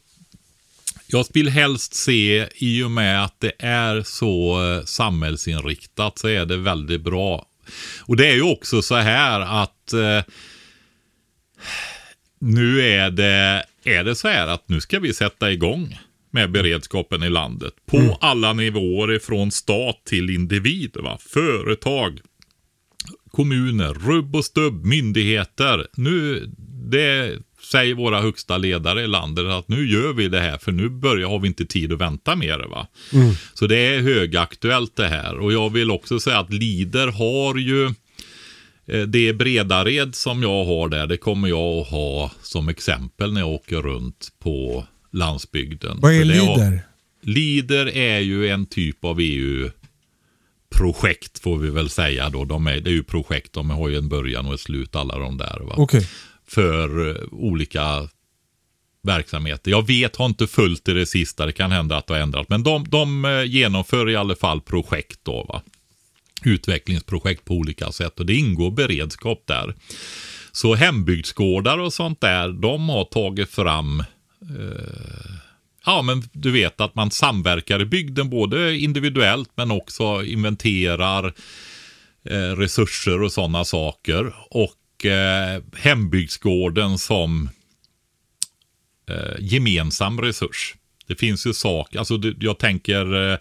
jag 1.06 1.26
vill 1.34 1.48
helst 1.48 1.94
se, 1.94 2.46
i 2.54 2.82
och 2.82 2.90
med 2.90 3.24
att 3.24 3.40
det 3.40 3.52
är 3.58 4.02
så 4.02 4.64
eh, 4.64 4.84
samhällsinriktat, 4.84 6.18
så 6.18 6.28
är 6.28 6.44
det 6.44 6.56
väldigt 6.56 7.00
bra. 7.00 7.46
Och 8.00 8.16
det 8.16 8.26
är 8.26 8.34
ju 8.34 8.42
också 8.42 8.82
så 8.82 8.94
här 8.94 9.40
att 9.62 9.92
eh, 9.92 10.32
nu 12.44 12.80
är 12.80 13.10
det, 13.10 13.64
är 13.84 14.04
det 14.04 14.14
så 14.14 14.28
här 14.28 14.46
att 14.46 14.68
nu 14.68 14.80
ska 14.80 15.00
vi 15.00 15.14
sätta 15.14 15.52
igång 15.52 15.98
med 16.30 16.50
beredskapen 16.50 17.22
i 17.22 17.30
landet. 17.30 17.74
På 17.86 18.18
alla 18.20 18.52
nivåer 18.52 19.12
ifrån 19.12 19.50
stat 19.50 19.96
till 20.04 20.30
individ. 20.30 20.96
Va? 20.96 21.18
Företag, 21.20 22.20
kommuner, 23.30 23.94
rubb 23.94 24.36
och 24.36 24.44
stubb, 24.44 24.84
myndigheter. 24.84 25.86
Nu, 25.96 26.46
det 26.90 27.38
säger 27.62 27.94
våra 27.94 28.20
högsta 28.20 28.58
ledare 28.58 29.02
i 29.02 29.06
landet 29.06 29.46
att 29.46 29.68
nu 29.68 29.90
gör 29.90 30.12
vi 30.12 30.28
det 30.28 30.40
här 30.40 30.58
för 30.58 30.72
nu 30.72 30.88
börjar, 30.88 31.28
har 31.28 31.38
vi 31.38 31.48
inte 31.48 31.66
tid 31.66 31.92
att 31.92 32.00
vänta 32.00 32.36
mer. 32.36 32.58
Va? 32.58 32.86
Så 33.54 33.66
det 33.66 33.76
är 33.76 34.00
högaktuellt 34.00 34.96
det 34.96 35.08
här. 35.08 35.38
Och 35.38 35.52
jag 35.52 35.72
vill 35.72 35.90
också 35.90 36.20
säga 36.20 36.38
att 36.38 36.52
Lider 36.52 37.08
har 37.08 37.58
ju 37.58 37.94
det 39.06 39.32
Bredared 39.32 40.14
som 40.14 40.42
jag 40.42 40.64
har 40.64 40.88
där, 40.88 41.06
det 41.06 41.16
kommer 41.16 41.48
jag 41.48 41.78
att 41.80 41.88
ha 41.88 42.30
som 42.42 42.68
exempel 42.68 43.32
när 43.32 43.40
jag 43.40 43.50
åker 43.50 43.76
runt 43.76 44.28
på 44.38 44.86
landsbygden. 45.12 45.98
Vad 46.00 46.12
är 46.12 46.24
Lider? 46.24 46.82
Lider 47.20 47.96
är 47.96 48.18
ju 48.18 48.48
en 48.48 48.66
typ 48.66 49.04
av 49.04 49.20
EU-projekt 49.20 49.78
får 51.38 51.58
vi 51.58 51.70
väl 51.70 51.90
säga 51.90 52.30
då. 52.30 52.44
De 52.44 52.66
är, 52.66 52.80
det 52.80 52.90
är 52.90 52.94
ju 52.94 53.02
projekt, 53.02 53.52
de 53.52 53.70
har 53.70 53.88
ju 53.88 53.96
en 53.96 54.08
början 54.08 54.46
och 54.46 54.54
ett 54.54 54.60
slut 54.60 54.96
alla 54.96 55.18
de 55.18 55.38
där. 55.38 55.60
Va? 55.60 55.74
Okej. 55.76 56.08
För 56.46 57.10
eh, 57.10 57.16
olika 57.32 58.08
verksamheter. 59.02 59.70
Jag 59.70 59.86
vet, 59.86 60.16
har 60.16 60.26
inte 60.26 60.46
följt 60.46 60.84
det, 60.84 60.94
det 60.94 61.06
sista, 61.06 61.46
det 61.46 61.52
kan 61.52 61.72
hända 61.72 61.96
att 61.96 62.06
det 62.06 62.14
har 62.14 62.20
ändrat. 62.20 62.48
Men 62.48 62.62
de, 62.62 62.88
de 62.88 63.24
eh, 63.24 63.44
genomför 63.44 64.10
i 64.10 64.16
alla 64.16 64.36
fall 64.36 64.60
projekt 64.60 65.20
då. 65.22 65.44
Va? 65.48 65.62
Utvecklingsprojekt 66.46 67.44
på 67.44 67.54
olika 67.54 67.92
sätt 67.92 68.20
och 68.20 68.26
det 68.26 68.34
ingår 68.34 68.70
beredskap 68.70 69.42
där. 69.46 69.74
Så 70.52 70.74
hembygdsgårdar 70.74 71.78
och 71.78 71.92
sånt 71.92 72.20
där, 72.20 72.48
de 72.48 72.88
har 72.88 73.04
tagit 73.04 73.50
fram 73.50 74.00
eh, 74.40 75.34
Ja, 75.86 76.02
men 76.02 76.22
du 76.32 76.50
vet 76.50 76.80
att 76.80 76.94
man 76.94 77.10
samverkar 77.10 77.82
i 77.82 77.84
bygden 77.84 78.30
både 78.30 78.76
individuellt 78.76 79.50
men 79.54 79.70
också 79.70 80.24
inventerar 80.24 81.34
eh, 82.24 82.56
resurser 82.56 83.22
och 83.22 83.32
sådana 83.32 83.64
saker. 83.64 84.34
Och 84.50 85.06
eh, 85.06 85.62
hembygdsgården 85.76 86.98
som 86.98 87.50
eh, 89.08 89.36
gemensam 89.38 90.20
resurs. 90.20 90.74
Det 91.06 91.14
finns 91.14 91.46
ju 91.46 91.52
saker, 91.52 91.98
alltså 91.98 92.16
det, 92.16 92.34
jag 92.40 92.58
tänker 92.58 93.32
eh, 93.32 93.38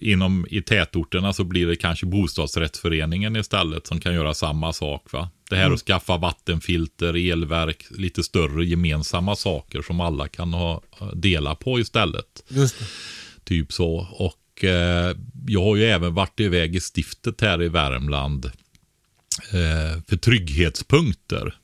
inom 0.00 0.46
i 0.50 0.62
tätorterna 0.62 1.32
så 1.32 1.44
blir 1.44 1.66
det 1.66 1.76
kanske 1.76 2.06
bostadsrättsföreningen 2.06 3.36
istället 3.36 3.86
som 3.86 4.00
kan 4.00 4.14
göra 4.14 4.34
samma 4.34 4.72
sak. 4.72 5.12
va. 5.12 5.30
Det 5.50 5.56
här 5.56 5.70
att 5.70 5.80
skaffa 5.80 6.16
vattenfilter, 6.16 7.32
elverk, 7.32 7.84
lite 7.90 8.22
större 8.22 8.64
gemensamma 8.64 9.36
saker 9.36 9.82
som 9.82 10.00
alla 10.00 10.28
kan 10.28 10.52
ha, 10.52 10.82
dela 11.14 11.54
på 11.54 11.80
istället. 11.80 12.44
Typ 13.44 13.72
så. 13.72 14.08
Och 14.10 14.64
eh, 14.64 15.16
jag 15.46 15.62
har 15.62 15.76
ju 15.76 15.84
även 15.84 16.14
varit 16.14 16.40
iväg 16.40 16.76
i 16.76 16.80
stiftet 16.80 17.40
här 17.40 17.62
i 17.62 17.68
Värmland 17.68 18.44
eh, 19.52 20.02
för 20.08 20.16
trygghetspunkter. 20.16 21.54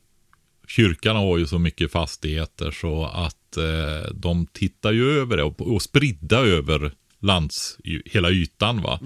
Kyrkan 0.69 1.17
har 1.17 1.39
ju 1.39 1.47
så 1.47 1.59
mycket 1.59 1.93
fastigheter 1.93 2.71
så 2.71 3.05
att 3.05 3.37
eh, 3.57 4.11
de 4.15 4.47
tittar 4.47 4.93
ju 4.93 5.21
över 5.21 5.37
det 5.37 5.43
och, 5.43 5.75
och 5.75 5.83
spridda 5.83 6.39
över 6.39 6.93
lands, 7.25 7.79
hela 8.05 8.31
ytan. 8.31 8.83
va. 8.83 9.01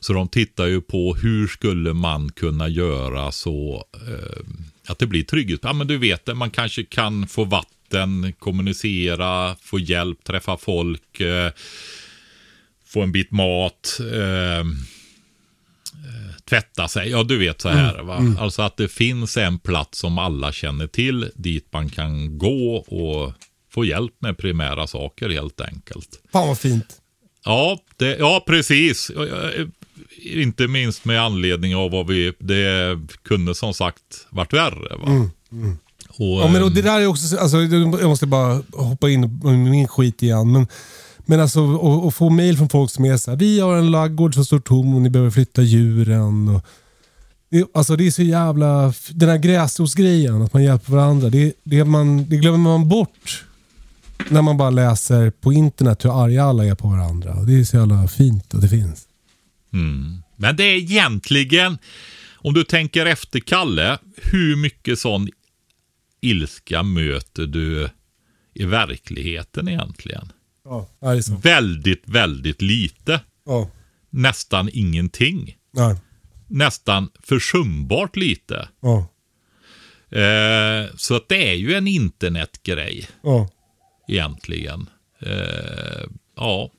Så 0.00 0.12
de 0.12 0.28
tittar 0.28 0.66
ju 0.66 0.80
på 0.80 1.14
hur 1.14 1.46
skulle 1.46 1.92
man 1.92 2.32
kunna 2.32 2.68
göra 2.68 3.32
så 3.32 3.84
eh, 3.94 4.44
att 4.86 4.98
det 4.98 5.06
blir 5.06 5.22
trygghet. 5.22 5.60
Ja, 5.62 5.72
men 5.72 5.86
du 5.86 5.98
vet 5.98 6.26
det, 6.26 6.34
man 6.34 6.50
kanske 6.50 6.84
kan 6.84 7.26
få 7.26 7.44
vatten, 7.44 8.32
kommunicera, 8.38 9.56
få 9.62 9.78
hjälp, 9.78 10.24
träffa 10.24 10.56
folk, 10.56 11.20
eh, 11.20 11.52
få 12.86 13.02
en 13.02 13.12
bit 13.12 13.30
mat. 13.30 14.00
Eh, 14.12 14.58
eh 14.58 14.66
tvätta 16.44 16.88
sig. 16.88 17.10
Ja, 17.10 17.22
du 17.22 17.38
vet 17.38 17.60
så 17.60 17.68
här. 17.68 17.94
Mm, 17.94 18.06
Va? 18.06 18.42
Alltså 18.42 18.62
att 18.62 18.76
det 18.76 18.88
finns 18.88 19.36
en 19.36 19.58
plats 19.58 19.98
som 19.98 20.18
alla 20.18 20.52
känner 20.52 20.86
till 20.86 21.30
dit 21.34 21.68
man 21.72 21.88
kan 21.88 22.38
gå 22.38 22.76
och 22.76 23.32
få 23.74 23.84
hjälp 23.84 24.12
med 24.18 24.38
primära 24.38 24.86
saker 24.86 25.28
helt 25.28 25.60
enkelt. 25.60 26.08
Fan 26.32 26.48
vad 26.48 26.58
fint. 26.58 26.96
Ja, 27.44 27.78
det, 27.96 28.16
ja 28.16 28.44
precis. 28.46 29.10
Inte 30.22 30.68
minst 30.68 31.04
med 31.04 31.22
anledning 31.22 31.76
av 31.76 31.90
vad 31.90 32.06
vi, 32.06 32.32
det 32.38 32.98
kunde 33.22 33.54
som 33.54 33.74
sagt 33.74 34.26
varit 34.30 34.52
värre. 34.52 34.96
Va? 34.96 35.30
Och, 36.08 36.40
Ja, 36.42 36.48
men 36.52 36.62
och 36.62 36.68
ehm, 36.68 36.74
det 36.74 36.82
där 36.82 37.00
är 37.00 37.06
också, 37.06 37.38
alltså, 37.38 37.62
jag 37.62 38.08
måste 38.08 38.26
bara 38.26 38.62
hoppa 38.72 39.10
in 39.10 39.20
med 39.42 39.58
min 39.58 39.88
skit 39.88 40.22
igen. 40.22 40.52
Men, 40.52 40.66
men 41.18 41.40
alltså 41.40 41.80
att 42.08 42.14
få 42.14 42.30
mail 42.30 42.56
från 42.56 42.68
folk 42.68 42.90
som 42.90 43.04
är 43.04 43.16
så 43.16 43.30
här, 43.30 43.38
vi 43.38 43.60
har 43.60 43.76
en 43.76 43.90
laggård 43.90 44.34
som 44.34 44.44
står 44.44 44.58
tom 44.58 44.94
och 44.94 45.02
ni 45.02 45.10
behöver 45.10 45.30
flytta 45.30 45.62
djuren. 45.62 46.48
Och, 46.48 46.62
alltså 47.74 47.96
det 47.96 48.06
är 48.06 48.10
så 48.10 48.22
jävla, 48.22 48.94
den 49.10 49.28
här 49.28 49.38
gräsrotsgrejen, 49.38 50.42
att 50.42 50.52
man 50.52 50.64
hjälper 50.64 50.92
varandra. 50.92 51.30
Det, 51.30 51.52
det, 51.64 51.84
man, 51.84 52.28
det 52.28 52.36
glömmer 52.36 52.58
man 52.58 52.88
bort 52.88 53.44
när 54.30 54.42
man 54.42 54.56
bara 54.56 54.70
läser 54.70 55.30
på 55.30 55.52
internet 55.52 56.04
hur 56.04 56.24
arga 56.24 56.44
alla 56.44 56.64
är 56.64 56.74
på 56.74 56.88
varandra. 56.88 57.34
Och 57.34 57.46
det 57.46 57.60
är 57.60 57.64
så 57.64 57.76
jävla 57.76 58.08
fint 58.08 58.54
att 58.54 58.60
det 58.60 58.68
finns. 58.68 59.08
Mm. 59.72 60.22
Men 60.36 60.56
det 60.56 60.64
är 60.64 60.76
egentligen, 60.76 61.78
om 62.34 62.54
du 62.54 62.64
tänker 62.64 63.06
efter 63.06 63.40
Kalle, 63.40 63.98
hur 64.16 64.56
mycket 64.56 64.98
sån 64.98 65.28
ilska 66.20 66.82
möter 66.82 67.46
du 67.46 67.88
i 68.54 68.64
verkligheten 68.64 69.68
egentligen? 69.68 70.32
Ja. 70.64 70.88
Väldigt, 71.42 72.02
väldigt 72.04 72.62
lite. 72.62 73.20
Ja, 73.46 73.70
Nästan 74.10 74.68
ingenting. 74.72 75.56
nej, 75.72 75.96
Nästan 76.46 77.10
försumbart 77.22 78.16
lite. 78.16 78.68
ja, 78.82 79.08
Eh, 80.18 80.86
så 80.96 81.16
att 81.16 81.28
det 81.28 81.48
är 81.50 81.54
ju 81.54 81.74
en 81.74 81.86
internetgrej 81.86 83.08
ja. 83.22 83.48
Egentligen. 84.08 84.86
Eh, 85.22 86.04
ja, 86.36 86.70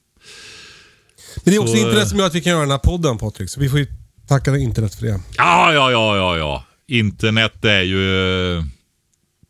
Men 1.36 1.54
det 1.54 1.56
är 1.56 1.60
också 1.60 1.74
Så, 1.74 1.80
internet 1.80 2.08
som 2.10 2.20
gör 2.20 2.28
att 2.28 2.36
vi 2.36 2.42
kan 2.42 2.52
göra 2.52 2.62
den 2.62 2.72
här 2.72 2.78
podden 2.78 3.18
Patrik. 3.18 3.50
Så 3.50 3.60
vi 3.60 3.70
får 3.70 3.80
ju 3.80 3.88
tacka 4.28 4.58
internet 4.58 4.96
för 4.96 5.06
det. 5.06 5.20
ja, 5.38 5.74
ja, 5.74 5.92
ja, 5.92 6.18
ja. 6.18 6.38
ja. 6.38 6.64
Internet 6.88 7.66
är 7.66 7.82
ju 7.82 8.58
eh, 8.58 8.64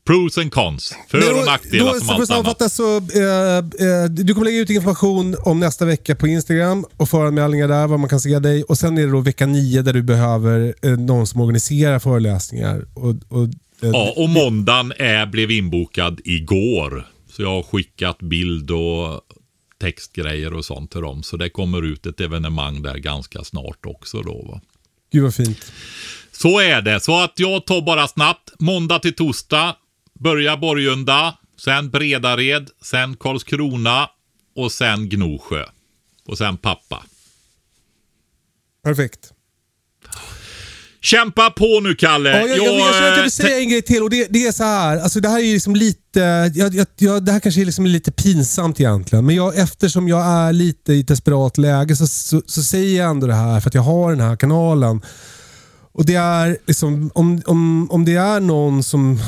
pros 0.05 0.37
and 0.37 0.51
cons. 0.53 0.95
För 1.07 1.39
och 1.39 1.45
nackdelar 1.45 1.93
då, 1.93 1.99
som 1.99 2.09
allt 2.09 2.31
annat. 2.31 2.71
så, 2.71 2.97
eh, 2.97 3.57
eh, 3.57 4.05
du 4.09 4.33
kommer 4.33 4.45
lägga 4.45 4.59
ut 4.59 4.69
information 4.69 5.35
om 5.39 5.59
nästa 5.59 5.85
vecka 5.85 6.15
på 6.15 6.27
Instagram 6.27 6.85
och 6.97 7.09
föranmälningar 7.09 7.67
där, 7.67 7.87
var 7.87 7.97
man 7.97 8.09
kan 8.09 8.19
se 8.19 8.39
dig. 8.39 8.63
Och 8.63 8.77
Sen 8.77 8.97
är 8.97 9.05
det 9.05 9.11
då 9.11 9.19
vecka 9.19 9.45
nio 9.45 9.81
där 9.81 9.93
du 9.93 10.01
behöver 10.01 10.75
eh, 10.81 10.91
någon 10.91 11.27
som 11.27 11.41
organiserar 11.41 11.99
föreläsningar. 11.99 12.85
Och, 12.93 13.15
och, 13.29 13.43
eh, 13.43 13.89
Ja, 13.89 14.13
och 14.17 14.29
måndagen 14.29 14.93
är, 14.99 15.25
blev 15.25 15.51
inbokad 15.51 16.21
igår. 16.25 17.07
Så 17.33 17.41
jag 17.41 17.49
har 17.49 17.63
skickat 17.63 18.19
bild 18.19 18.71
och 18.71 19.21
textgrejer 19.79 20.53
och 20.53 20.65
sånt 20.65 20.91
till 20.91 21.01
dem. 21.01 21.23
Så 21.23 21.37
det 21.37 21.49
kommer 21.49 21.81
ut 21.81 22.05
ett 22.05 22.21
evenemang 22.21 22.81
där 22.81 22.97
ganska 22.97 23.43
snart 23.43 23.85
också 23.85 24.21
då. 24.21 24.41
Va? 24.41 24.61
Gud 25.11 25.23
vad 25.23 25.35
fint. 25.35 25.71
Så 26.31 26.59
är 26.59 26.81
det. 26.81 26.99
Så 26.99 27.23
att 27.23 27.39
jag 27.39 27.65
tar 27.65 27.81
bara 27.81 28.07
snabbt. 28.07 28.51
Måndag 28.59 28.99
till 28.99 29.15
torsdag. 29.15 29.75
Börja 30.13 30.57
Borgunda. 30.57 31.37
Sen 31.57 31.89
Bredared. 31.89 32.69
Sen 32.81 33.15
Karlskrona. 33.15 34.09
Och 34.55 34.71
sen 34.71 35.09
Gnosjö. 35.09 35.65
Och 36.25 36.37
sen 36.37 36.57
pappa. 36.57 37.03
Perfekt. 38.83 39.33
Kämpa 41.03 41.49
på 41.49 41.79
nu 41.83 41.95
Kalle. 41.95 42.29
Ja, 42.29 42.47
jag, 42.47 42.57
jag, 42.57 42.65
jag, 42.65 42.79
jag, 42.79 43.03
jag 43.03 43.17
eh, 43.17 43.21
vill 43.21 43.31
säga 43.31 43.59
en 43.59 43.69
grej 43.69 43.81
till 43.81 44.03
och 44.03 44.09
det, 44.09 44.27
det 44.29 44.47
är 44.47 44.51
så 44.51 44.63
här. 44.63 44.97
Alltså 44.97 45.19
det 45.19 45.29
här 45.29 45.39
är 45.39 45.53
liksom 45.53 45.75
lite, 45.75 46.19
jag, 46.55 46.73
jag, 46.73 46.87
jag, 46.97 47.25
det 47.25 47.31
här 47.31 47.39
kanske 47.39 47.61
är 47.61 47.65
liksom 47.65 47.85
lite 47.85 48.11
pinsamt 48.11 48.79
egentligen. 48.79 49.25
Men 49.25 49.35
jag, 49.35 49.57
eftersom 49.57 50.07
jag 50.07 50.25
är 50.25 50.53
lite 50.53 50.93
i 50.93 50.99
ett 50.99 51.07
desperat 51.07 51.57
läge 51.57 51.95
så, 51.95 52.07
så, 52.07 52.41
så 52.45 52.63
säger 52.63 52.97
jag 52.97 53.09
ändå 53.09 53.27
det 53.27 53.33
här 53.33 53.59
för 53.59 53.69
att 53.69 53.73
jag 53.73 53.81
har 53.81 54.11
den 54.11 54.19
här 54.19 54.35
kanalen. 54.35 55.01
Och 55.91 56.05
det 56.05 56.15
är 56.15 56.57
liksom, 56.65 57.11
om, 57.13 57.41
om, 57.45 57.91
om 57.91 58.05
det 58.05 58.15
är 58.15 58.39
någon 58.39 58.83
som, 58.83 59.19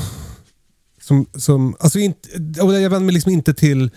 som, 1.02 1.26
som 1.36 1.76
alltså 1.80 2.00
inte, 2.00 2.30
och 2.62 2.74
jag 2.74 2.90
vänder 2.90 3.06
mig 3.06 3.14
liksom 3.14 3.32
inte 3.32 3.54
till, 3.54 3.92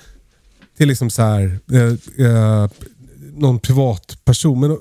till 0.76 0.88
liksom 0.88 1.10
så 1.10 1.22
här, 1.22 1.58
eh, 1.72 2.26
eh, 2.26 2.70
någon 3.34 3.58
privatperson. 3.58 4.60
Men 4.60 4.78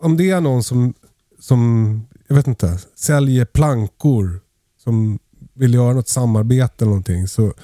om 0.00 0.16
det 0.16 0.30
är 0.30 0.40
någon 0.40 0.62
som, 0.62 0.94
som 1.40 2.00
jag 2.32 2.36
vet 2.36 2.46
inte, 2.46 2.78
säljer 2.96 3.44
plankor 3.44 4.40
som 4.84 5.18
vill 5.54 5.74
göra 5.74 5.92
något 5.92 6.08
samarbete 6.08 6.74
eller 6.78 6.90
någonting. 6.90 7.28
Så, 7.28 7.54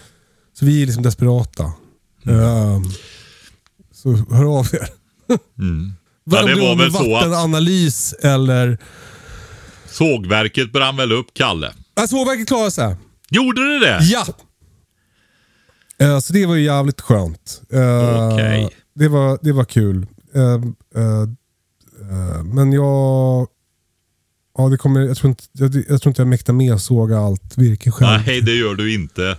så 0.52 0.66
vi 0.66 0.82
är 0.82 0.86
liksom 0.86 1.02
desperata. 1.02 1.72
Ehm, 2.24 2.82
så 3.92 4.12
hör 4.12 4.58
av 4.58 4.68
er. 4.72 4.88
Mm. 5.58 5.92
Ja, 6.24 6.42
det 6.42 6.54
var 6.54 6.76
väl 6.76 6.92
så 6.92 6.98
att 6.98 7.10
Vattenanalys 7.10 8.12
eller... 8.12 8.78
sågverket 9.90 10.72
brann 10.72 10.96
väl 10.96 11.12
upp 11.12 11.34
Kalle. 11.34 11.72
Alltså 11.96 12.16
Sågverket 12.16 12.48
klarar 12.48 12.70
sig. 12.70 12.96
Gjorde 13.30 13.72
det 13.72 13.78
det? 13.86 13.98
Ja! 14.04 14.26
Eh, 15.98 16.18
så 16.18 16.32
det 16.32 16.46
var 16.46 16.54
ju 16.54 16.64
jävligt 16.64 17.00
skönt. 17.00 17.62
Eh, 17.72 18.32
Okej. 18.32 18.68
det, 18.94 19.08
var, 19.08 19.38
det 19.42 19.52
var 19.52 19.64
kul. 19.64 20.06
Men 22.44 22.72
jag... 22.72 23.48
Ja, 24.60 24.68
det 24.68 24.76
kommer, 24.78 25.00
jag, 25.00 25.16
tror 25.16 25.28
inte, 25.30 25.44
jag, 25.52 25.74
jag 25.88 26.02
tror 26.02 26.10
inte 26.10 26.20
jag 26.22 26.28
mäktar 26.28 26.52
med 26.52 26.72
att 26.72 26.82
såga 26.82 27.18
allt 27.18 27.58
virke 27.58 27.90
själv. 27.90 28.22
Nej, 28.26 28.40
det 28.40 28.54
gör 28.54 28.74
du 28.74 28.94
inte. 28.94 29.36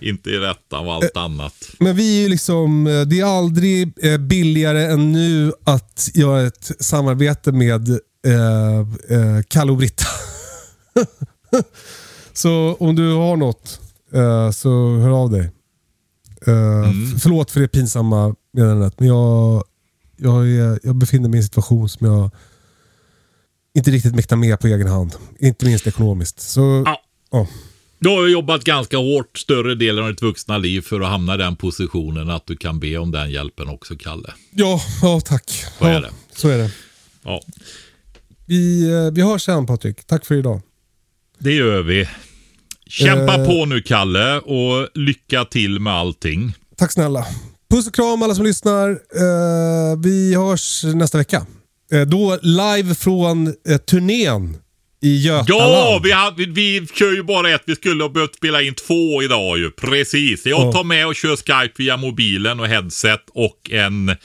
Inte 0.00 0.30
i 0.30 0.38
rätta 0.38 0.76
av 0.76 0.88
allt 0.88 1.16
annat. 1.16 1.54
Men 1.80 1.96
vi 1.96 2.18
är 2.18 2.22
ju 2.22 2.28
liksom, 2.28 2.86
eh, 2.86 3.00
det 3.00 3.20
är 3.20 3.24
aldrig 3.38 3.92
eh, 4.04 4.18
billigare 4.18 4.84
än 4.86 5.12
nu 5.12 5.52
att 5.64 6.08
göra 6.14 6.42
ett 6.46 6.70
samarbete 6.80 7.52
med 7.52 7.88
eh, 8.26 8.78
eh, 9.18 9.42
Kalle 9.48 9.70
och 9.72 9.78
Britta. 9.78 10.04
så 12.32 12.76
om 12.80 12.94
du 12.96 13.12
har 13.14 13.36
något 13.36 13.80
eh, 14.12 14.50
så 14.50 14.96
hör 14.96 15.10
av 15.22 15.30
dig. 15.30 15.50
Eh, 16.46 16.88
f- 16.90 17.20
Förlåt 17.22 17.50
för 17.50 17.60
det 17.60 17.68
pinsamma 17.68 18.34
meddelandet, 18.52 19.00
men 19.00 19.08
jag, 19.08 19.64
jag, 20.16 20.48
är, 20.48 20.80
jag 20.82 20.96
befinner 20.96 21.28
mig 21.28 21.38
i 21.38 21.40
en 21.40 21.44
situation 21.44 21.88
som 21.88 22.06
jag 22.06 22.30
inte 23.74 23.90
riktigt 23.90 24.14
mäktar 24.14 24.36
med 24.36 24.60
på 24.60 24.66
egen 24.66 24.86
hand. 24.88 25.12
Inte 25.40 25.66
minst 25.66 25.86
ekonomiskt. 25.86 26.40
Så, 26.40 26.82
Ja. 26.86 27.02
ja. 27.30 27.46
Du 27.98 28.08
har 28.08 28.26
ju 28.26 28.32
jobbat 28.32 28.64
ganska 28.64 28.96
hårt 28.96 29.38
större 29.38 29.74
delen 29.74 30.04
av 30.04 30.10
ditt 30.10 30.22
vuxna 30.22 30.58
liv 30.58 30.80
för 30.80 31.00
att 31.00 31.08
hamna 31.08 31.34
i 31.34 31.38
den 31.38 31.56
positionen 31.56 32.30
att 32.30 32.46
du 32.46 32.56
kan 32.56 32.80
be 32.80 32.96
om 32.98 33.10
den 33.10 33.30
hjälpen 33.30 33.68
också, 33.68 33.96
Kalle. 33.96 34.32
Ja, 34.50 34.80
ja, 35.02 35.20
tack. 35.20 35.64
Så 35.78 35.84
är 35.84 35.92
ja, 35.92 36.00
det. 36.00 36.10
Så 36.34 36.48
är 36.48 36.58
det. 36.58 36.70
Ja, 37.24 37.40
Vi, 38.46 38.90
eh, 38.92 39.10
vi 39.12 39.22
hörs 39.22 39.42
sen 39.42 39.66
Patrik. 39.66 40.04
Tack 40.06 40.26
för 40.26 40.34
idag. 40.34 40.60
det 41.38 41.52
gör 41.52 41.82
vi. 41.82 42.08
Kämpa 42.86 43.34
Eh. 43.40 43.46
på 43.46 43.64
nu, 43.66 43.82
Kalle, 43.82 44.38
och 44.40 44.88
lycka 44.94 45.44
till 45.44 45.80
med 45.80 45.92
allting. 45.92 46.54
Tack 46.76 46.92
snälla. 46.92 47.26
Puss 47.70 47.86
och 47.86 47.94
kram 47.94 48.22
alla 48.22 48.34
som 48.34 48.44
lyssnar. 48.44 48.90
Eh, 48.90 49.98
vi 50.02 50.34
hörs 50.34 50.84
nästa 50.84 51.18
vecka. 51.18 51.46
Eh, 51.92 52.00
då 52.00 52.38
live 52.42 52.94
från 52.94 53.46
eh, 53.68 53.76
turnén 53.76 54.56
i 55.02 55.16
Götaland. 55.16 55.72
Ja, 55.72 56.00
vi, 56.04 56.12
hade, 56.12 56.36
vi, 56.36 56.80
vi 56.80 56.86
kör 56.86 57.12
ju 57.12 57.22
bara 57.22 57.50
ett. 57.50 57.62
Vi 57.66 57.74
skulle 57.74 58.04
ha 58.04 58.08
behövt 58.10 58.34
spela 58.34 58.62
in 58.62 58.74
två 58.74 59.22
idag 59.22 59.58
ju. 59.58 59.70
Precis. 59.70 60.46
Jag 60.46 60.60
Ja. 60.60 60.72
tar 60.72 60.84
med 60.84 61.06
och 61.06 61.14
kör 61.16 61.36
Skype 61.36 61.74
via 61.82 61.96
mobilen 61.96 62.60
och 62.60 62.66
headset 62.66 63.20
och 63.34 63.70
en 63.70 64.16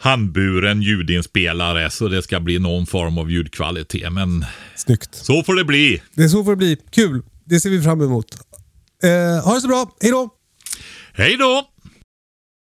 handburen 0.00 0.82
ljudinspelare. 0.82 1.90
Så 1.90 2.08
det 2.08 2.22
ska 2.22 2.40
bli 2.40 2.58
någon 2.58 2.86
form 2.86 3.18
av 3.18 3.30
ljudkvalitet. 3.30 4.12
Men 4.12 4.44
Snyggt. 4.76 5.14
så 5.14 5.42
får 5.42 5.54
det 5.54 5.64
bli. 5.64 6.02
Det 6.14 6.22
är 6.24 6.28
så 6.28 6.44
får 6.44 6.50
det 6.50 6.56
bli. 6.56 6.76
Kul. 6.92 7.22
Det 7.44 7.60
ser 7.60 7.70
vi 7.70 7.82
fram 7.82 8.00
emot. 8.00 8.26
Eh, 9.02 9.44
ha 9.44 9.54
det 9.54 9.60
så 9.60 9.68
bra. 9.68 9.96
Hej 10.00 10.10
då! 10.10 10.30
Hej 11.14 11.36
då! 11.36 11.64